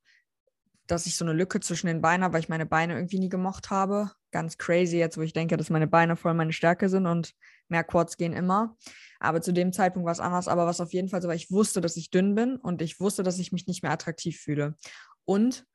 dass 0.88 1.06
ich 1.06 1.16
so 1.16 1.24
eine 1.24 1.34
Lücke 1.34 1.60
zwischen 1.60 1.86
den 1.86 2.00
Beinen 2.00 2.24
habe, 2.24 2.34
weil 2.34 2.40
ich 2.40 2.48
meine 2.48 2.66
Beine 2.66 2.94
irgendwie 2.94 3.20
nie 3.20 3.28
gemocht 3.28 3.70
habe. 3.70 4.10
Ganz 4.32 4.58
crazy 4.58 4.98
jetzt, 4.98 5.18
wo 5.18 5.22
ich 5.22 5.34
denke, 5.34 5.56
dass 5.56 5.70
meine 5.70 5.86
Beine 5.86 6.16
voll 6.16 6.34
meine 6.34 6.52
Stärke 6.52 6.88
sind 6.88 7.06
und 7.06 7.34
mehr 7.68 7.84
Quads 7.84 8.16
gehen 8.16 8.32
immer. 8.32 8.76
Aber 9.20 9.40
zu 9.42 9.52
dem 9.52 9.72
Zeitpunkt 9.72 10.06
war 10.06 10.12
es 10.12 10.20
anders. 10.20 10.48
Aber 10.48 10.66
was 10.66 10.80
auf 10.80 10.92
jeden 10.92 11.08
Fall 11.08 11.22
so 11.22 11.28
war, 11.28 11.34
ich 11.34 11.50
wusste, 11.50 11.80
dass 11.80 11.96
ich 11.96 12.10
dünn 12.10 12.34
bin 12.34 12.56
und 12.56 12.82
ich 12.82 12.98
wusste, 13.00 13.22
dass 13.22 13.38
ich 13.38 13.52
mich 13.52 13.66
nicht 13.66 13.82
mehr 13.82 13.92
attraktiv 13.92 14.40
fühle. 14.40 14.76
Und 15.24 15.66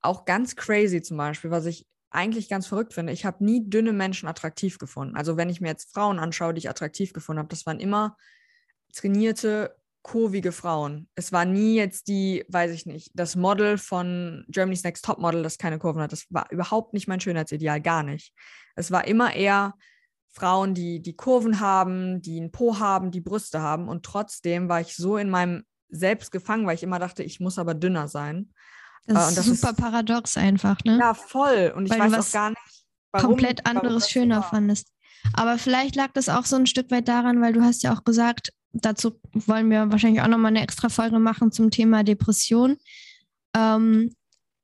auch 0.00 0.26
ganz 0.26 0.54
crazy 0.54 1.00
zum 1.00 1.16
Beispiel, 1.16 1.50
was 1.50 1.64
ich 1.64 1.86
eigentlich 2.10 2.48
ganz 2.48 2.66
verrückt 2.66 2.94
finde, 2.94 3.12
ich 3.12 3.24
habe 3.24 3.44
nie 3.44 3.68
dünne 3.68 3.92
Menschen 3.92 4.28
attraktiv 4.28 4.78
gefunden. 4.78 5.16
Also 5.16 5.36
wenn 5.36 5.50
ich 5.50 5.60
mir 5.60 5.68
jetzt 5.68 5.92
Frauen 5.92 6.18
anschaue, 6.18 6.54
die 6.54 6.58
ich 6.58 6.70
attraktiv 6.70 7.12
gefunden 7.12 7.38
habe, 7.38 7.48
das 7.48 7.66
waren 7.66 7.80
immer 7.80 8.16
trainierte, 8.92 9.76
kurvige 10.02 10.52
Frauen. 10.52 11.08
Es 11.14 11.32
war 11.32 11.44
nie 11.44 11.76
jetzt 11.76 12.08
die, 12.08 12.44
weiß 12.48 12.72
ich 12.72 12.86
nicht, 12.86 13.10
das 13.14 13.36
Model 13.36 13.78
von 13.78 14.44
Germany's 14.48 14.84
Next 14.84 15.04
Top 15.04 15.18
Model, 15.18 15.42
das 15.42 15.58
keine 15.58 15.78
Kurven 15.78 16.00
hat. 16.02 16.12
Das 16.12 16.26
war 16.30 16.50
überhaupt 16.50 16.94
nicht 16.94 17.08
mein 17.08 17.20
Schönheitsideal, 17.20 17.80
gar 17.80 18.02
nicht. 18.02 18.32
Es 18.76 18.90
war 18.90 19.06
immer 19.06 19.34
eher 19.34 19.74
Frauen, 20.30 20.74
die 20.74 21.02
die 21.02 21.16
Kurven 21.16 21.60
haben, 21.60 22.22
die 22.22 22.38
einen 22.38 22.52
Po 22.52 22.78
haben, 22.78 23.10
die 23.10 23.20
Brüste 23.20 23.60
haben. 23.60 23.88
Und 23.88 24.04
trotzdem 24.04 24.68
war 24.68 24.80
ich 24.80 24.94
so 24.94 25.16
in 25.16 25.30
meinem 25.30 25.64
Selbst 25.90 26.30
gefangen, 26.32 26.66
weil 26.66 26.76
ich 26.76 26.82
immer 26.82 26.98
dachte, 26.98 27.22
ich 27.22 27.40
muss 27.40 27.58
aber 27.58 27.74
dünner 27.74 28.08
sein. 28.08 28.52
Das, 29.06 29.32
äh, 29.32 29.34
das 29.34 29.46
ist 29.46 29.60
super 29.60 29.72
ist, 29.72 29.80
paradox 29.80 30.36
einfach, 30.36 30.78
ne? 30.84 30.98
Ja, 30.98 31.14
voll. 31.14 31.72
Und 31.74 31.86
ich 31.86 31.92
weil 31.92 32.12
weiß 32.12 32.28
auch 32.28 32.32
gar 32.32 32.50
nicht, 32.50 32.84
warum. 33.12 33.30
Komplett 33.30 33.66
anderes 33.66 34.02
warum 34.02 34.08
schöner 34.08 34.42
so 34.42 34.48
fandest. 34.48 34.88
Aber 35.32 35.58
vielleicht 35.58 35.96
lag 35.96 36.12
das 36.12 36.28
auch 36.28 36.44
so 36.44 36.56
ein 36.56 36.66
Stück 36.66 36.90
weit 36.90 37.08
daran, 37.08 37.40
weil 37.40 37.52
du 37.52 37.62
hast 37.62 37.82
ja 37.82 37.92
auch 37.92 38.04
gesagt, 38.04 38.52
dazu 38.72 39.20
wollen 39.32 39.70
wir 39.70 39.90
wahrscheinlich 39.90 40.22
auch 40.22 40.28
nochmal 40.28 40.50
eine 40.50 40.62
extra 40.62 40.88
Folge 40.88 41.18
machen 41.18 41.52
zum 41.52 41.70
Thema 41.70 42.04
Depression. 42.04 42.76
Ähm, 43.56 44.14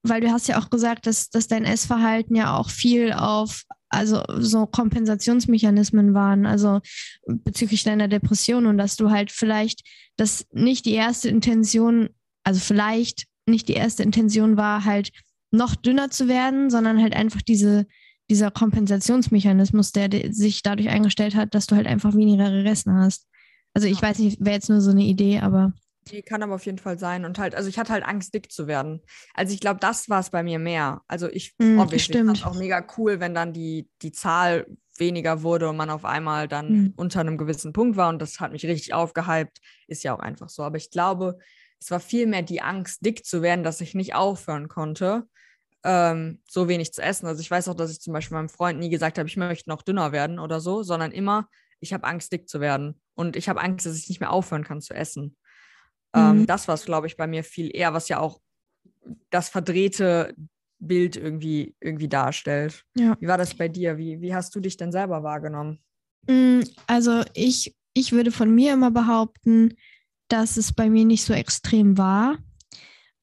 weil 0.02 0.20
du 0.20 0.30
hast 0.30 0.48
ja 0.48 0.60
auch 0.60 0.68
gesagt, 0.68 1.06
dass, 1.06 1.30
dass 1.30 1.48
dein 1.48 1.64
Essverhalten 1.64 2.36
ja 2.36 2.56
auch 2.56 2.68
viel 2.68 3.12
auf 3.12 3.64
also 3.94 4.22
so 4.38 4.66
Kompensationsmechanismen 4.66 6.14
waren, 6.14 6.46
also 6.46 6.80
bezüglich 7.26 7.84
deiner 7.84 8.08
Depression 8.08 8.66
und 8.66 8.76
dass 8.76 8.96
du 8.96 9.10
halt 9.10 9.30
vielleicht 9.30 9.82
das 10.16 10.46
nicht 10.52 10.84
die 10.84 10.94
erste 10.94 11.28
Intention, 11.28 12.10
also 12.42 12.60
vielleicht 12.60 13.26
nicht 13.46 13.68
die 13.68 13.74
erste 13.74 14.02
Intention 14.02 14.56
war, 14.56 14.84
halt 14.84 15.10
noch 15.50 15.76
dünner 15.76 16.10
zu 16.10 16.28
werden, 16.28 16.70
sondern 16.70 17.00
halt 17.00 17.14
einfach 17.14 17.42
diese, 17.42 17.86
dieser 18.28 18.50
Kompensationsmechanismus, 18.50 19.92
der 19.92 20.10
sich 20.32 20.62
dadurch 20.62 20.88
eingestellt 20.88 21.34
hat, 21.34 21.54
dass 21.54 21.66
du 21.66 21.76
halt 21.76 21.86
einfach 21.86 22.14
weniger 22.14 22.50
gegessen 22.50 22.94
hast. 22.94 23.26
Also 23.74 23.88
ich 23.88 24.00
weiß 24.00 24.20
nicht, 24.20 24.38
wäre 24.40 24.54
jetzt 24.54 24.70
nur 24.70 24.80
so 24.80 24.92
eine 24.92 25.02
Idee, 25.02 25.40
aber. 25.40 25.72
Die 26.10 26.22
kann 26.22 26.42
aber 26.42 26.54
auf 26.54 26.66
jeden 26.66 26.78
Fall 26.78 26.98
sein. 26.98 27.24
Und 27.24 27.38
halt, 27.38 27.54
also 27.54 27.68
ich 27.68 27.78
hatte 27.78 27.92
halt 27.92 28.04
Angst, 28.04 28.34
dick 28.34 28.52
zu 28.52 28.66
werden. 28.66 29.00
Also 29.34 29.52
ich 29.52 29.60
glaube, 29.60 29.80
das 29.80 30.08
war 30.08 30.20
es 30.20 30.30
bei 30.30 30.42
mir 30.42 30.58
mehr. 30.58 31.02
Also 31.08 31.28
ich 31.28 31.54
mm, 31.58 31.76
fand 31.76 31.92
es 31.92 32.44
auch 32.44 32.56
mega 32.56 32.86
cool, 32.96 33.20
wenn 33.20 33.34
dann 33.34 33.52
die, 33.52 33.88
die 34.02 34.12
Zahl 34.12 34.66
weniger 34.96 35.42
wurde 35.42 35.68
und 35.68 35.76
man 35.76 35.90
auf 35.90 36.04
einmal 36.04 36.46
dann 36.46 36.68
mm. 36.68 36.92
unter 36.96 37.20
einem 37.20 37.36
gewissen 37.36 37.72
Punkt 37.72 37.96
war. 37.96 38.10
Und 38.10 38.20
das 38.20 38.38
hat 38.38 38.52
mich 38.52 38.64
richtig 38.64 38.94
aufgehypt. 38.94 39.58
Ist 39.88 40.04
ja 40.04 40.14
auch 40.14 40.20
einfach 40.20 40.50
so. 40.50 40.62
Aber 40.62 40.76
ich 40.76 40.90
glaube, 40.90 41.38
es 41.80 41.90
war 41.90 42.00
vielmehr 42.00 42.42
die 42.42 42.62
Angst, 42.62 43.04
dick 43.04 43.24
zu 43.26 43.42
werden, 43.42 43.64
dass 43.64 43.80
ich 43.80 43.94
nicht 43.94 44.14
aufhören 44.14 44.68
konnte, 44.68 45.26
ähm, 45.84 46.40
so 46.48 46.68
wenig 46.68 46.92
zu 46.92 47.02
essen. 47.02 47.26
Also 47.26 47.40
ich 47.40 47.50
weiß 47.50 47.68
auch, 47.68 47.74
dass 47.74 47.90
ich 47.90 48.00
zum 48.00 48.12
Beispiel 48.12 48.36
meinem 48.36 48.48
Freund 48.48 48.78
nie 48.78 48.88
gesagt 48.88 49.18
habe, 49.18 49.28
ich 49.28 49.36
möchte 49.36 49.68
noch 49.68 49.82
dünner 49.82 50.12
werden 50.12 50.38
oder 50.38 50.60
so, 50.60 50.82
sondern 50.82 51.12
immer, 51.12 51.48
ich 51.80 51.92
habe 51.92 52.04
Angst, 52.04 52.32
dick 52.32 52.48
zu 52.48 52.60
werden. 52.60 53.00
Und 53.14 53.36
ich 53.36 53.48
habe 53.48 53.60
Angst, 53.60 53.86
dass 53.86 53.98
ich 53.98 54.08
nicht 54.08 54.20
mehr 54.20 54.32
aufhören 54.32 54.64
kann 54.64 54.80
zu 54.80 54.94
essen. 54.94 55.36
Ähm, 56.14 56.40
mhm. 56.40 56.46
das 56.46 56.68
war 56.68 56.74
es, 56.74 56.84
glaube 56.84 57.06
ich, 57.06 57.16
bei 57.16 57.26
mir 57.26 57.44
viel 57.44 57.70
eher, 57.74 57.92
was 57.92 58.08
ja 58.08 58.18
auch 58.20 58.40
das 59.30 59.48
verdrehte 59.48 60.34
Bild 60.78 61.16
irgendwie, 61.16 61.74
irgendwie 61.80 62.08
darstellt. 62.08 62.84
Ja. 62.96 63.16
Wie 63.20 63.26
war 63.26 63.38
das 63.38 63.54
bei 63.54 63.68
dir? 63.68 63.98
Wie, 63.98 64.20
wie 64.20 64.34
hast 64.34 64.54
du 64.54 64.60
dich 64.60 64.76
denn 64.76 64.92
selber 64.92 65.22
wahrgenommen? 65.22 65.80
Mm, 66.28 66.60
also 66.86 67.22
ich, 67.34 67.74
ich 67.94 68.12
würde 68.12 68.30
von 68.30 68.54
mir 68.54 68.72
immer 68.72 68.90
behaupten, 68.90 69.74
dass 70.28 70.56
es 70.56 70.72
bei 70.72 70.88
mir 70.88 71.04
nicht 71.04 71.24
so 71.24 71.32
extrem 71.32 71.98
war. 71.98 72.38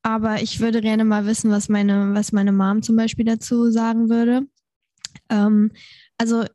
Aber 0.03 0.41
ich 0.41 0.59
würde 0.59 0.81
gerne 0.81 1.05
mal 1.05 1.25
wissen, 1.25 1.51
was 1.51 1.69
meine, 1.69 2.13
was 2.13 2.31
meine 2.31 2.51
Mom 2.51 2.81
zum 2.81 2.95
Beispiel 2.95 3.25
dazu 3.25 3.69
sagen 3.69 4.09
würde. 4.09 4.47
Ähm, 5.29 5.71
also 6.17 6.45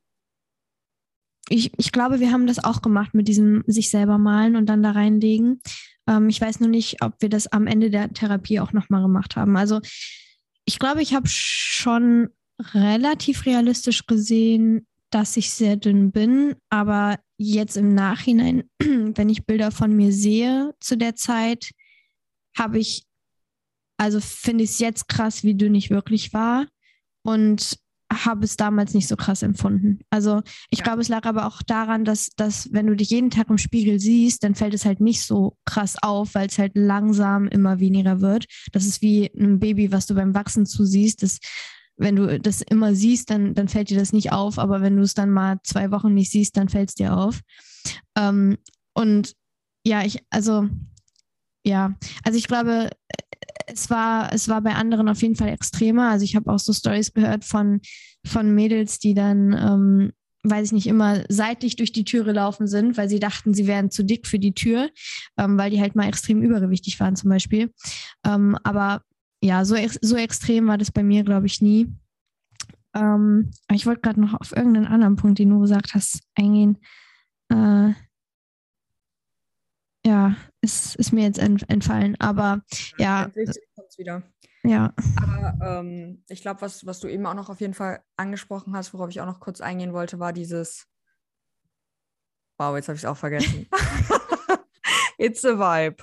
ich, 1.49 1.73
ich 1.79 1.93
glaube, 1.93 2.21
wir 2.21 2.33
haben 2.33 2.47
das 2.47 2.63
auch 2.63 2.83
gemacht 2.83 3.15
mit 3.15 3.29
diesem 3.29 3.63
sich 3.67 3.91
selber 3.91 4.19
malen 4.19 4.57
und 4.57 4.67
dann 4.67 4.83
da 4.83 4.93
reinlegen. 4.93 5.61
Ähm, 6.09 6.29
ich 6.29 6.41
weiß 6.41 6.61
nur 6.61 6.69
nicht, 6.69 7.03
ob 7.03 7.21
wir 7.21 7.29
das 7.29 7.47
am 7.47 7.67
Ende 7.67 7.91
der 7.91 8.13
Therapie 8.13 8.61
auch 8.61 8.73
nochmal 8.73 9.03
gemacht 9.03 9.37
haben. 9.37 9.57
Also 9.57 9.81
ich 10.65 10.79
glaube, 10.79 11.03
ich 11.03 11.15
habe 11.15 11.29
schon 11.29 12.31
relativ 12.75 13.47
realistisch 13.47 14.07
gesehen, 14.07 14.87
dass 15.11 15.37
ich 15.37 15.51
sehr 15.51 15.77
dünn 15.77 16.11
bin, 16.11 16.57
aber 16.69 17.19
jetzt 17.39 17.77
im 17.77 17.95
Nachhinein, 17.95 18.65
wenn 18.81 19.29
ich 19.29 19.47
Bilder 19.47 19.71
von 19.71 19.95
mir 19.95 20.13
sehe 20.13 20.75
zu 20.81 20.97
der 20.97 21.15
Zeit, 21.15 21.71
habe 22.57 22.79
ich, 22.79 23.05
also 23.99 24.21
finde 24.21 24.65
ich 24.65 24.71
es 24.71 24.79
jetzt 24.79 25.09
krass, 25.09 25.45
wie 25.45 25.55
dünn 25.55 25.75
ich 25.75 25.91
wirklich 25.91 26.33
war. 26.33 26.67
Und 27.23 27.79
habe 28.13 28.45
es 28.45 28.57
damals 28.57 28.95
nicht 28.95 29.09
so 29.09 29.17
krass 29.17 29.43
empfunden. 29.43 29.99
Also 30.11 30.43
ich 30.71 30.79
ja. 30.79 30.85
glaube, 30.85 31.01
es 31.01 31.09
lag 31.09 31.25
aber 31.25 31.47
auch 31.47 31.63
daran, 31.63 32.05
dass, 32.05 32.31
dass 32.37 32.73
wenn 32.73 32.87
du 32.87 32.95
dich 32.95 33.11
jeden 33.11 33.31
Tag 33.31 33.51
im 33.51 33.59
Spiegel 33.59 33.99
siehst, 33.99 34.45
dann 34.45 34.55
fällt 34.55 34.75
es 34.75 34.85
halt 34.85 35.01
nicht 35.01 35.23
so 35.23 35.57
krass 35.65 35.97
auf, 36.03 36.35
weil 36.35 36.47
es 36.47 36.59
halt 36.59 36.73
langsam 36.75 37.49
immer 37.49 37.81
weniger 37.81 38.21
wird. 38.21 38.47
Das 38.73 38.87
ist 38.87 39.03
wie 39.03 39.31
ein 39.37 39.59
Baby, 39.59 39.91
was 39.93 40.07
du 40.07 40.15
beim 40.15 40.35
Wachsen 40.35 40.67
zusiehst. 40.67 41.23
Das 41.23 41.39
wenn 41.99 42.17
du 42.17 42.39
das 42.39 42.61
immer 42.61 42.95
siehst, 42.95 43.31
dann, 43.31 43.55
dann 43.55 43.69
fällt 43.69 43.91
dir 43.91 43.99
das 43.99 44.13
nicht 44.13 44.33
auf, 44.33 44.59
aber 44.59 44.83
wenn 44.83 44.97
du 44.97 45.03
es 45.03 45.15
dann 45.15 45.31
mal 45.31 45.59
zwei 45.63 45.91
Wochen 45.91 46.13
nicht 46.13 46.31
siehst, 46.31 46.57
dann 46.57 46.69
fällt 46.69 46.91
es 46.91 46.95
dir 46.95 47.17
auf. 47.17 47.41
Ähm, 48.17 48.59
und 48.95 49.35
ja, 49.85 50.05
ich, 50.05 50.23
also, 50.31 50.69
ja, 51.65 51.95
also 52.23 52.39
ich 52.39 52.49
glaube, 52.49 52.91
es 53.67 53.91
war, 53.91 54.33
es 54.33 54.49
war 54.49 54.63
bei 54.63 54.75
anderen 54.75 55.09
auf 55.09 55.21
jeden 55.23 55.37
Fall 55.37 55.49
extremer. 55.49 56.11
Also 56.11 56.25
ich 56.25 56.37
habe 56.37 56.51
auch 56.53 56.59
so 56.59 56.73
Stories 56.73 57.13
gehört 57.13 57.45
von, 57.45 57.81
von 58.25 58.55
Mädels, 58.55 58.99
die 58.99 59.15
dann, 59.15 59.53
ähm, 59.53 60.13
weiß 60.45 60.67
ich 60.67 60.73
nicht, 60.73 60.87
immer 60.87 61.25
seitlich 61.29 61.77
durch 61.77 61.93
die 61.93 62.05
Türe 62.05 62.33
laufen 62.33 62.69
sind, 62.69 62.97
weil 62.97 63.09
sie 63.09 63.19
dachten, 63.19 63.53
sie 63.53 63.67
wären 63.67 63.91
zu 63.91 64.05
dick 64.05 64.27
für 64.27 64.39
die 64.39 64.55
Tür, 64.55 64.91
ähm, 65.37 65.59
weil 65.59 65.71
die 65.71 65.81
halt 65.81 65.97
mal 65.97 66.09
extrem 66.09 66.43
übergewichtig 66.43 67.01
waren 67.01 67.17
zum 67.17 67.31
Beispiel. 67.31 67.73
Ähm, 68.25 68.57
aber 68.63 69.03
ja, 69.43 69.65
so, 69.65 69.77
so 70.01 70.17
extrem 70.17 70.69
war 70.69 70.79
das 70.79 70.93
bei 70.93 71.03
mir, 71.03 71.25
glaube 71.25 71.47
ich, 71.47 71.61
nie. 71.61 71.93
Ähm, 72.95 73.51
ich 73.73 73.87
wollte 73.87 74.01
gerade 74.03 74.21
noch 74.21 74.35
auf 74.35 74.55
irgendeinen 74.55 74.87
anderen 74.87 75.17
Punkt, 75.17 75.39
den 75.39 75.51
du 75.51 75.61
gesagt 75.61 75.95
hast, 75.95 76.21
eingehen. 76.37 76.79
Äh, 77.49 77.93
ja, 80.07 80.37
ist, 80.61 80.95
ist 80.97 81.13
mir 81.13 81.25
jetzt 81.25 81.39
entfallen. 81.39 82.15
Aber 82.21 82.63
ja. 82.97 83.29
wieder. 83.97 84.23
Ja. 84.63 84.93
Aber 85.21 85.81
ähm, 85.81 86.23
ich 86.29 86.43
glaube, 86.43 86.61
was, 86.61 86.87
was 86.87 87.01
du 87.01 87.09
eben 87.09 87.27
auch 87.27 87.35
noch 87.35 87.49
auf 87.49 87.61
jeden 87.61 87.75
Fall 87.75 88.03
angesprochen 88.17 88.77
hast, 88.77 88.95
worauf 88.95 89.11
ich 89.11 89.21
auch 89.21 89.27
noch 89.27 89.41
kurz 89.41 89.61
eingehen 89.61 89.93
wollte, 89.93 90.19
war 90.19 90.33
dieses. 90.33 90.87
Wow, 92.59 92.77
jetzt 92.77 92.89
habe 92.89 92.97
ich 92.97 93.03
es 93.03 93.09
auch 93.09 93.17
vergessen. 93.17 93.69
It's 95.19 95.45
a 95.45 95.59
vibe. 95.59 96.03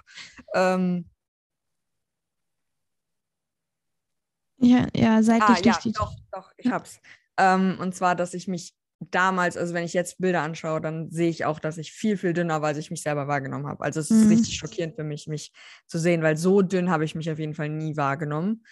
Ähm, 0.53 1.09
ja, 4.57 4.87
ja, 4.93 5.23
seitlich 5.23 5.75
ah, 5.75 5.79
ja, 5.83 5.91
doch, 5.93 6.15
doch, 6.31 6.51
ich 6.57 6.69
hab's. 6.69 6.99
Ähm, 7.37 7.77
und 7.79 7.95
zwar, 7.95 8.15
dass 8.15 8.33
ich 8.33 8.47
mich 8.47 8.75
damals, 9.11 9.57
also 9.57 9.73
wenn 9.73 9.83
ich 9.83 9.93
jetzt 9.93 10.19
Bilder 10.19 10.41
anschaue, 10.41 10.81
dann 10.81 11.09
sehe 11.09 11.29
ich 11.29 11.45
auch, 11.45 11.59
dass 11.59 11.77
ich 11.77 11.91
viel, 11.91 12.17
viel 12.17 12.33
dünner 12.33 12.61
war, 12.61 12.69
als 12.69 12.77
ich 12.77 12.91
mich 12.91 13.01
selber 13.01 13.27
wahrgenommen 13.27 13.67
habe. 13.67 13.83
Also 13.83 13.99
es 13.99 14.11
ist 14.11 14.25
mhm. 14.25 14.29
richtig 14.29 14.55
schockierend 14.57 14.95
für 14.95 15.03
mich, 15.03 15.27
mich 15.27 15.51
zu 15.87 15.97
sehen, 15.99 16.21
weil 16.21 16.37
so 16.37 16.61
dünn 16.61 16.89
habe 16.89 17.05
ich 17.05 17.15
mich 17.15 17.29
auf 17.31 17.39
jeden 17.39 17.53
Fall 17.53 17.69
nie 17.69 17.97
wahrgenommen. 17.97 18.63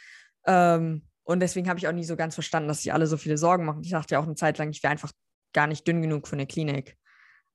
Ähm, 0.45 1.03
und 1.23 1.39
deswegen 1.39 1.69
habe 1.69 1.79
ich 1.79 1.87
auch 1.87 1.93
nie 1.93 2.03
so 2.03 2.15
ganz 2.15 2.33
verstanden, 2.33 2.67
dass 2.67 2.83
sich 2.83 2.93
alle 2.93 3.07
so 3.07 3.17
viele 3.17 3.37
Sorgen 3.37 3.65
machen. 3.65 3.81
Ich 3.83 3.91
dachte 3.91 4.15
ja 4.15 4.19
auch 4.19 4.25
eine 4.25 4.35
Zeit 4.35 4.57
lang, 4.57 4.69
ich 4.69 4.83
wäre 4.83 4.91
einfach 4.91 5.11
gar 5.53 5.67
nicht 5.67 5.87
dünn 5.87 6.01
genug 6.01 6.27
für 6.27 6.35
eine 6.35 6.47
Klinik. 6.47 6.97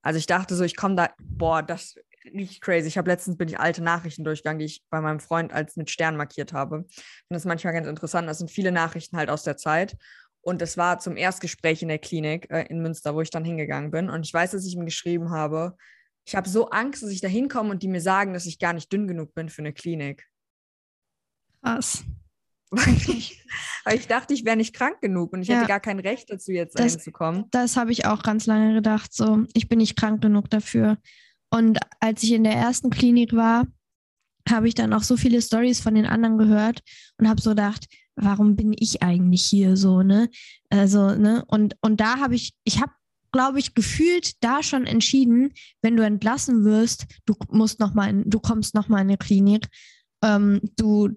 Also 0.02 0.18
ich 0.18 0.26
dachte 0.26 0.54
so, 0.54 0.64
ich 0.64 0.76
komme 0.76 0.94
da, 0.94 1.10
boah, 1.18 1.62
das 1.62 1.96
richtig 2.34 2.60
crazy. 2.60 2.88
Ich 2.88 2.98
habe 2.98 3.10
letztens 3.10 3.36
bin 3.36 3.48
ich 3.48 3.58
alte 3.58 3.82
Nachrichten 3.82 4.24
durchgegangen, 4.24 4.58
die 4.58 4.66
ich 4.66 4.82
bei 4.90 5.00
meinem 5.00 5.20
Freund 5.20 5.52
als 5.52 5.76
mit 5.76 5.90
Stern 5.90 6.16
markiert 6.16 6.52
habe. 6.52 6.76
Und 6.76 6.92
das 7.28 7.42
ist 7.42 7.46
manchmal 7.46 7.72
ganz 7.72 7.86
interessant. 7.86 8.28
Das 8.28 8.38
sind 8.38 8.50
viele 8.50 8.72
Nachrichten 8.72 9.16
halt 9.16 9.30
aus 9.30 9.42
der 9.42 9.56
Zeit. 9.56 9.96
Und 10.46 10.62
das 10.62 10.76
war 10.76 11.00
zum 11.00 11.16
Erstgespräch 11.16 11.82
in 11.82 11.88
der 11.88 11.98
Klinik 11.98 12.48
äh, 12.52 12.66
in 12.68 12.80
Münster, 12.80 13.16
wo 13.16 13.20
ich 13.20 13.30
dann 13.30 13.44
hingegangen 13.44 13.90
bin. 13.90 14.08
Und 14.08 14.24
ich 14.24 14.32
weiß, 14.32 14.52
dass 14.52 14.64
ich 14.64 14.74
ihm 14.74 14.84
geschrieben 14.84 15.30
habe, 15.30 15.76
ich 16.24 16.36
habe 16.36 16.48
so 16.48 16.70
Angst, 16.70 17.02
dass 17.02 17.10
ich 17.10 17.20
da 17.20 17.26
hinkomme 17.26 17.70
und 17.70 17.82
die 17.82 17.88
mir 17.88 18.00
sagen, 18.00 18.32
dass 18.32 18.46
ich 18.46 18.60
gar 18.60 18.72
nicht 18.72 18.92
dünn 18.92 19.08
genug 19.08 19.34
bin 19.34 19.48
für 19.48 19.62
eine 19.62 19.72
Klinik. 19.72 20.24
Was? 21.62 22.04
Weil 22.70 22.94
ich, 22.94 23.44
weil 23.84 23.96
ich 23.96 24.08
dachte, 24.08 24.34
ich 24.34 24.44
wäre 24.44 24.56
nicht 24.56 24.74
krank 24.74 25.00
genug 25.00 25.32
und 25.32 25.42
ich 25.42 25.48
ja, 25.48 25.58
hätte 25.58 25.68
gar 25.68 25.78
kein 25.78 26.00
Recht 26.00 26.30
dazu, 26.30 26.50
jetzt 26.50 26.76
das, 26.76 26.94
hinzukommen. 26.94 27.44
Das 27.52 27.76
habe 27.76 27.92
ich 27.92 28.06
auch 28.06 28.24
ganz 28.24 28.46
lange 28.46 28.74
gedacht. 28.74 29.14
So, 29.14 29.44
ich 29.54 29.68
bin 29.68 29.78
nicht 29.78 29.96
krank 29.96 30.20
genug 30.20 30.50
dafür. 30.50 30.98
Und 31.48 31.78
als 32.00 32.24
ich 32.24 32.32
in 32.32 32.42
der 32.42 32.54
ersten 32.54 32.90
Klinik 32.90 33.34
war, 33.34 33.66
habe 34.48 34.66
ich 34.66 34.74
dann 34.74 34.92
auch 34.92 35.04
so 35.04 35.16
viele 35.16 35.40
Stories 35.40 35.80
von 35.80 35.94
den 35.94 36.06
anderen 36.06 36.38
gehört 36.38 36.82
und 37.18 37.28
habe 37.28 37.40
so 37.40 37.50
gedacht, 37.50 37.86
warum 38.16 38.56
bin 38.56 38.74
ich 38.76 39.02
eigentlich 39.02 39.44
hier 39.44 39.76
so, 39.76 40.02
ne? 40.02 40.28
Also, 40.70 41.14
ne? 41.14 41.44
Und, 41.46 41.76
und 41.80 42.00
da 42.00 42.18
habe 42.18 42.34
ich, 42.34 42.54
ich 42.64 42.80
habe, 42.80 42.92
glaube 43.30 43.58
ich, 43.58 43.74
gefühlt 43.74 44.42
da 44.42 44.62
schon 44.62 44.86
entschieden, 44.86 45.52
wenn 45.82 45.96
du 45.96 46.04
entlassen 46.04 46.64
wirst, 46.64 47.06
du 47.26 47.34
musst 47.50 47.78
noch 47.78 47.94
mal, 47.94 48.08
in, 48.08 48.28
du 48.28 48.40
kommst 48.40 48.74
noch 48.74 48.88
mal 48.88 49.02
in 49.02 49.08
eine 49.08 49.18
Klinik, 49.18 49.68
ähm, 50.22 50.60
du, 50.76 51.10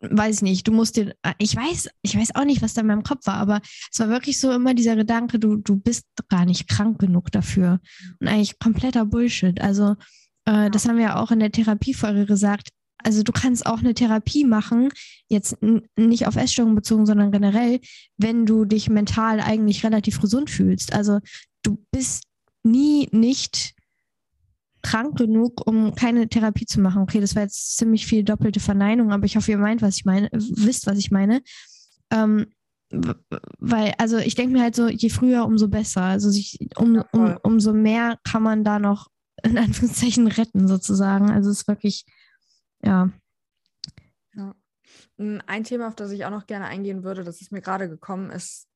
weiß 0.00 0.42
nicht, 0.42 0.66
du 0.68 0.72
musst 0.72 0.96
dir, 0.96 1.14
ich 1.38 1.56
weiß, 1.56 1.88
ich 2.02 2.16
weiß 2.16 2.34
auch 2.34 2.44
nicht, 2.44 2.62
was 2.62 2.74
da 2.74 2.82
in 2.82 2.86
meinem 2.86 3.02
Kopf 3.02 3.26
war, 3.26 3.36
aber 3.36 3.60
es 3.90 3.98
war 3.98 4.08
wirklich 4.08 4.38
so 4.38 4.52
immer 4.52 4.74
dieser 4.74 4.96
Gedanke, 4.96 5.38
du, 5.38 5.56
du 5.56 5.76
bist 5.76 6.06
gar 6.28 6.44
nicht 6.44 6.68
krank 6.68 6.98
genug 6.98 7.32
dafür. 7.32 7.80
Und 8.20 8.28
eigentlich 8.28 8.58
kompletter 8.58 9.06
Bullshit. 9.06 9.60
Also, 9.60 9.96
äh, 10.44 10.70
das 10.70 10.86
haben 10.86 10.98
wir 10.98 11.18
auch 11.18 11.30
in 11.30 11.40
der 11.40 11.52
Therapiefolge 11.52 12.26
gesagt 12.26 12.68
also 13.04 13.22
du 13.22 13.32
kannst 13.32 13.66
auch 13.66 13.78
eine 13.78 13.94
Therapie 13.94 14.44
machen, 14.44 14.90
jetzt 15.28 15.56
nicht 15.96 16.26
auf 16.26 16.36
Essstörungen 16.36 16.74
bezogen, 16.74 17.06
sondern 17.06 17.32
generell, 17.32 17.80
wenn 18.16 18.46
du 18.46 18.64
dich 18.64 18.88
mental 18.88 19.40
eigentlich 19.40 19.84
relativ 19.84 20.20
gesund 20.20 20.50
fühlst. 20.50 20.92
Also 20.92 21.20
du 21.62 21.78
bist 21.90 22.24
nie 22.62 23.08
nicht 23.12 23.74
krank 24.82 25.16
genug, 25.16 25.66
um 25.66 25.94
keine 25.94 26.28
Therapie 26.28 26.66
zu 26.66 26.80
machen. 26.80 27.02
Okay, 27.02 27.20
das 27.20 27.34
war 27.34 27.42
jetzt 27.42 27.76
ziemlich 27.76 28.06
viel 28.06 28.22
doppelte 28.22 28.60
Verneinung, 28.60 29.12
aber 29.12 29.24
ich 29.24 29.36
hoffe, 29.36 29.50
ihr 29.50 29.58
meint, 29.58 29.82
was 29.82 29.96
ich 29.96 30.04
meine, 30.04 30.28
wisst, 30.32 30.86
was 30.86 30.98
ich 30.98 31.10
meine. 31.10 31.42
Ähm, 32.10 32.46
weil, 33.58 33.94
also 33.98 34.18
ich 34.18 34.34
denke 34.34 34.52
mir 34.52 34.62
halt 34.62 34.76
so, 34.76 34.88
je 34.88 35.08
früher, 35.08 35.46
umso 35.46 35.68
besser. 35.68 36.02
Also 36.02 36.30
sich, 36.30 36.58
um, 36.76 37.02
um, 37.12 37.36
umso 37.42 37.72
mehr 37.72 38.18
kann 38.24 38.42
man 38.42 38.62
da 38.62 38.78
noch 38.78 39.08
in 39.42 39.58
Anführungszeichen 39.58 40.28
retten, 40.28 40.68
sozusagen. 40.68 41.30
Also 41.30 41.50
es 41.50 41.60
ist 41.60 41.68
wirklich 41.68 42.04
ja. 42.84 43.10
ja. 44.34 44.54
Ein 45.18 45.64
Thema, 45.64 45.88
auf 45.88 45.94
das 45.94 46.10
ich 46.10 46.24
auch 46.24 46.30
noch 46.30 46.46
gerne 46.46 46.66
eingehen 46.66 47.04
würde, 47.04 47.24
das 47.24 47.40
ist 47.40 47.52
mir 47.52 47.62
gerade 47.62 47.88
gekommen, 47.88 48.30
ist 48.30 48.68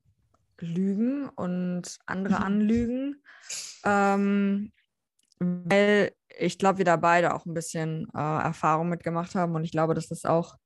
Lügen 0.61 1.29
und 1.29 1.99
andere 2.07 2.37
mhm. 2.37 2.43
Anlügen. 2.43 3.23
Ähm, 3.85 4.73
weil 5.39 6.13
ich 6.39 6.59
glaube, 6.59 6.79
wir 6.79 6.85
da 6.85 6.97
beide 6.97 7.35
auch 7.35 7.47
ein 7.47 7.55
bisschen 7.55 8.09
äh, 8.15 8.19
Erfahrung 8.19 8.89
mitgemacht 8.89 9.35
haben 9.35 9.55
und 9.55 9.65
ich 9.65 9.73
glaube, 9.73 9.95
dass 9.95 10.09
das 10.09 10.25
auch 10.25 10.57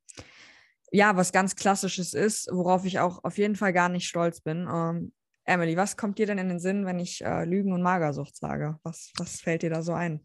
ja 0.91 1.17
was 1.17 1.33
ganz 1.33 1.57
Klassisches 1.57 2.15
ist, 2.15 2.49
worauf 2.53 2.85
ich 2.85 3.01
auch 3.01 3.25
auf 3.25 3.39
jeden 3.39 3.57
Fall 3.57 3.73
gar 3.73 3.89
nicht 3.89 4.09
stolz 4.09 4.41
bin. 4.41 4.69
Ähm, 4.73 5.13
Emily, 5.45 5.77
was 5.77 5.97
kommt 5.97 6.19
dir 6.19 6.27
denn 6.27 6.39
in 6.39 6.49
den 6.49 6.61
Sinn, 6.61 6.87
wenn 6.87 7.01
ich 7.01 7.25
äh, 7.25 7.45
Lügen 7.45 7.73
und 7.73 7.83
Magersucht 7.83 8.37
sage? 8.37 8.79
Was, 8.83 9.13
was 9.19 9.41
fällt 9.41 9.63
dir 9.63 9.71
da 9.71 9.83
so 9.83 9.93
ein? 9.93 10.25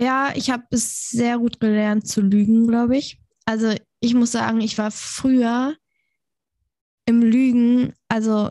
Ja, 0.00 0.32
ich 0.34 0.48
habe 0.48 0.64
es 0.70 1.10
sehr 1.10 1.38
gut 1.38 1.60
gelernt 1.60 2.08
zu 2.08 2.22
lügen, 2.22 2.66
glaube 2.66 2.96
ich. 2.96 3.20
Also 3.44 3.74
ich 4.00 4.14
muss 4.14 4.32
sagen, 4.32 4.62
ich 4.62 4.78
war 4.78 4.90
früher 4.90 5.76
im 7.04 7.20
Lügen, 7.20 7.92
also 8.08 8.50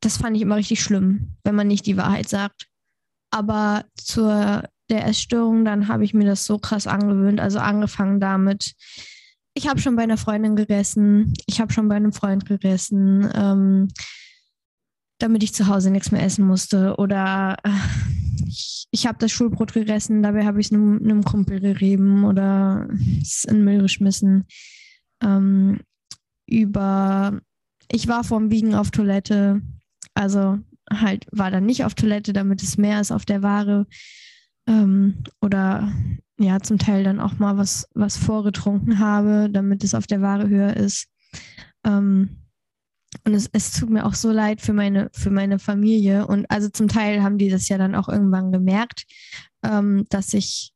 das 0.00 0.16
fand 0.16 0.36
ich 0.36 0.42
immer 0.42 0.56
richtig 0.56 0.82
schlimm, 0.82 1.36
wenn 1.44 1.54
man 1.54 1.68
nicht 1.68 1.86
die 1.86 1.96
Wahrheit 1.96 2.28
sagt. 2.28 2.66
Aber 3.30 3.84
zur 3.94 4.64
der 4.90 5.06
Essstörung, 5.06 5.64
dann 5.64 5.86
habe 5.86 6.04
ich 6.04 6.14
mir 6.14 6.26
das 6.26 6.44
so 6.44 6.58
krass 6.58 6.88
angewöhnt. 6.88 7.40
Also 7.40 7.60
angefangen 7.60 8.18
damit, 8.18 8.74
ich 9.54 9.68
habe 9.68 9.80
schon 9.80 9.94
bei 9.94 10.02
einer 10.02 10.16
Freundin 10.16 10.56
gegessen, 10.56 11.32
ich 11.46 11.60
habe 11.60 11.72
schon 11.72 11.88
bei 11.88 11.94
einem 11.94 12.12
Freund 12.12 12.44
gegessen, 12.44 13.30
ähm, 13.34 13.88
damit 15.18 15.44
ich 15.44 15.54
zu 15.54 15.68
Hause 15.68 15.90
nichts 15.90 16.10
mehr 16.10 16.24
essen 16.24 16.44
musste. 16.44 16.96
Oder 16.96 17.56
äh, 17.62 17.70
ich, 18.46 18.86
ich 18.90 19.06
habe 19.06 19.18
das 19.18 19.32
Schulbrot 19.32 19.72
gegessen, 19.72 20.22
dabei 20.22 20.44
habe 20.44 20.60
ich 20.60 20.66
es 20.66 20.72
einem, 20.72 21.24
Kumpel 21.24 21.60
gerieben 21.60 22.24
oder 22.24 22.88
es 23.20 23.44
in 23.44 23.64
Müll 23.64 23.82
geschmissen. 23.82 24.46
Ähm, 25.22 25.80
über, 26.46 27.40
ich 27.90 28.08
war 28.08 28.24
vorm 28.24 28.50
Wiegen 28.50 28.74
auf 28.74 28.90
Toilette, 28.90 29.62
also 30.14 30.58
halt 30.90 31.26
war 31.30 31.50
dann 31.50 31.66
nicht 31.66 31.84
auf 31.84 31.94
Toilette, 31.94 32.32
damit 32.32 32.62
es 32.62 32.76
mehr 32.76 33.00
ist 33.00 33.12
auf 33.12 33.24
der 33.24 33.42
Ware. 33.42 33.86
Ähm, 34.66 35.24
oder 35.40 35.92
ja, 36.38 36.60
zum 36.60 36.78
Teil 36.78 37.04
dann 37.04 37.20
auch 37.20 37.38
mal 37.38 37.56
was, 37.56 37.88
was 37.94 38.16
vorgetrunken 38.16 38.98
habe, 38.98 39.48
damit 39.50 39.84
es 39.84 39.94
auf 39.94 40.06
der 40.06 40.22
Ware 40.22 40.48
höher 40.48 40.76
ist. 40.76 41.06
Ähm, 41.84 42.41
und 43.24 43.34
es, 43.34 43.48
es 43.52 43.72
tut 43.72 43.90
mir 43.90 44.04
auch 44.04 44.14
so 44.14 44.30
leid 44.30 44.60
für 44.60 44.72
meine, 44.72 45.10
für 45.12 45.30
meine 45.30 45.58
Familie. 45.58 46.26
Und 46.26 46.50
also 46.50 46.68
zum 46.68 46.88
Teil 46.88 47.22
haben 47.22 47.38
die 47.38 47.50
das 47.50 47.68
ja 47.68 47.78
dann 47.78 47.94
auch 47.94 48.08
irgendwann 48.08 48.50
gemerkt, 48.50 49.04
ähm, 49.62 50.06
dass 50.08 50.34
ich 50.34 50.72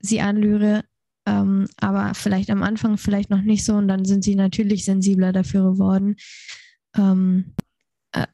sie 0.00 0.20
anlüge. 0.20 0.82
Ähm, 1.26 1.68
aber 1.76 2.14
vielleicht 2.14 2.50
am 2.50 2.62
Anfang 2.62 2.96
vielleicht 2.96 3.28
noch 3.30 3.42
nicht 3.42 3.64
so. 3.64 3.74
Und 3.74 3.88
dann 3.88 4.04
sind 4.04 4.24
sie 4.24 4.34
natürlich 4.34 4.84
sensibler 4.84 5.32
dafür 5.32 5.72
geworden. 5.72 6.16
Ähm, 6.96 7.54
äh, 8.12 8.26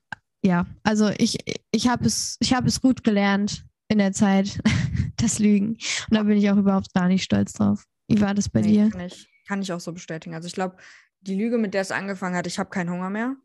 ja, 0.44 0.66
also 0.84 1.10
ich, 1.18 1.38
ich 1.72 1.88
habe 1.88 2.06
es, 2.06 2.36
ich 2.40 2.54
hab 2.54 2.66
es 2.66 2.80
gut 2.80 3.02
gelernt 3.02 3.66
in 3.88 3.98
der 3.98 4.12
Zeit, 4.12 4.60
das 5.16 5.38
Lügen. 5.38 5.70
Und 5.70 6.10
da 6.10 6.22
bin 6.22 6.38
ich 6.38 6.48
auch 6.50 6.56
überhaupt 6.56 6.94
gar 6.94 7.08
nicht 7.08 7.24
stolz 7.24 7.54
drauf. 7.54 7.84
Wie 8.08 8.20
war 8.20 8.34
das 8.34 8.48
bei 8.48 8.60
nee, 8.60 8.68
dir? 8.68 8.90
Kann 8.90 9.00
ich, 9.00 9.28
kann 9.48 9.62
ich 9.62 9.72
auch 9.72 9.80
so 9.80 9.92
bestätigen. 9.92 10.36
Also 10.36 10.46
ich 10.46 10.54
glaube, 10.54 10.76
die 11.20 11.34
Lüge, 11.34 11.58
mit 11.58 11.74
der 11.74 11.80
es 11.80 11.90
angefangen 11.90 12.36
hat, 12.36 12.46
ich 12.46 12.60
habe 12.60 12.70
keinen 12.70 12.90
Hunger 12.90 13.10
mehr 13.10 13.36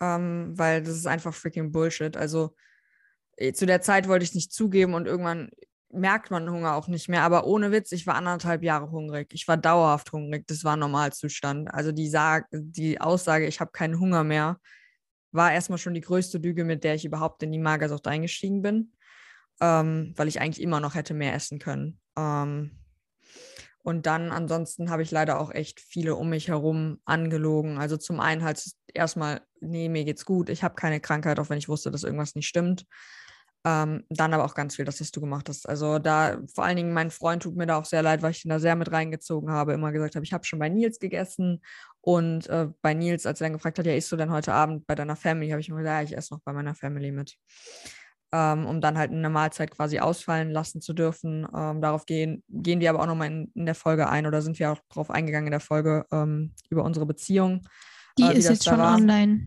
ähm, 0.00 0.52
weil 0.56 0.82
das 0.82 0.96
ist 0.96 1.06
einfach 1.06 1.34
freaking 1.34 1.72
Bullshit. 1.72 2.16
Also 2.16 2.54
äh, 3.36 3.52
zu 3.52 3.66
der 3.66 3.80
Zeit 3.80 4.08
wollte 4.08 4.24
ich 4.24 4.30
es 4.30 4.34
nicht 4.34 4.52
zugeben 4.52 4.94
und 4.94 5.06
irgendwann 5.06 5.50
merkt 5.92 6.30
man 6.30 6.48
Hunger 6.50 6.74
auch 6.74 6.88
nicht 6.88 7.08
mehr. 7.08 7.22
Aber 7.22 7.46
ohne 7.46 7.72
Witz, 7.72 7.92
ich 7.92 8.06
war 8.06 8.14
anderthalb 8.14 8.62
Jahre 8.62 8.90
hungrig. 8.90 9.32
Ich 9.32 9.48
war 9.48 9.56
dauerhaft 9.56 10.12
hungrig. 10.12 10.46
Das 10.46 10.64
war 10.64 10.76
Normalzustand. 10.76 11.72
Also 11.72 11.92
die, 11.92 12.08
Sag 12.08 12.46
die 12.52 13.00
Aussage, 13.00 13.46
ich 13.46 13.60
habe 13.60 13.72
keinen 13.72 13.98
Hunger 13.98 14.24
mehr, 14.24 14.58
war 15.32 15.52
erstmal 15.52 15.78
schon 15.78 15.94
die 15.94 16.00
größte 16.00 16.38
Lüge, 16.38 16.64
mit 16.64 16.84
der 16.84 16.94
ich 16.94 17.04
überhaupt 17.04 17.42
in 17.42 17.52
die 17.52 17.58
Magersucht 17.58 18.06
eingestiegen 18.06 18.62
bin, 18.62 18.92
ähm, 19.60 20.12
weil 20.16 20.28
ich 20.28 20.40
eigentlich 20.40 20.62
immer 20.62 20.80
noch 20.80 20.94
hätte 20.94 21.14
mehr 21.14 21.34
essen 21.34 21.58
können. 21.58 22.00
Ähm, 22.16 22.72
und 23.82 24.06
dann 24.06 24.30
ansonsten 24.30 24.90
habe 24.90 25.02
ich 25.02 25.10
leider 25.10 25.40
auch 25.40 25.50
echt 25.50 25.80
viele 25.80 26.14
um 26.14 26.30
mich 26.30 26.48
herum 26.48 27.00
angelogen. 27.04 27.78
Also 27.78 27.96
zum 27.96 28.20
einen 28.20 28.42
halt 28.44 28.62
erstmal, 28.92 29.40
nee, 29.60 29.88
mir 29.88 30.04
geht's 30.04 30.24
gut, 30.24 30.48
ich 30.48 30.62
habe 30.62 30.74
keine 30.74 31.00
Krankheit, 31.00 31.38
auch 31.38 31.50
wenn 31.50 31.58
ich 31.58 31.68
wusste, 31.68 31.90
dass 31.90 32.04
irgendwas 32.04 32.34
nicht 32.34 32.48
stimmt. 32.48 32.86
Ähm, 33.62 34.04
dann 34.08 34.32
aber 34.32 34.44
auch 34.44 34.54
ganz 34.54 34.76
viel, 34.76 34.86
das, 34.86 35.02
was 35.02 35.10
du 35.10 35.20
gemacht 35.20 35.48
hast. 35.50 35.68
Also 35.68 35.98
da, 35.98 36.38
vor 36.54 36.64
allen 36.64 36.76
Dingen, 36.76 36.94
mein 36.94 37.10
Freund 37.10 37.42
tut 37.42 37.56
mir 37.56 37.66
da 37.66 37.76
auch 37.76 37.84
sehr 37.84 38.02
leid, 38.02 38.22
weil 38.22 38.30
ich 38.30 38.44
ihn 38.44 38.48
da 38.48 38.58
sehr 38.58 38.74
mit 38.74 38.90
reingezogen 38.90 39.50
habe, 39.50 39.74
immer 39.74 39.92
gesagt 39.92 40.14
habe, 40.16 40.24
ich 40.24 40.32
habe 40.32 40.44
schon 40.44 40.58
bei 40.58 40.70
Nils 40.70 40.98
gegessen 40.98 41.60
und 42.00 42.48
äh, 42.48 42.68
bei 42.80 42.94
Nils, 42.94 43.26
als 43.26 43.40
er 43.40 43.46
dann 43.46 43.52
gefragt 43.52 43.78
hat, 43.78 43.84
ja, 43.84 43.94
isst 43.94 44.10
du 44.10 44.16
denn 44.16 44.30
heute 44.30 44.54
Abend 44.54 44.86
bei 44.86 44.94
deiner 44.94 45.16
Family, 45.16 45.50
habe 45.50 45.60
ich 45.60 45.68
immer 45.68 45.78
gesagt, 45.78 46.00
ja, 46.00 46.04
ich 46.04 46.16
esse 46.16 46.32
noch 46.32 46.40
bei 46.40 46.54
meiner 46.54 46.74
Family 46.74 47.12
mit. 47.12 47.36
Ähm, 48.32 48.64
um 48.64 48.80
dann 48.80 48.96
halt 48.96 49.10
eine 49.10 49.28
Mahlzeit 49.28 49.72
quasi 49.72 49.98
ausfallen 49.98 50.52
lassen 50.52 50.80
zu 50.80 50.94
dürfen. 50.94 51.46
Ähm, 51.54 51.82
darauf 51.82 52.06
gehen, 52.06 52.44
gehen 52.48 52.80
wir 52.80 52.88
aber 52.90 53.00
auch 53.00 53.06
nochmal 53.06 53.26
in, 53.26 53.52
in 53.54 53.66
der 53.66 53.74
Folge 53.74 54.08
ein 54.08 54.24
oder 54.26 54.40
sind 54.40 54.58
wir 54.58 54.72
auch 54.72 54.78
drauf 54.88 55.10
eingegangen 55.10 55.48
in 55.48 55.52
der 55.52 55.60
Folge 55.60 56.06
ähm, 56.12 56.54
über 56.70 56.84
unsere 56.84 57.06
Beziehung. 57.06 57.62
Die 58.18 58.24
äh, 58.24 58.38
ist 58.38 58.48
jetzt 58.48 58.64
schon 58.64 58.78
war. 58.78 58.96
online. 58.96 59.42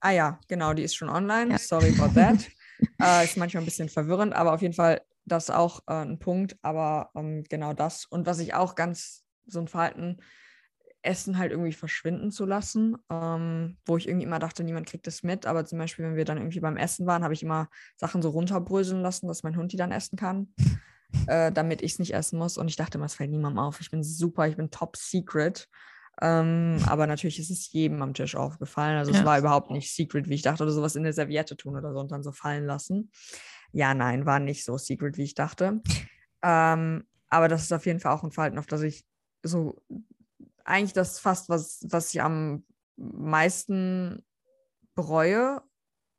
ah 0.00 0.10
ja, 0.10 0.38
genau, 0.48 0.74
die 0.74 0.82
ist 0.82 0.94
schon 0.94 1.08
online. 1.08 1.52
Ja. 1.52 1.58
Sorry 1.58 1.94
about 1.98 2.14
that. 2.14 2.48
Äh, 3.00 3.24
ist 3.24 3.36
manchmal 3.36 3.62
ein 3.62 3.66
bisschen 3.66 3.88
verwirrend, 3.88 4.34
aber 4.34 4.54
auf 4.54 4.62
jeden 4.62 4.74
Fall 4.74 5.02
das 5.30 5.44
ist 5.44 5.54
auch 5.54 5.80
äh, 5.86 5.94
ein 5.94 6.18
Punkt. 6.18 6.56
Aber 6.62 7.10
ähm, 7.14 7.44
genau 7.48 7.72
das. 7.72 8.04
Und 8.06 8.26
was 8.26 8.38
ich 8.38 8.54
auch 8.54 8.74
ganz 8.74 9.24
so 9.46 9.60
ein 9.60 9.68
Verhalten, 9.68 10.18
Essen 11.02 11.38
halt 11.38 11.50
irgendwie 11.50 11.72
verschwinden 11.72 12.30
zu 12.30 12.44
lassen, 12.44 12.96
ähm, 13.10 13.78
wo 13.86 13.96
ich 13.96 14.06
irgendwie 14.06 14.26
immer 14.26 14.38
dachte, 14.38 14.62
niemand 14.64 14.86
kriegt 14.86 15.06
das 15.06 15.22
mit. 15.22 15.46
Aber 15.46 15.64
zum 15.64 15.78
Beispiel, 15.78 16.04
wenn 16.04 16.16
wir 16.16 16.26
dann 16.26 16.36
irgendwie 16.36 16.60
beim 16.60 16.76
Essen 16.76 17.06
waren, 17.06 17.24
habe 17.24 17.32
ich 17.32 17.42
immer 17.42 17.68
Sachen 17.96 18.20
so 18.20 18.30
runterbröseln 18.30 19.00
lassen, 19.00 19.26
dass 19.26 19.42
mein 19.42 19.56
Hund 19.56 19.72
die 19.72 19.78
dann 19.78 19.92
essen 19.92 20.16
kann, 20.18 20.52
äh, 21.26 21.50
damit 21.52 21.80
ich 21.80 21.92
es 21.92 21.98
nicht 22.00 22.12
essen 22.12 22.38
muss. 22.38 22.58
Und 22.58 22.68
ich 22.68 22.76
dachte 22.76 22.98
immer, 22.98 23.06
es 23.06 23.14
fällt 23.14 23.30
niemandem 23.30 23.60
auf. 23.60 23.80
Ich 23.80 23.90
bin 23.90 24.02
super, 24.02 24.46
ich 24.46 24.56
bin 24.56 24.70
top 24.70 24.96
secret. 24.96 25.68
Ähm, 26.20 26.78
aber 26.86 27.06
natürlich 27.06 27.38
ist 27.38 27.50
es 27.50 27.72
jedem 27.72 28.02
am 28.02 28.14
Tisch 28.14 28.36
aufgefallen. 28.36 28.98
Also 28.98 29.12
ja. 29.12 29.18
es 29.18 29.24
war 29.24 29.38
überhaupt 29.38 29.70
nicht 29.70 29.94
secret, 29.94 30.28
wie 30.28 30.34
ich 30.34 30.42
dachte, 30.42 30.62
oder 30.62 30.72
sowas 30.72 30.96
in 30.96 31.02
der 31.02 31.12
Serviette 31.12 31.56
tun 31.56 31.76
oder 31.76 31.92
so 31.92 32.00
und 32.00 32.12
dann 32.12 32.22
so 32.22 32.32
fallen 32.32 32.66
lassen. 32.66 33.10
Ja, 33.72 33.94
nein, 33.94 34.26
war 34.26 34.38
nicht 34.38 34.64
so 34.64 34.76
secret, 34.76 35.16
wie 35.16 35.24
ich 35.24 35.34
dachte. 35.34 35.80
Ähm, 36.42 37.04
aber 37.28 37.48
das 37.48 37.62
ist 37.62 37.72
auf 37.72 37.86
jeden 37.86 38.00
Fall 38.00 38.12
auch 38.12 38.24
ein 38.24 38.32
Verhalten, 38.32 38.58
auf 38.58 38.66
das 38.66 38.82
ich 38.82 39.04
so 39.42 39.80
eigentlich 40.64 40.92
das 40.92 41.18
fast, 41.18 41.48
was, 41.48 41.84
was 41.88 42.12
ich 42.12 42.20
am 42.20 42.64
meisten 42.96 44.24
bereue, 44.94 45.62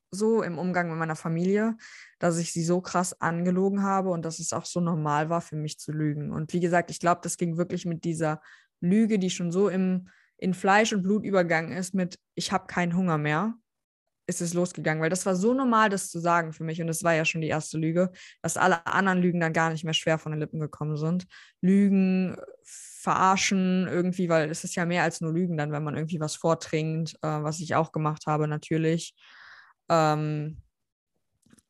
so 0.10 0.42
im 0.42 0.58
Umgang 0.58 0.90
mit 0.90 0.98
meiner 0.98 1.16
Familie, 1.16 1.78
dass 2.20 2.38
ich 2.38 2.52
sie 2.52 2.64
so 2.64 2.82
krass 2.82 3.20
angelogen 3.22 3.84
habe 3.84 4.10
und 4.10 4.24
dass 4.24 4.40
es 4.40 4.52
auch 4.52 4.66
so 4.66 4.82
normal 4.82 5.30
war 5.30 5.42
für 5.42 5.56
mich 5.56 5.80
zu 5.80 5.92
lügen. 5.92 6.32
Und 6.32 6.52
wie 6.54 6.60
gesagt, 6.60 6.92
ich 6.92 7.00
glaube, 7.00 7.22
das 7.24 7.38
ging 7.38 7.58
wirklich 7.58 7.86
mit 7.86 8.04
dieser 8.04 8.42
Lüge, 8.82 9.20
die 9.20 9.30
schon 9.30 9.52
so 9.52 9.70
im, 9.70 10.10
in 10.38 10.54
Fleisch 10.54 10.94
und 10.94 11.04
Blut 11.04 11.24
übergangen 11.24 11.72
ist, 11.72 11.94
mit 11.94 12.18
ich 12.36 12.52
habe 12.52 12.68
keinen 12.68 12.96
Hunger 12.96 13.18
mehr, 13.18 13.54
ist 14.28 14.42
es 14.42 14.54
losgegangen, 14.54 15.02
weil 15.02 15.10
das 15.10 15.26
war 15.26 15.36
so 15.36 15.54
normal, 15.54 15.90
das 15.90 16.10
zu 16.10 16.20
sagen 16.20 16.54
für 16.54 16.64
mich 16.64 16.82
und 16.82 16.88
das 16.88 17.04
war 17.04 17.14
ja 17.14 17.26
schon 17.26 17.42
die 17.42 17.48
erste 17.48 17.78
Lüge, 17.78 18.12
dass 18.42 18.58
alle 18.58 18.86
anderen 18.86 19.22
Lügen 19.22 19.40
dann 19.40 19.54
gar 19.54 19.70
nicht 19.72 19.84
mehr 19.84 19.94
schwer 19.94 20.18
von 20.18 20.32
den 20.32 20.40
Lippen 20.40 20.60
gekommen 20.60 20.98
sind. 20.98 21.26
Lügen, 21.62 22.38
verarschen 22.64 23.88
irgendwie, 23.88 24.30
weil 24.30 24.50
es 24.52 24.64
ist 24.64 24.76
ja 24.76 24.86
mehr 24.86 25.04
als 25.04 25.22
nur 25.22 25.34
Lügen 25.34 25.58
dann, 25.58 25.72
wenn 25.72 25.84
man 25.84 25.96
irgendwie 25.96 26.20
was 26.20 26.36
vortrinkt, 26.36 27.16
äh, 27.24 27.28
was 27.28 27.60
ich 27.60 27.76
auch 27.76 27.92
gemacht 27.92 28.28
habe 28.28 28.48
natürlich. 28.48 29.16
Ähm, 29.90 30.62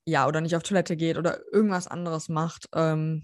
ja, 0.05 0.27
oder 0.27 0.41
nicht 0.41 0.55
auf 0.55 0.63
Toilette 0.63 0.97
geht 0.97 1.17
oder 1.17 1.39
irgendwas 1.53 1.87
anderes 1.87 2.27
macht. 2.27 2.67
Ähm, 2.75 3.23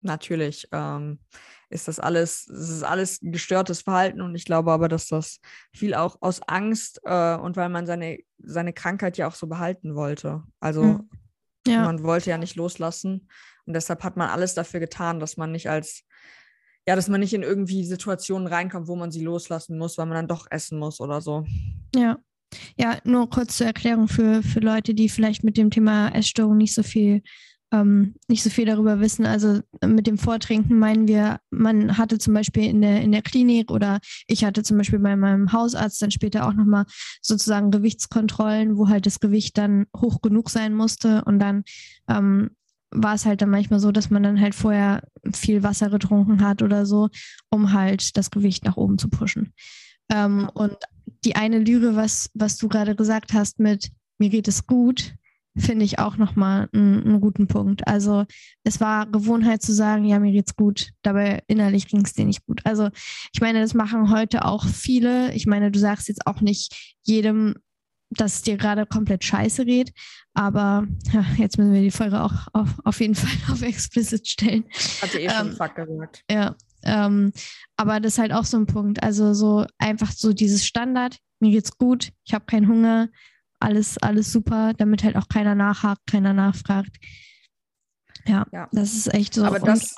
natürlich 0.00 0.68
ähm, 0.72 1.18
ist 1.70 1.88
das 1.88 2.00
alles, 2.00 2.46
das 2.46 2.70
ist 2.70 2.82
alles 2.82 3.18
gestörtes 3.20 3.82
Verhalten 3.82 4.20
und 4.20 4.34
ich 4.34 4.44
glaube 4.44 4.72
aber, 4.72 4.88
dass 4.88 5.08
das 5.08 5.40
viel 5.74 5.94
auch 5.94 6.16
aus 6.20 6.40
Angst 6.46 7.00
äh, 7.04 7.36
und 7.36 7.56
weil 7.56 7.68
man 7.68 7.86
seine, 7.86 8.18
seine 8.38 8.72
Krankheit 8.72 9.18
ja 9.18 9.28
auch 9.28 9.34
so 9.34 9.46
behalten 9.46 9.94
wollte. 9.94 10.42
Also 10.60 10.82
hm. 10.82 11.10
ja. 11.66 11.84
man 11.84 12.02
wollte 12.02 12.30
ja 12.30 12.38
nicht 12.38 12.56
loslassen 12.56 13.28
und 13.66 13.74
deshalb 13.74 14.02
hat 14.02 14.16
man 14.16 14.30
alles 14.30 14.54
dafür 14.54 14.80
getan, 14.80 15.20
dass 15.20 15.36
man 15.36 15.52
nicht 15.52 15.68
als 15.68 16.04
ja, 16.88 16.96
dass 16.96 17.10
man 17.10 17.20
nicht 17.20 17.34
in 17.34 17.42
irgendwie 17.42 17.84
Situationen 17.84 18.46
reinkommt, 18.46 18.88
wo 18.88 18.96
man 18.96 19.10
sie 19.10 19.22
loslassen 19.22 19.76
muss, 19.76 19.98
weil 19.98 20.06
man 20.06 20.14
dann 20.14 20.28
doch 20.28 20.46
essen 20.50 20.78
muss 20.78 21.00
oder 21.00 21.20
so. 21.20 21.44
Ja. 21.94 22.16
Ja, 22.78 22.96
nur 23.04 23.28
kurz 23.28 23.58
zur 23.58 23.66
Erklärung 23.66 24.08
für, 24.08 24.42
für 24.42 24.60
Leute, 24.60 24.94
die 24.94 25.10
vielleicht 25.10 25.44
mit 25.44 25.58
dem 25.58 25.70
Thema 25.70 26.08
Essstörung 26.14 26.56
nicht 26.56 26.72
so 26.72 26.82
viel 26.82 27.22
ähm, 27.72 28.14
nicht 28.28 28.42
so 28.42 28.50
viel 28.50 28.66
darüber 28.66 29.00
wissen. 29.00 29.26
Also 29.26 29.60
mit 29.84 30.06
dem 30.06 30.18
Vortrinken 30.18 30.78
meinen 30.78 31.06
wir, 31.06 31.40
man 31.50 31.98
hatte 31.98 32.18
zum 32.18 32.34
Beispiel 32.34 32.64
in 32.64 32.80
der, 32.80 33.02
in 33.02 33.12
der 33.12 33.22
Klinik 33.22 33.70
oder 33.70 34.00
ich 34.26 34.44
hatte 34.44 34.62
zum 34.62 34.78
Beispiel 34.78 34.98
bei 34.98 35.16
meinem 35.16 35.52
Hausarzt 35.52 36.00
dann 36.00 36.10
später 36.10 36.46
auch 36.46 36.54
nochmal 36.54 36.84
sozusagen 37.20 37.70
Gewichtskontrollen, 37.70 38.76
wo 38.76 38.88
halt 38.88 39.06
das 39.06 39.20
Gewicht 39.20 39.58
dann 39.58 39.86
hoch 39.96 40.22
genug 40.22 40.50
sein 40.50 40.74
musste 40.74 41.24
und 41.24 41.38
dann 41.38 41.64
ähm, 42.08 42.50
war 42.90 43.14
es 43.14 43.26
halt 43.26 43.42
dann 43.42 43.50
manchmal 43.50 43.80
so, 43.80 43.92
dass 43.92 44.08
man 44.08 44.22
dann 44.22 44.40
halt 44.40 44.54
vorher 44.54 45.02
viel 45.34 45.62
Wasser 45.62 45.90
getrunken 45.90 46.42
hat 46.42 46.62
oder 46.62 46.86
so, 46.86 47.10
um 47.50 47.72
halt 47.74 48.16
das 48.16 48.30
Gewicht 48.30 48.64
nach 48.64 48.78
oben 48.78 48.96
zu 48.96 49.08
pushen. 49.08 49.52
Ähm, 50.10 50.48
und 50.54 50.76
die 51.24 51.36
eine 51.36 51.58
Lüge, 51.58 51.96
was, 51.96 52.30
was 52.32 52.56
du 52.56 52.68
gerade 52.68 52.96
gesagt 52.96 53.34
hast 53.34 53.58
mit 53.58 53.90
mir 54.18 54.30
geht 54.30 54.48
es 54.48 54.66
gut, 54.66 55.14
finde 55.58 55.84
ich 55.84 55.98
auch 55.98 56.16
nochmal 56.16 56.68
einen, 56.72 57.04
einen 57.04 57.20
guten 57.20 57.46
Punkt. 57.46 57.86
Also 57.86 58.24
es 58.64 58.80
war 58.80 59.06
Gewohnheit 59.06 59.62
zu 59.62 59.72
sagen, 59.72 60.04
ja, 60.04 60.18
mir 60.18 60.32
geht's 60.32 60.56
gut, 60.56 60.90
dabei 61.02 61.42
innerlich 61.46 61.88
ging 61.88 62.04
es 62.04 62.14
dir 62.14 62.24
nicht 62.24 62.46
gut. 62.46 62.60
Also 62.64 62.88
ich 63.32 63.40
meine, 63.40 63.60
das 63.60 63.74
machen 63.74 64.10
heute 64.10 64.44
auch 64.44 64.66
viele. 64.66 65.32
Ich 65.34 65.46
meine, 65.46 65.70
du 65.70 65.78
sagst 65.78 66.08
jetzt 66.08 66.26
auch 66.26 66.40
nicht 66.40 66.96
jedem, 67.02 67.54
dass 68.10 68.36
es 68.36 68.42
dir 68.42 68.56
gerade 68.56 68.86
komplett 68.86 69.24
scheiße 69.24 69.64
geht. 69.64 69.92
Aber 70.34 70.86
ja, 71.12 71.24
jetzt 71.36 71.58
müssen 71.58 71.72
wir 71.72 71.82
die 71.82 71.90
Folge 71.90 72.22
auch 72.22 72.48
auf, 72.52 72.68
auf 72.84 73.00
jeden 73.00 73.14
Fall 73.16 73.52
auf 73.52 73.62
explicit 73.62 74.26
stellen. 74.26 74.64
Hatte 75.02 75.18
eh 75.20 75.28
schon 75.28 75.48
ähm, 75.48 75.56
Fuck 75.56 75.74
gesagt. 75.74 76.24
Ja, 76.30 76.54
ähm, 76.84 77.32
aber 77.76 78.00
das 78.00 78.14
ist 78.14 78.18
halt 78.18 78.32
auch 78.32 78.44
so 78.44 78.56
ein 78.56 78.66
Punkt. 78.66 79.02
Also 79.02 79.34
so 79.34 79.66
einfach 79.78 80.12
so 80.12 80.32
dieses 80.32 80.66
Standard, 80.66 81.18
mir 81.40 81.50
geht's 81.50 81.76
gut, 81.76 82.10
ich 82.24 82.34
habe 82.34 82.46
keinen 82.46 82.68
Hunger, 82.68 83.08
alles, 83.60 83.98
alles 83.98 84.32
super, 84.32 84.72
damit 84.74 85.04
halt 85.04 85.16
auch 85.16 85.28
keiner 85.28 85.54
nachhakt, 85.54 86.06
keiner 86.06 86.32
nachfragt. 86.32 86.96
Ja, 88.26 88.46
ja. 88.52 88.68
das 88.72 88.94
ist 88.94 89.12
echt 89.14 89.34
so. 89.34 89.44
Aber 89.44 89.58
das, 89.58 89.96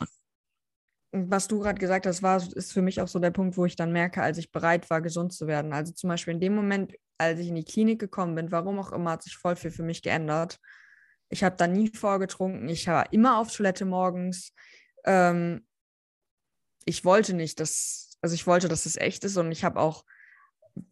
was 1.12 1.48
du 1.48 1.58
gerade 1.58 1.78
gesagt 1.78 2.06
hast, 2.06 2.22
war, 2.22 2.36
ist 2.54 2.72
für 2.72 2.82
mich 2.82 3.00
auch 3.00 3.08
so 3.08 3.18
der 3.18 3.32
Punkt, 3.32 3.56
wo 3.56 3.64
ich 3.64 3.76
dann 3.76 3.92
merke, 3.92 4.22
als 4.22 4.38
ich 4.38 4.52
bereit 4.52 4.88
war, 4.90 5.00
gesund 5.00 5.32
zu 5.32 5.46
werden. 5.46 5.72
Also 5.72 5.92
zum 5.92 6.08
Beispiel 6.08 6.34
in 6.34 6.40
dem 6.40 6.54
Moment, 6.54 6.94
als 7.18 7.40
ich 7.40 7.48
in 7.48 7.56
die 7.56 7.64
Klinik 7.64 7.98
gekommen 7.98 8.34
bin, 8.34 8.52
warum 8.52 8.78
auch 8.78 8.92
immer, 8.92 9.12
hat 9.12 9.22
sich 9.22 9.36
voll 9.36 9.56
viel 9.56 9.70
für 9.70 9.82
mich 9.82 10.02
geändert. 10.02 10.58
Ich 11.28 11.44
habe 11.44 11.56
da 11.56 11.66
nie 11.66 11.88
vorgetrunken. 11.88 12.68
Ich 12.68 12.86
war 12.86 13.12
immer 13.12 13.38
auf 13.38 13.54
Toilette 13.54 13.84
morgens. 13.84 14.52
Ähm, 15.04 15.66
ich 16.84 17.04
wollte 17.04 17.34
nicht, 17.34 17.60
dass, 17.60 18.16
also 18.20 18.34
ich 18.34 18.46
wollte, 18.46 18.68
dass 18.68 18.86
es 18.86 18.96
echt 18.96 19.24
ist 19.24 19.36
und 19.36 19.52
ich 19.52 19.64
habe 19.64 19.80
auch, 19.80 20.04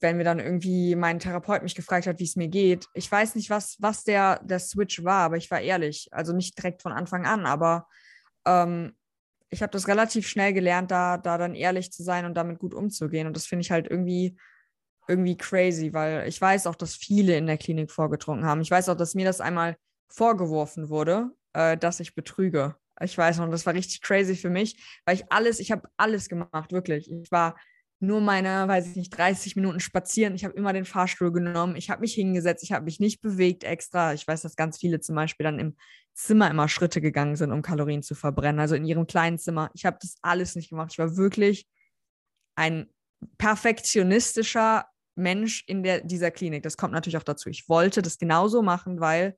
wenn 0.01 0.17
mir 0.17 0.25
dann 0.25 0.39
irgendwie 0.39 0.95
mein 0.97 1.19
Therapeut 1.19 1.63
mich 1.63 1.75
gefragt 1.75 2.07
hat, 2.07 2.19
wie 2.19 2.25
es 2.25 2.37
mir 2.37 2.49
geht, 2.49 2.87
ich 2.95 3.11
weiß 3.11 3.35
nicht, 3.35 3.51
was, 3.51 3.77
was 3.81 4.05
der, 4.05 4.41
der 4.45 4.59
Switch 4.59 5.05
war, 5.05 5.25
aber 5.25 5.37
ich 5.37 5.51
war 5.51 5.61
ehrlich. 5.61 6.09
Also 6.13 6.33
nicht 6.33 6.57
direkt 6.59 6.83
von 6.83 6.93
Anfang 6.93 7.27
an, 7.27 7.47
aber 7.47 7.87
ähm, 8.47 8.95
ich 9.51 9.63
habe 9.63 9.71
das 9.71 9.89
relativ 9.89 10.29
schnell 10.29 10.53
gelernt, 10.53 10.91
da, 10.91 11.17
da 11.19 11.39
dann 11.39 11.55
ehrlich 11.55 11.93
zu 11.93 12.03
sein 12.03 12.25
und 12.25 12.35
damit 12.35 12.59
gut 12.59 12.75
umzugehen. 12.75 13.27
Und 13.27 13.37
das 13.37 13.47
finde 13.47 13.63
ich 13.63 13.71
halt 13.71 13.89
irgendwie 13.89 14.37
irgendwie 15.09 15.37
crazy, 15.37 15.93
weil 15.95 16.29
ich 16.29 16.41
weiß 16.41 16.67
auch, 16.67 16.75
dass 16.75 16.95
viele 16.95 17.37
in 17.37 17.47
der 17.47 17.57
Klinik 17.57 17.91
vorgetrunken 17.91 18.47
haben. 18.47 18.61
Ich 18.61 18.71
weiß 18.71 18.91
auch, 18.91 18.97
dass 18.97 19.15
mir 19.15 19.25
das 19.25 19.41
einmal 19.41 19.77
vorgeworfen 20.09 20.91
wurde, 20.91 21.31
äh, 21.55 21.77
dass 21.79 22.01
ich 22.01 22.15
betrüge. 22.15 22.77
Ich 23.01 23.17
weiß 23.17 23.39
noch, 23.39 23.51
das 23.51 23.65
war 23.65 23.75
richtig 23.75 24.03
crazy 24.03 24.37
für 24.37 24.51
mich, 24.51 25.01
weil 25.07 25.15
ich 25.15 25.33
alles, 25.33 25.61
ich 25.61 25.71
habe 25.73 25.89
alles 25.97 26.29
gemacht, 26.29 26.73
wirklich. 26.73 27.11
Ich 27.11 27.31
war 27.31 27.57
nur 28.01 28.21
meine, 28.21 28.69
weiß 28.69 28.89
ich 28.89 28.97
nicht, 28.97 29.11
30 29.11 29.57
Minuten 29.57 29.81
spazieren. 29.81 30.35
Ich 30.35 30.45
habe 30.45 30.55
immer 30.55 30.73
den 30.73 30.85
Fahrstuhl 30.85 31.33
genommen. 31.33 31.75
Ich 31.75 31.91
habe 31.91 32.01
mich 32.01 32.15
hingesetzt. 32.15 32.63
Ich 32.63 32.73
habe 32.73 32.85
mich 32.85 33.01
nicht 33.01 33.21
bewegt 33.21 33.65
extra. 33.65 34.15
Ich 34.15 34.27
weiß, 34.27 34.43
dass 34.43 34.55
ganz 34.55 34.79
viele 34.79 35.01
zum 35.01 35.17
Beispiel 35.17 35.45
dann 35.45 35.59
im 35.59 35.77
Zimmer 36.15 36.51
immer 36.51 36.69
Schritte 36.69 37.01
gegangen 37.01 37.37
sind, 37.37 37.51
um 37.51 37.63
Kalorien 37.63 38.03
zu 38.03 38.15
verbrennen. 38.15 38.61
Also 38.61 38.77
in 38.77 38.85
ihrem 38.85 39.07
kleinen 39.07 39.39
Zimmer. 39.39 39.71
Ich 39.75 39.85
habe 39.85 39.99
das 40.01 40.17
alles 40.23 40.55
nicht 40.55 40.71
gemacht. 40.71 40.93
Ich 40.93 40.99
war 40.99 41.17
wirklich 41.17 41.67
ein 42.55 42.89
perfektionistischer 43.37 44.87
Mensch 45.17 45.65
in 45.67 45.83
der, 45.83 46.01
dieser 46.03 46.31
Klinik. 46.31 46.63
Das 46.63 46.77
kommt 46.77 46.93
natürlich 46.93 47.17
auch 47.17 47.25
dazu. 47.25 47.49
Ich 47.49 47.69
wollte 47.69 48.03
das 48.03 48.19
genauso 48.19 48.63
machen, 48.63 49.01
weil 49.01 49.37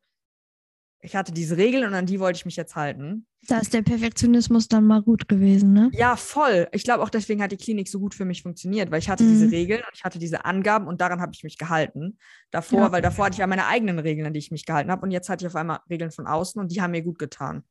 ich 1.03 1.17
hatte 1.17 1.33
diese 1.33 1.57
Regeln 1.57 1.85
und 1.85 1.95
an 1.95 2.07
die 2.07 2.21
wollte 2.21 2.37
ich 2.37 2.45
mich 2.45 2.57
jetzt 2.57 2.77
halten. 2.77 3.27
Da 3.49 3.59
ist 3.59 3.73
der 3.73 3.81
Perfektionismus 3.83 4.69
dann 4.69 4.85
mal 4.85 5.03
gut 5.03 5.29
gewesen, 5.29 5.73
ne? 5.73 5.91
Ja, 5.95 6.17
voll. 6.17 6.69
Ich 6.73 6.85
glaube 6.85 7.03
auch 7.03 7.09
deswegen 7.09 7.43
hat 7.43 7.53
die 7.53 7.57
Klinik 7.57 7.89
so 7.89 7.99
gut 7.99 8.15
für 8.15 8.27
mich 8.27 8.43
funktioniert, 8.43 8.91
weil 8.91 8.99
ich 8.99 9.09
hatte 9.09 9.25
mhm. 9.25 9.31
diese 9.31 9.51
Regeln 9.51 9.81
und 9.81 9.95
ich 9.95 10.05
hatte 10.05 10.19
diese 10.19 10.45
Angaben 10.45 10.87
und 10.87 11.01
daran 11.01 11.21
habe 11.21 11.33
ich 11.35 11.43
mich 11.43 11.57
gehalten. 11.57 12.19
Davor, 12.51 12.81
ja. 12.81 12.93
weil 12.93 13.01
davor 13.01 13.27
hatte 13.27 13.35
ich 13.35 13.39
ja 13.39 13.47
meine 13.47 13.67
eigenen 13.67 13.99
Regeln, 13.99 14.27
an 14.27 14.35
die 14.35 14.41
ich 14.41 14.51
mich 14.51 14.67
gehalten 14.67 14.91
habe 14.91 15.03
und 15.03 15.11
jetzt 15.11 15.31
hatte 15.31 15.45
ich 15.45 15.47
auf 15.47 15.57
einmal 15.57 15.81
Regeln 15.89 16.11
von 16.11 16.27
außen 16.27 16.61
und 16.61 16.71
die 16.71 16.83
haben 16.83 16.91
mir 16.91 17.03
gut 17.03 17.19
getan. 17.19 17.65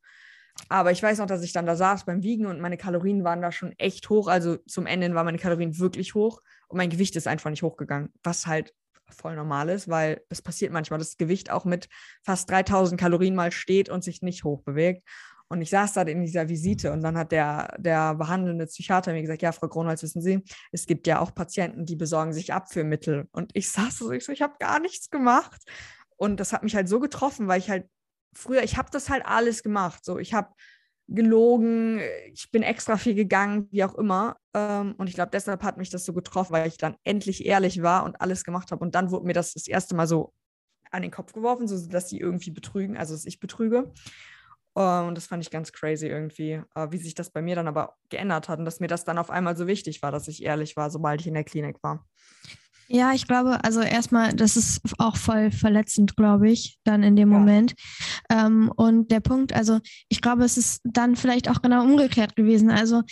Aber 0.68 0.92
ich 0.92 1.02
weiß 1.02 1.20
noch, 1.20 1.28
dass 1.28 1.44
ich 1.44 1.54
dann 1.54 1.68
da 1.68 1.76
saß 1.76 2.06
beim 2.06 2.24
Wiegen 2.24 2.48
und 2.48 2.60
meine 2.60 2.78
Kalorien 2.78 3.24
waren 3.24 3.42
da 3.42 3.52
schon 3.52 3.74
echt 3.78 4.10
hoch. 4.10 4.28
Also 4.28 4.58
zum 4.68 4.88
Ende 4.88 5.14
waren 5.14 5.26
meine 5.26 5.38
Kalorien 5.38 5.78
wirklich 5.78 6.16
hoch 6.16 6.42
und 6.68 6.78
mein 6.78 6.90
Gewicht 6.90 7.16
ist 7.16 7.28
einfach 7.28 7.52
nicht 7.52 7.64
hochgegangen, 7.64 8.12
was 8.24 8.48
halt 8.48 8.74
voll 9.14 9.36
normal 9.36 9.70
ist, 9.70 9.88
weil 9.88 10.22
es 10.30 10.42
passiert 10.42 10.72
manchmal, 10.72 11.00
dass 11.00 11.10
das 11.10 11.18
Gewicht 11.18 11.52
auch 11.52 11.66
mit 11.66 11.88
fast 12.24 12.50
3000 12.50 13.00
Kalorien 13.00 13.36
mal 13.36 13.52
steht 13.52 13.90
und 13.90 14.04
sich 14.04 14.22
nicht 14.22 14.44
hochbewegt. 14.44 15.04
Und 15.52 15.62
ich 15.62 15.72
saß 15.72 15.94
da 15.94 16.04
in 16.04 16.24
dieser 16.24 16.48
Visite 16.48 16.92
und 16.92 17.02
dann 17.02 17.18
hat 17.18 17.32
der, 17.32 17.76
der 17.80 18.14
behandelnde 18.14 18.68
Psychiater 18.68 19.14
mir 19.14 19.22
gesagt, 19.22 19.42
ja, 19.42 19.52
Frau 19.52 19.68
Gronholz, 19.68 20.04
wissen 20.04 20.22
Sie, 20.22 20.44
es 20.72 20.86
gibt 20.86 21.08
ja 21.08 21.20
auch 21.20 21.34
Patienten, 21.34 21.86
die 21.86 21.96
besorgen 21.96 22.34
sich 22.34 22.54
Abführmittel. 22.54 23.28
Und 23.32 23.50
ich 23.56 23.72
saß 23.72 23.98
so, 23.98 24.12
ich 24.12 24.24
so, 24.24 24.32
ich 24.32 24.44
habe 24.44 24.54
gar 24.60 24.80
nichts 24.80 25.10
gemacht. 25.10 25.62
Und 26.18 26.40
das 26.40 26.54
hat 26.54 26.64
mich 26.64 26.76
halt 26.76 26.88
so 26.88 27.00
getroffen, 27.00 27.48
weil 27.48 27.60
ich 27.60 27.70
halt 27.70 27.90
früher, 28.34 28.62
ich 28.62 28.78
habe 28.78 28.90
das 28.92 29.10
halt 29.10 29.26
alles 29.26 29.64
gemacht. 29.64 30.06
So, 30.06 30.20
ich 30.20 30.34
habe 30.36 30.50
gelogen, 31.10 32.00
ich 32.34 32.52
bin 32.52 32.64
extra 32.64 32.98
viel 32.98 33.16
gegangen, 33.16 33.68
wie 33.72 33.84
auch 33.84 33.96
immer. 33.96 34.38
Ähm, 34.54 34.96
und 34.98 35.08
ich 35.08 35.16
glaube, 35.16 35.32
deshalb 35.32 35.64
hat 35.64 35.78
mich 35.78 35.90
das 35.90 36.06
so 36.06 36.14
getroffen, 36.14 36.54
weil 36.54 36.68
ich 36.68 36.78
dann 36.78 36.96
endlich 37.04 37.46
ehrlich 37.46 37.82
war 37.82 38.04
und 38.04 38.22
alles 38.22 38.44
gemacht 38.44 38.72
habe. 38.72 38.84
Und 38.84 38.96
dann 38.96 39.12
wurde 39.12 39.26
mir 39.26 39.34
das 39.34 39.54
das 39.54 39.68
erste 39.68 39.96
Mal 39.96 40.08
so 40.08 40.34
an 40.92 41.02
den 41.02 41.12
Kopf 41.12 41.34
geworfen, 41.34 41.68
so 41.68 41.88
dass 41.88 42.08
die 42.08 42.20
irgendwie 42.20 42.52
betrügen, 42.52 42.98
also 42.98 43.14
dass 43.14 43.26
ich 43.26 43.40
betrüge. 43.40 43.92
Ähm, 44.76 45.08
und 45.08 45.16
das 45.16 45.28
fand 45.28 45.44
ich 45.44 45.52
ganz 45.52 45.72
crazy 45.72 46.08
irgendwie, 46.08 46.62
äh, 46.76 46.88
wie 46.92 46.98
sich 46.98 47.16
das 47.16 47.32
bei 47.32 47.42
mir 47.42 47.56
dann 47.56 47.68
aber 47.68 47.96
geändert 48.10 48.50
hat 48.50 48.60
und 48.60 48.66
dass 48.66 48.80
mir 48.80 48.88
das 48.88 49.04
dann 49.04 49.18
auf 49.18 49.30
einmal 49.30 49.58
so 49.58 49.68
wichtig 49.68 50.02
war, 50.02 50.12
dass 50.12 50.28
ich 50.28 50.44
ehrlich 50.44 50.78
war, 50.78 50.90
sobald 50.90 51.22
ich 51.22 51.28
in 51.28 51.34
der 51.34 51.44
Klinik 51.44 51.78
war. 51.84 52.06
Ja, 52.92 53.14
ich 53.14 53.28
glaube, 53.28 53.64
also 53.64 53.82
erstmal, 53.82 54.34
das 54.34 54.58
ist 54.58 54.82
auch 54.98 55.16
voll 55.16 55.52
verletzend, 55.52 56.18
glaube 56.18 56.50
ich, 56.50 56.80
dann 56.84 57.04
in 57.04 57.16
dem 57.16 57.32
ja. 57.32 57.38
Moment. 57.38 57.76
Ähm, 58.32 58.72
und 58.76 59.12
der 59.12 59.20
Punkt, 59.20 59.54
also 59.54 59.80
ich 60.10 60.22
glaube, 60.22 60.44
es 60.44 60.58
ist 60.58 60.82
dann 60.84 61.16
vielleicht 61.16 61.50
auch 61.50 61.62
genau 61.62 61.84
umgekehrt 61.84 62.36
gewesen. 62.36 62.72
Also 62.72 63.04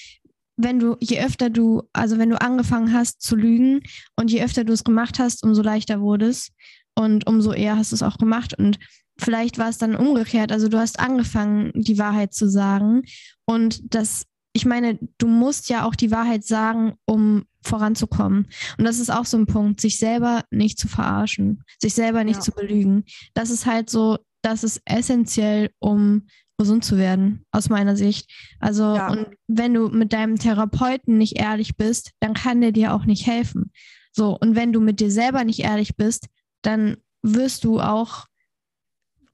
wenn 0.58 0.80
du, 0.80 0.98
je 1.00 1.24
öfter 1.24 1.52
du, 1.52 1.84
also 1.94 2.18
wenn 2.18 2.32
du 2.32 2.42
angefangen 2.42 2.92
hast 2.92 3.22
zu 3.22 3.36
lügen 3.36 3.82
und 4.16 4.32
je 4.32 4.44
öfter 4.44 4.64
du 4.64 4.74
es 4.74 4.84
gemacht 4.84 5.20
hast, 5.20 5.44
umso 5.44 5.62
leichter 5.62 6.02
wurde 6.02 6.30
es 6.30 6.50
und 6.96 7.28
umso 7.28 7.54
eher 7.54 7.78
hast 7.78 7.92
du 7.92 7.96
es 7.96 8.04
auch 8.04 8.18
gemacht. 8.18 8.58
Und 8.58 8.80
vielleicht 9.20 9.60
war 9.60 9.70
es 9.70 9.78
dann 9.78 9.96
umgekehrt. 9.96 10.52
Also 10.52 10.70
du 10.70 10.80
hast 10.80 11.00
angefangen, 11.00 11.72
die 11.76 12.00
Wahrheit 12.00 12.34
zu 12.34 12.50
sagen 12.50 13.04
und 13.46 13.94
das 13.94 14.24
ich 14.54 14.66
meine, 14.66 14.98
du 15.20 15.28
musst 15.28 15.70
ja 15.70 15.86
auch 15.86 15.94
die 15.94 16.10
Wahrheit 16.10 16.44
sagen, 16.44 16.96
um 17.06 17.46
voranzukommen. 17.68 18.47
Und 18.78 18.86
das 18.86 18.99
ist 18.99 19.11
auch 19.11 19.26
so 19.26 19.38
ein 19.38 19.45
Punkt, 19.45 19.82
sich 19.82 19.97
selber 19.97 20.43
nicht 20.51 20.80
zu 20.80 20.88
verarschen, 20.88 21.63
sich 21.80 21.93
selber 21.93 22.24
nicht 22.24 22.38
ja. 22.38 22.41
zu 22.41 22.51
belügen. 22.51 23.03
Das 23.34 23.49
ist 23.49 23.65
halt 23.65 23.89
so, 23.89 24.18
das 24.41 24.63
ist 24.63 24.82
essentiell, 24.86 25.70
um 25.80 26.28
gesund 26.57 26.84
zu 26.84 26.97
werden, 26.97 27.45
aus 27.51 27.70
meiner 27.70 27.95
Sicht. 27.95 28.32
Also, 28.59 28.95
ja. 28.95 29.09
und 29.11 29.28
wenn 29.47 29.74
du 29.74 29.89
mit 29.89 30.11
deinem 30.11 30.38
Therapeuten 30.38 31.18
nicht 31.18 31.38
ehrlich 31.38 31.78
bist, 31.78 32.11
dann 32.20 32.34
kann 32.34 32.61
der 32.61 32.72
dir 32.72 32.93
auch 32.93 33.05
nicht 33.05 33.28
helfen. 33.28 33.72
So, 34.11 34.36
und 34.38 34.55
wenn 34.55 34.74
du 34.74 34.80
mit 34.80 34.99
dir 34.99 35.11
selber 35.11 35.43
nicht 35.43 35.59
ehrlich 35.59 35.95
bist, 35.95 36.28
dann 36.63 36.97
wirst 37.22 37.63
du 37.63 37.80
auch 37.80 38.26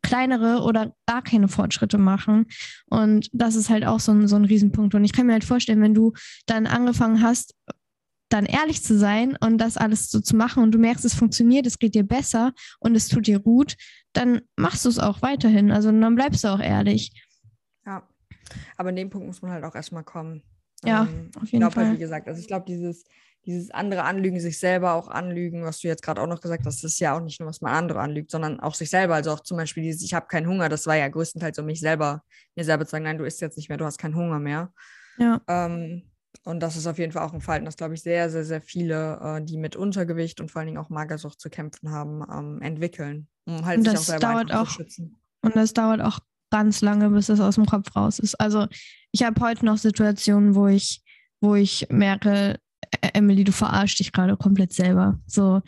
kleinere 0.02 0.64
oder 0.64 0.94
gar 1.08 1.22
keine 1.22 1.48
Fortschritte 1.48 1.98
machen. 1.98 2.48
Und 2.88 3.30
das 3.32 3.56
ist 3.56 3.70
halt 3.70 3.86
auch 3.86 4.02
so 4.02 4.12
ein, 4.12 4.28
so 4.28 4.36
ein 4.36 4.46
Riesenpunkt. 4.46 4.94
Und 4.94 5.06
ich 5.06 5.14
kann 5.14 5.26
mir 5.26 5.34
halt 5.34 5.46
vorstellen, 5.46 5.82
wenn 5.82 5.94
du 5.94 6.14
dann 6.46 6.68
angefangen 6.68 7.22
hast, 7.22 7.56
dann 8.34 8.46
ehrlich 8.46 8.84
zu 8.84 8.98
sein 8.98 9.38
und 9.40 9.60
das 9.60 9.78
alles 9.78 10.10
so 10.10 10.20
zu 10.20 10.36
machen 10.36 10.64
und 10.64 10.72
du 10.72 10.80
merkst, 10.80 11.06
es 11.06 11.14
funktioniert, 11.14 11.66
es 11.66 11.80
geht 11.80 11.96
dir 11.96 12.04
besser 12.04 12.52
und 12.80 12.96
es 12.96 13.08
tut 13.08 13.28
dir 13.28 13.40
gut, 13.40 13.76
dann 14.14 14.42
machst 14.56 14.86
du 14.86 14.90
es 14.90 15.00
auch 15.00 15.22
weiterhin. 15.22 15.72
Also 15.72 15.92
dann 15.92 16.16
bleibst 16.16 16.44
du 16.44 16.50
auch 16.50 16.60
ehrlich. 16.60 17.12
Ja, 17.86 18.08
aber 18.78 18.90
in 18.90 18.96
dem 18.96 19.10
Punkt 19.10 19.28
muss 19.28 19.42
man 19.42 19.52
halt 19.52 19.64
auch 19.64 19.76
erstmal 19.76 20.04
kommen. 20.04 20.42
Ja, 20.84 21.04
ähm, 21.04 21.32
auf 21.36 21.44
jeden 21.44 21.56
ich 21.56 21.60
glaub, 21.60 21.74
Fall. 21.74 21.86
Halt, 21.86 21.96
wie 21.96 22.00
gesagt, 22.00 22.28
also 22.28 22.42
ich 22.42 22.48
glaube, 22.48 22.66
dieses 22.68 23.06
dieses 23.46 23.72
andere 23.72 24.04
Anlügen, 24.04 24.40
sich 24.40 24.58
selber 24.58 24.94
auch 24.94 25.10
anlügen, 25.10 25.64
was 25.64 25.80
du 25.82 25.88
jetzt 25.88 26.02
gerade 26.02 26.22
auch 26.22 26.28
noch 26.28 26.40
gesagt 26.40 26.66
hast, 26.66 26.84
das 26.84 26.94
ist 26.94 27.00
ja 27.00 27.16
auch 27.16 27.20
nicht 27.20 27.40
nur, 27.40 27.50
was 27.50 27.60
man 27.60 27.74
andere 27.74 28.00
anlügt, 28.00 28.32
sondern 28.32 28.60
auch 28.60 28.74
sich 28.74 28.90
selber. 28.90 29.16
Also 29.16 29.32
auch 29.32 29.42
zum 29.42 29.58
Beispiel 29.58 29.84
dieses, 29.84 30.02
ich 30.02 30.14
habe 30.14 30.28
keinen 30.28 30.48
Hunger, 30.48 30.70
das 30.70 30.88
war 30.88 30.96
ja 30.96 31.08
größtenteils 31.10 31.60
um 31.60 31.66
mich 31.66 31.82
selber, 31.82 32.24
mir 32.56 32.64
selber 32.64 32.86
zu 32.86 32.92
sagen, 32.92 33.04
nein, 33.04 33.18
du 33.18 33.26
isst 33.26 33.42
jetzt 33.42 33.58
nicht 33.58 33.68
mehr, 33.68 33.78
du 33.78 33.86
hast 33.86 33.98
keinen 33.98 34.16
Hunger 34.16 34.40
mehr. 34.40 34.72
Ja. 35.18 35.42
Ähm, 35.48 36.04
und 36.46 36.60
das 36.60 36.76
ist 36.76 36.88
auf 36.88 36.98
jeden 36.98 37.12
Fall 37.12 37.24
auch 37.24 37.34
ein 37.34 37.42
Verhalten, 37.42 37.66
das, 37.66 37.78
glaube 37.78 37.94
ich, 37.94 38.02
sehr, 38.02 38.30
sehr, 38.30 38.44
sehr 38.44 38.62
viele, 38.62 39.20
äh, 39.22 39.44
die 39.44 39.58
mit 39.58 39.76
Untergewicht 39.76 40.42
und 40.42 40.52
vor 40.52 40.60
allen 40.60 40.68
Dingen 40.68 40.78
auch 40.78 40.90
Magersucht 40.90 41.40
zu 41.40 41.50
kämpfen 41.50 41.92
haben, 41.92 42.22
ähm, 42.32 42.62
entwickeln, 42.62 43.28
um 43.46 43.66
halt 43.66 43.80
und 43.80 43.86
sich 43.86 43.98
auch 43.98 44.04
selber 44.04 44.46
auch, 44.52 44.68
zu 44.68 44.74
schützen. 44.74 45.18
Und 45.42 45.56
das 45.56 45.74
dauert 45.74 46.02
auch 46.02 46.20
ganz 46.52 46.82
lange, 46.82 47.10
bis 47.10 47.30
es 47.30 47.40
aus 47.40 47.56
dem 47.56 47.66
Kopf 47.66 47.96
raus 47.96 48.20
ist. 48.20 48.36
Also 48.40 48.68
ich 49.12 49.24
habe 49.24 49.40
heute 49.42 49.66
noch 49.66 49.78
Situationen, 49.78 50.54
wo 50.56 50.68
ich, 50.68 51.02
wo 51.42 51.56
ich 51.56 51.88
merke, 51.90 52.60
Emily, 53.14 53.44
du 53.44 53.52
verarschst 53.52 54.00
dich 54.00 54.12
gerade 54.12 54.38
komplett 54.38 54.74
selber. 54.74 55.20
So, 55.26 55.62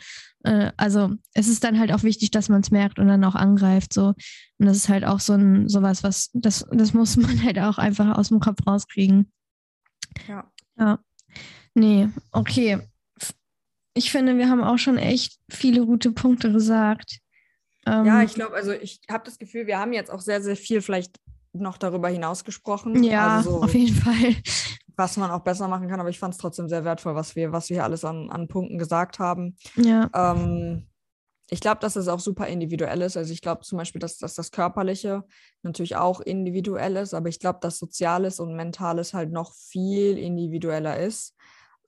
äh, 0.44 0.70
also 0.76 1.14
es 1.32 1.48
ist 1.48 1.64
dann 1.64 1.78
halt 1.78 1.92
auch 1.92 2.02
wichtig, 2.02 2.30
dass 2.30 2.48
man 2.48 2.60
es 2.60 2.70
merkt 2.70 2.98
und 2.98 3.08
dann 3.08 3.24
auch 3.24 3.34
angreift. 3.34 3.92
So. 3.92 4.14
Und 4.58 4.66
das 4.66 4.76
ist 4.76 4.88
halt 4.88 5.04
auch 5.04 5.20
so 5.20 5.32
ein 5.32 5.68
sowas, 5.68 6.02
was, 6.02 6.30
das, 6.34 6.66
das 6.70 6.92
muss 6.92 7.16
man 7.16 7.42
halt 7.42 7.58
auch 7.58 7.78
einfach 7.78 8.16
aus 8.16 8.28
dem 8.28 8.40
Kopf 8.40 8.58
rauskriegen. 8.66 9.32
Ja. 10.28 10.50
Ja. 10.78 10.98
Nee, 11.74 12.08
okay. 12.32 12.78
Ich 13.94 14.10
finde, 14.10 14.36
wir 14.36 14.48
haben 14.48 14.62
auch 14.62 14.78
schon 14.78 14.98
echt 14.98 15.38
viele 15.50 15.86
gute 15.86 16.12
Punkte 16.12 16.52
gesagt. 16.52 17.18
ja, 17.86 18.20
ähm, 18.20 18.26
ich 18.26 18.34
glaube, 18.34 18.54
also 18.54 18.72
ich 18.72 19.00
habe 19.10 19.24
das 19.24 19.38
Gefühl, 19.38 19.66
wir 19.66 19.78
haben 19.78 19.92
jetzt 19.92 20.10
auch 20.10 20.20
sehr, 20.20 20.42
sehr 20.42 20.56
viel 20.56 20.82
vielleicht 20.82 21.18
noch 21.52 21.78
darüber 21.78 22.08
hinaus 22.08 22.44
gesprochen. 22.44 23.02
Ja, 23.02 23.38
also 23.38 23.52
so, 23.52 23.62
auf 23.62 23.74
jeden 23.74 23.94
Fall 23.94 24.34
was 24.96 25.16
man 25.16 25.30
auch 25.30 25.40
besser 25.40 25.68
machen 25.68 25.88
kann, 25.88 26.00
aber 26.00 26.08
ich 26.08 26.18
fand 26.18 26.34
es 26.34 26.40
trotzdem 26.40 26.68
sehr 26.68 26.84
wertvoll, 26.84 27.14
was 27.14 27.36
wir, 27.36 27.52
was 27.52 27.68
wir 27.68 27.76
hier 27.76 27.84
alles 27.84 28.04
an, 28.04 28.30
an 28.30 28.48
Punkten 28.48 28.78
gesagt 28.78 29.18
haben. 29.18 29.56
Ja. 29.76 30.10
Ähm, 30.14 30.88
ich 31.48 31.60
glaube, 31.60 31.78
dass 31.80 31.96
es 31.96 32.08
auch 32.08 32.20
super 32.20 32.46
individuell 32.48 33.02
ist. 33.02 33.16
Also 33.16 33.32
ich 33.32 33.40
glaube 33.40 33.62
zum 33.62 33.78
Beispiel, 33.78 34.00
dass, 34.00 34.18
dass 34.18 34.34
das 34.34 34.50
Körperliche 34.50 35.24
natürlich 35.62 35.96
auch 35.96 36.20
individuell 36.20 36.96
ist, 36.96 37.14
aber 37.14 37.28
ich 37.28 37.38
glaube, 37.38 37.60
dass 37.62 37.78
Soziales 37.78 38.40
und 38.40 38.56
Mentales 38.56 39.14
halt 39.14 39.30
noch 39.30 39.54
viel 39.54 40.18
individueller 40.18 40.98
ist, 40.98 41.36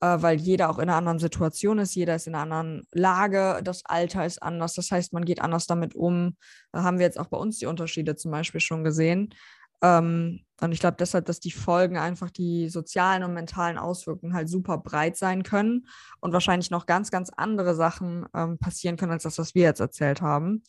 äh, 0.01 0.17
weil 0.21 0.39
jeder 0.39 0.69
auch 0.69 0.77
in 0.77 0.83
einer 0.83 0.95
anderen 0.95 1.19
Situation 1.19 1.79
ist, 1.79 1.93
jeder 1.95 2.15
ist 2.15 2.27
in 2.27 2.35
einer 2.35 2.43
anderen 2.43 2.87
Lage, 2.93 3.59
das 3.63 3.83
Alter 3.85 4.25
ist 4.25 4.41
anders, 4.41 4.75
das 4.75 4.91
heißt, 4.91 5.11
man 5.11 5.25
geht 5.25 5.41
anders 5.41 5.67
damit 5.67 5.93
um. 5.93 6.37
Da 6.71 6.83
haben 6.83 6.99
wir 6.99 7.05
jetzt 7.05 7.19
auch 7.19 7.27
bei 7.27 7.37
uns 7.37 7.59
die 7.59 7.65
Unterschiede 7.65 8.15
zum 8.15 8.31
Beispiel 8.31 8.61
schon 8.61 8.85
gesehen. 8.85 9.33
Ähm, 9.81 10.41
und 10.61 10.71
ich 10.73 10.79
glaube 10.79 10.97
deshalb, 10.99 11.25
dass 11.25 11.39
die 11.39 11.51
Folgen 11.51 11.97
einfach 11.97 12.29
die 12.29 12.67
sozialen 12.69 13.23
und 13.23 13.33
mentalen 13.33 13.77
Auswirkungen 13.77 14.33
halt 14.33 14.49
super 14.49 14.77
breit 14.77 15.15
sein 15.15 15.43
können 15.43 15.87
und 16.19 16.33
wahrscheinlich 16.33 16.69
noch 16.69 16.85
ganz, 16.85 17.11
ganz 17.11 17.29
andere 17.29 17.75
Sachen 17.75 18.25
ähm, 18.35 18.57
passieren 18.57 18.97
können, 18.97 19.13
als 19.13 19.23
das, 19.23 19.37
was 19.37 19.55
wir 19.55 19.63
jetzt 19.63 19.79
erzählt 19.79 20.21
haben. 20.21 20.63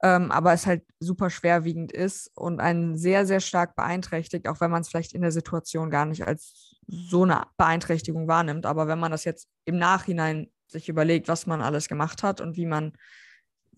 Ähm, 0.00 0.30
aber 0.30 0.52
es 0.52 0.66
halt 0.66 0.84
super 1.00 1.28
schwerwiegend 1.28 1.90
ist 1.90 2.30
und 2.36 2.60
einen 2.60 2.96
sehr, 2.96 3.26
sehr 3.26 3.40
stark 3.40 3.74
beeinträchtigt, 3.74 4.48
auch 4.48 4.60
wenn 4.60 4.70
man 4.70 4.82
es 4.82 4.88
vielleicht 4.88 5.12
in 5.12 5.22
der 5.22 5.32
Situation 5.32 5.90
gar 5.90 6.06
nicht 6.06 6.24
als 6.26 6.76
so 6.86 7.24
eine 7.24 7.46
Beeinträchtigung 7.56 8.28
wahrnimmt. 8.28 8.64
Aber 8.64 8.86
wenn 8.86 9.00
man 9.00 9.10
das 9.10 9.24
jetzt 9.24 9.48
im 9.64 9.76
Nachhinein 9.76 10.50
sich 10.68 10.88
überlegt, 10.88 11.28
was 11.28 11.46
man 11.46 11.62
alles 11.62 11.88
gemacht 11.88 12.22
hat 12.22 12.40
und 12.40 12.56
wie 12.56 12.66
man 12.66 12.92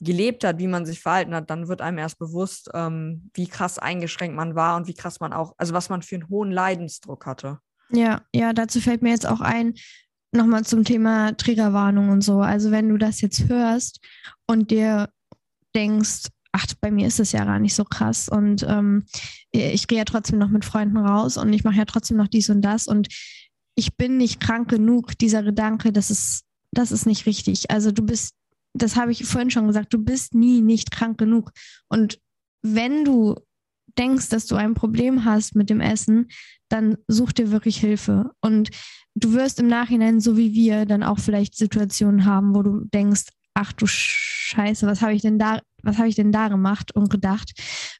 gelebt 0.00 0.44
hat, 0.44 0.58
wie 0.58 0.66
man 0.66 0.86
sich 0.86 1.00
verhalten 1.00 1.34
hat, 1.34 1.50
dann 1.50 1.68
wird 1.68 1.82
einem 1.82 1.98
erst 1.98 2.18
bewusst, 2.18 2.70
ähm, 2.74 3.30
wie 3.34 3.46
krass 3.46 3.78
eingeschränkt 3.78 4.34
man 4.34 4.54
war 4.54 4.76
und 4.76 4.86
wie 4.86 4.94
krass 4.94 5.20
man 5.20 5.32
auch, 5.32 5.54
also 5.58 5.74
was 5.74 5.90
man 5.90 6.02
für 6.02 6.16
einen 6.16 6.28
hohen 6.28 6.50
Leidensdruck 6.50 7.26
hatte. 7.26 7.58
Ja, 7.90 8.22
ja, 8.34 8.52
dazu 8.52 8.80
fällt 8.80 9.02
mir 9.02 9.10
jetzt 9.10 9.26
auch 9.26 9.40
ein, 9.40 9.74
nochmal 10.32 10.64
zum 10.64 10.84
Thema 10.84 11.32
Triggerwarnung 11.32 12.08
und 12.08 12.22
so. 12.22 12.40
Also 12.40 12.70
wenn 12.70 12.88
du 12.88 12.96
das 12.96 13.20
jetzt 13.20 13.48
hörst 13.48 14.00
und 14.46 14.70
dir 14.70 15.10
denkst, 15.74 16.28
ach, 16.52 16.66
bei 16.80 16.90
mir 16.90 17.06
ist 17.06 17.20
es 17.20 17.32
ja 17.32 17.44
gar 17.44 17.58
nicht 17.58 17.74
so 17.74 17.84
krass 17.84 18.28
und 18.28 18.64
ähm, 18.68 19.04
ich 19.52 19.86
gehe 19.86 19.98
ja 19.98 20.04
trotzdem 20.04 20.38
noch 20.38 20.48
mit 20.48 20.64
Freunden 20.64 20.96
raus 20.96 21.36
und 21.36 21.52
ich 21.52 21.64
mache 21.64 21.76
ja 21.76 21.84
trotzdem 21.84 22.16
noch 22.16 22.28
dies 22.28 22.50
und 22.50 22.62
das 22.62 22.86
und 22.86 23.08
ich 23.76 23.96
bin 23.96 24.16
nicht 24.16 24.40
krank 24.40 24.68
genug, 24.68 25.16
dieser 25.18 25.42
Gedanke, 25.42 25.92
das 25.92 26.10
ist, 26.10 26.44
das 26.72 26.90
ist 26.90 27.06
nicht 27.06 27.26
richtig. 27.26 27.70
Also 27.70 27.92
du 27.92 28.04
bist 28.04 28.34
das 28.74 28.96
habe 28.96 29.12
ich 29.12 29.24
vorhin 29.24 29.50
schon 29.50 29.66
gesagt, 29.66 29.92
du 29.92 29.98
bist 29.98 30.34
nie 30.34 30.60
nicht 30.60 30.90
krank 30.90 31.18
genug. 31.18 31.50
Und 31.88 32.20
wenn 32.62 33.04
du 33.04 33.36
denkst, 33.98 34.28
dass 34.28 34.46
du 34.46 34.56
ein 34.56 34.74
Problem 34.74 35.24
hast 35.24 35.56
mit 35.56 35.70
dem 35.70 35.80
Essen, 35.80 36.28
dann 36.68 36.96
such 37.08 37.32
dir 37.32 37.50
wirklich 37.50 37.78
Hilfe. 37.78 38.30
Und 38.40 38.70
du 39.14 39.32
wirst 39.32 39.58
im 39.58 39.66
Nachhinein, 39.66 40.20
so 40.20 40.36
wie 40.36 40.52
wir, 40.52 40.86
dann 40.86 41.02
auch 41.02 41.18
vielleicht 41.18 41.56
Situationen 41.56 42.24
haben, 42.24 42.54
wo 42.54 42.62
du 42.62 42.84
denkst, 42.92 43.24
ach 43.54 43.72
du 43.72 43.86
Scheiße, 43.86 44.86
was 44.86 45.02
habe 45.02 45.14
ich 45.14 45.22
denn 45.22 45.38
da, 45.38 45.60
was 45.82 45.98
habe 45.98 46.08
ich 46.08 46.14
denn 46.14 46.32
da 46.32 46.48
gemacht 46.48 46.94
und 46.94 47.10
gedacht? 47.10 47.52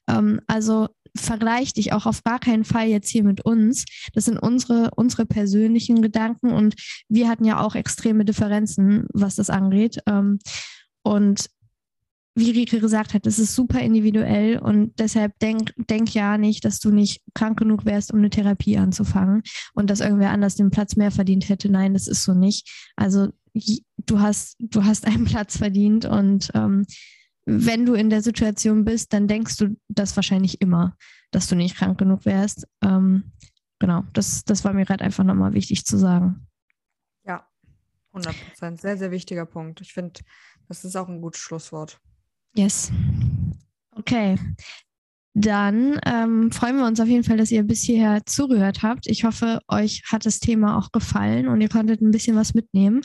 Ähm, 0.07 0.41
also 0.47 0.89
vergleich 1.15 1.73
dich 1.73 1.93
auch 1.93 2.05
auf 2.05 2.23
gar 2.23 2.39
keinen 2.39 2.63
Fall 2.63 2.87
jetzt 2.87 3.09
hier 3.09 3.23
mit 3.23 3.45
uns. 3.45 3.85
Das 4.13 4.25
sind 4.25 4.37
unsere, 4.37 4.91
unsere 4.95 5.25
persönlichen 5.25 6.01
Gedanken 6.01 6.51
und 6.51 6.75
wir 7.09 7.27
hatten 7.27 7.45
ja 7.45 7.59
auch 7.59 7.75
extreme 7.75 8.25
Differenzen, 8.25 9.07
was 9.13 9.35
das 9.35 9.49
angeht. 9.49 9.99
Ähm, 10.07 10.39
und 11.03 11.49
wie 12.33 12.51
Rike 12.51 12.79
gesagt 12.79 13.13
hat, 13.13 13.27
es 13.27 13.39
ist 13.39 13.55
super 13.55 13.81
individuell 13.81 14.57
und 14.57 14.97
deshalb 14.99 15.37
denk, 15.39 15.73
denk 15.89 16.13
ja 16.13 16.37
nicht, 16.37 16.63
dass 16.63 16.79
du 16.79 16.89
nicht 16.89 17.21
krank 17.33 17.59
genug 17.59 17.83
wärst, 17.83 18.13
um 18.13 18.19
eine 18.19 18.29
Therapie 18.29 18.77
anzufangen 18.77 19.43
und 19.73 19.89
dass 19.89 19.99
irgendwer 19.99 20.31
anders 20.31 20.55
den 20.55 20.71
Platz 20.71 20.95
mehr 20.95 21.11
verdient 21.11 21.49
hätte. 21.49 21.69
Nein, 21.69 21.93
das 21.93 22.07
ist 22.07 22.23
so 22.23 22.33
nicht. 22.33 22.69
Also 22.95 23.27
du 23.53 24.19
hast, 24.19 24.55
du 24.59 24.85
hast 24.85 25.05
einen 25.05 25.25
Platz 25.25 25.57
verdient 25.57 26.05
und 26.05 26.51
ähm, 26.53 26.85
wenn 27.45 27.85
du 27.85 27.93
in 27.93 28.09
der 28.09 28.21
Situation 28.21 28.85
bist, 28.85 29.13
dann 29.13 29.27
denkst 29.27 29.57
du 29.57 29.75
das 29.87 30.15
wahrscheinlich 30.15 30.61
immer, 30.61 30.95
dass 31.31 31.47
du 31.47 31.55
nicht 31.55 31.75
krank 31.75 31.97
genug 31.97 32.25
wärst. 32.25 32.67
Ähm, 32.83 33.31
genau, 33.79 34.03
das, 34.13 34.43
das 34.43 34.63
war 34.63 34.73
mir 34.73 34.85
gerade 34.85 35.03
einfach 35.03 35.23
nochmal 35.23 35.53
wichtig 35.53 35.85
zu 35.85 35.97
sagen. 35.97 36.47
Ja, 37.25 37.47
100 38.13 38.35
Prozent. 38.45 38.81
Sehr, 38.81 38.97
sehr 38.97 39.11
wichtiger 39.11 39.45
Punkt. 39.45 39.81
Ich 39.81 39.93
finde, 39.93 40.21
das 40.67 40.85
ist 40.85 40.95
auch 40.95 41.07
ein 41.07 41.21
gutes 41.21 41.41
Schlusswort. 41.41 41.99
Yes. 42.55 42.91
Okay. 43.95 44.37
Dann 45.33 45.99
ähm, 46.05 46.51
freuen 46.51 46.77
wir 46.77 46.85
uns 46.85 46.99
auf 46.99 47.07
jeden 47.07 47.23
Fall, 47.23 47.37
dass 47.37 47.51
ihr 47.51 47.63
bis 47.63 47.81
hierher 47.81 48.25
zugehört 48.25 48.83
habt. 48.83 49.07
Ich 49.07 49.23
hoffe, 49.23 49.61
euch 49.69 50.03
hat 50.11 50.25
das 50.25 50.39
Thema 50.39 50.77
auch 50.77 50.91
gefallen 50.91 51.47
und 51.47 51.61
ihr 51.61 51.69
konntet 51.69 52.01
ein 52.01 52.11
bisschen 52.11 52.35
was 52.35 52.53
mitnehmen. 52.53 53.01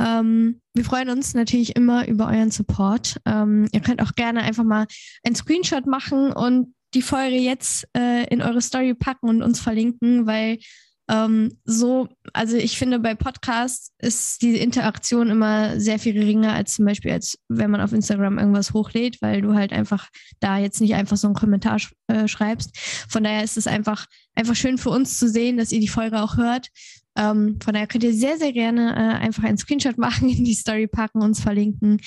Ähm, 0.00 0.60
wir 0.74 0.84
freuen 0.84 1.10
uns 1.10 1.34
natürlich 1.34 1.76
immer 1.76 2.08
über 2.08 2.26
euren 2.26 2.50
Support. 2.50 3.20
Ähm, 3.26 3.68
ihr 3.72 3.80
könnt 3.80 4.02
auch 4.02 4.14
gerne 4.14 4.42
einfach 4.42 4.64
mal 4.64 4.86
einen 5.24 5.36
Screenshot 5.36 5.86
machen 5.86 6.32
und 6.32 6.74
die 6.94 7.02
Folge 7.02 7.36
jetzt 7.36 7.86
äh, 7.96 8.26
in 8.28 8.42
eure 8.42 8.62
Story 8.62 8.94
packen 8.94 9.28
und 9.28 9.42
uns 9.42 9.60
verlinken, 9.60 10.26
weil 10.26 10.58
ähm, 11.10 11.58
so, 11.64 12.08
also 12.32 12.56
ich 12.56 12.78
finde, 12.78 13.00
bei 13.00 13.16
Podcasts 13.16 13.92
ist 13.98 14.42
die 14.42 14.56
Interaktion 14.56 15.28
immer 15.28 15.78
sehr 15.80 15.98
viel 15.98 16.12
geringer 16.12 16.52
als 16.52 16.74
zum 16.74 16.84
Beispiel, 16.84 17.10
als 17.10 17.36
wenn 17.48 17.70
man 17.70 17.80
auf 17.80 17.92
Instagram 17.92 18.38
irgendwas 18.38 18.72
hochlädt, 18.72 19.20
weil 19.20 19.42
du 19.42 19.54
halt 19.54 19.72
einfach 19.72 20.08
da 20.38 20.58
jetzt 20.58 20.80
nicht 20.80 20.94
einfach 20.94 21.16
so 21.16 21.26
einen 21.26 21.34
Kommentar 21.34 21.80
sch 21.80 21.92
äh, 22.06 22.28
schreibst. 22.28 22.78
Von 23.08 23.24
daher 23.24 23.42
ist 23.42 23.56
es 23.56 23.66
einfach, 23.66 24.06
einfach 24.36 24.54
schön 24.54 24.78
für 24.78 24.90
uns 24.90 25.18
zu 25.18 25.28
sehen, 25.28 25.56
dass 25.56 25.72
ihr 25.72 25.80
die 25.80 25.88
Folge 25.88 26.22
auch 26.22 26.36
hört. 26.36 26.68
Ähm, 27.20 27.58
von 27.62 27.74
daher 27.74 27.86
könnt 27.86 28.02
ihr 28.02 28.14
sehr, 28.14 28.38
sehr 28.38 28.52
gerne 28.52 28.94
äh, 28.94 29.24
einfach 29.24 29.44
einen 29.44 29.58
Screenshot 29.58 29.98
machen, 29.98 30.28
in 30.30 30.44
die 30.44 30.54
Story 30.54 30.86
packen, 30.86 31.22
uns 31.22 31.40
verlinken. 31.40 32.00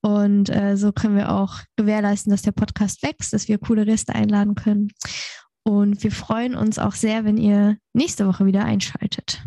Und 0.00 0.48
äh, 0.48 0.76
so 0.76 0.92
können 0.92 1.16
wir 1.16 1.32
auch 1.32 1.58
gewährleisten, 1.76 2.30
dass 2.30 2.42
der 2.42 2.52
Podcast 2.52 3.02
wächst, 3.02 3.32
dass 3.32 3.48
wir 3.48 3.58
coole 3.58 3.86
Reste 3.86 4.14
einladen 4.14 4.54
können. 4.54 4.92
Und 5.64 6.02
wir 6.04 6.12
freuen 6.12 6.54
uns 6.54 6.78
auch 6.78 6.94
sehr, 6.94 7.24
wenn 7.24 7.36
ihr 7.36 7.76
nächste 7.92 8.26
Woche 8.26 8.46
wieder 8.46 8.64
einschaltet. 8.64 9.42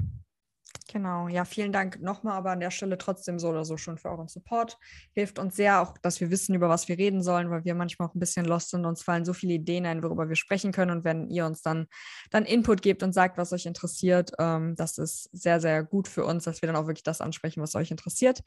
Genau, 0.93 1.27
ja, 1.27 1.43
vielen 1.43 1.71
Dank 1.71 1.99
nochmal, 2.01 2.37
aber 2.37 2.51
an 2.51 2.59
der 2.59 2.69
Stelle 2.69 2.99
trotzdem 2.99 3.39
so 3.39 3.49
oder 3.49 3.65
so 3.65 3.77
schon 3.77 3.97
für 3.97 4.11
euren 4.11 4.27
Support. 4.27 4.77
Hilft 5.13 5.39
uns 5.39 5.55
sehr, 5.55 5.81
auch 5.81 5.97
dass 5.97 6.21
wir 6.21 6.29
wissen, 6.29 6.53
über 6.53 6.69
was 6.69 6.87
wir 6.87 6.99
reden 6.99 7.23
sollen, 7.23 7.49
weil 7.49 7.65
wir 7.65 7.73
manchmal 7.73 8.09
auch 8.09 8.13
ein 8.13 8.19
bisschen 8.19 8.45
lost 8.45 8.69
sind. 8.69 8.85
Uns 8.85 9.01
fallen 9.01 9.25
so 9.25 9.33
viele 9.33 9.55
Ideen 9.55 9.87
ein, 9.87 10.03
worüber 10.03 10.29
wir 10.29 10.35
sprechen 10.35 10.71
können. 10.71 10.91
Und 10.91 11.03
wenn 11.03 11.31
ihr 11.31 11.47
uns 11.47 11.63
dann, 11.63 11.87
dann 12.29 12.45
Input 12.45 12.83
gebt 12.83 13.01
und 13.01 13.11
sagt, 13.11 13.39
was 13.39 13.51
euch 13.53 13.65
interessiert, 13.65 14.33
ähm, 14.37 14.75
das 14.75 14.99
ist 14.99 15.31
sehr, 15.31 15.59
sehr 15.59 15.83
gut 15.83 16.07
für 16.07 16.25
uns, 16.25 16.43
dass 16.43 16.61
wir 16.61 16.67
dann 16.67 16.75
auch 16.75 16.85
wirklich 16.85 17.01
das 17.01 17.21
ansprechen, 17.21 17.63
was 17.63 17.73
euch 17.73 17.89
interessiert. 17.89 18.43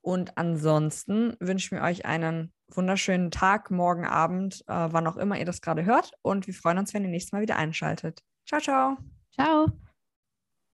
Und 0.00 0.38
ansonsten 0.38 1.36
wünschen 1.40 1.76
wir 1.76 1.84
euch 1.84 2.06
einen 2.06 2.54
wunderschönen 2.68 3.30
Tag, 3.30 3.70
morgen 3.70 4.06
Abend, 4.06 4.62
äh, 4.66 4.88
wann 4.90 5.06
auch 5.06 5.18
immer 5.18 5.38
ihr 5.38 5.44
das 5.44 5.60
gerade 5.60 5.84
hört. 5.84 6.12
Und 6.22 6.46
wir 6.46 6.54
freuen 6.54 6.78
uns, 6.78 6.94
wenn 6.94 7.04
ihr 7.04 7.10
nächstes 7.10 7.32
Mal 7.32 7.42
wieder 7.42 7.56
einschaltet. 7.56 8.22
Ciao, 8.46 8.62
ciao. 8.62 8.96
Ciao. 9.34 9.66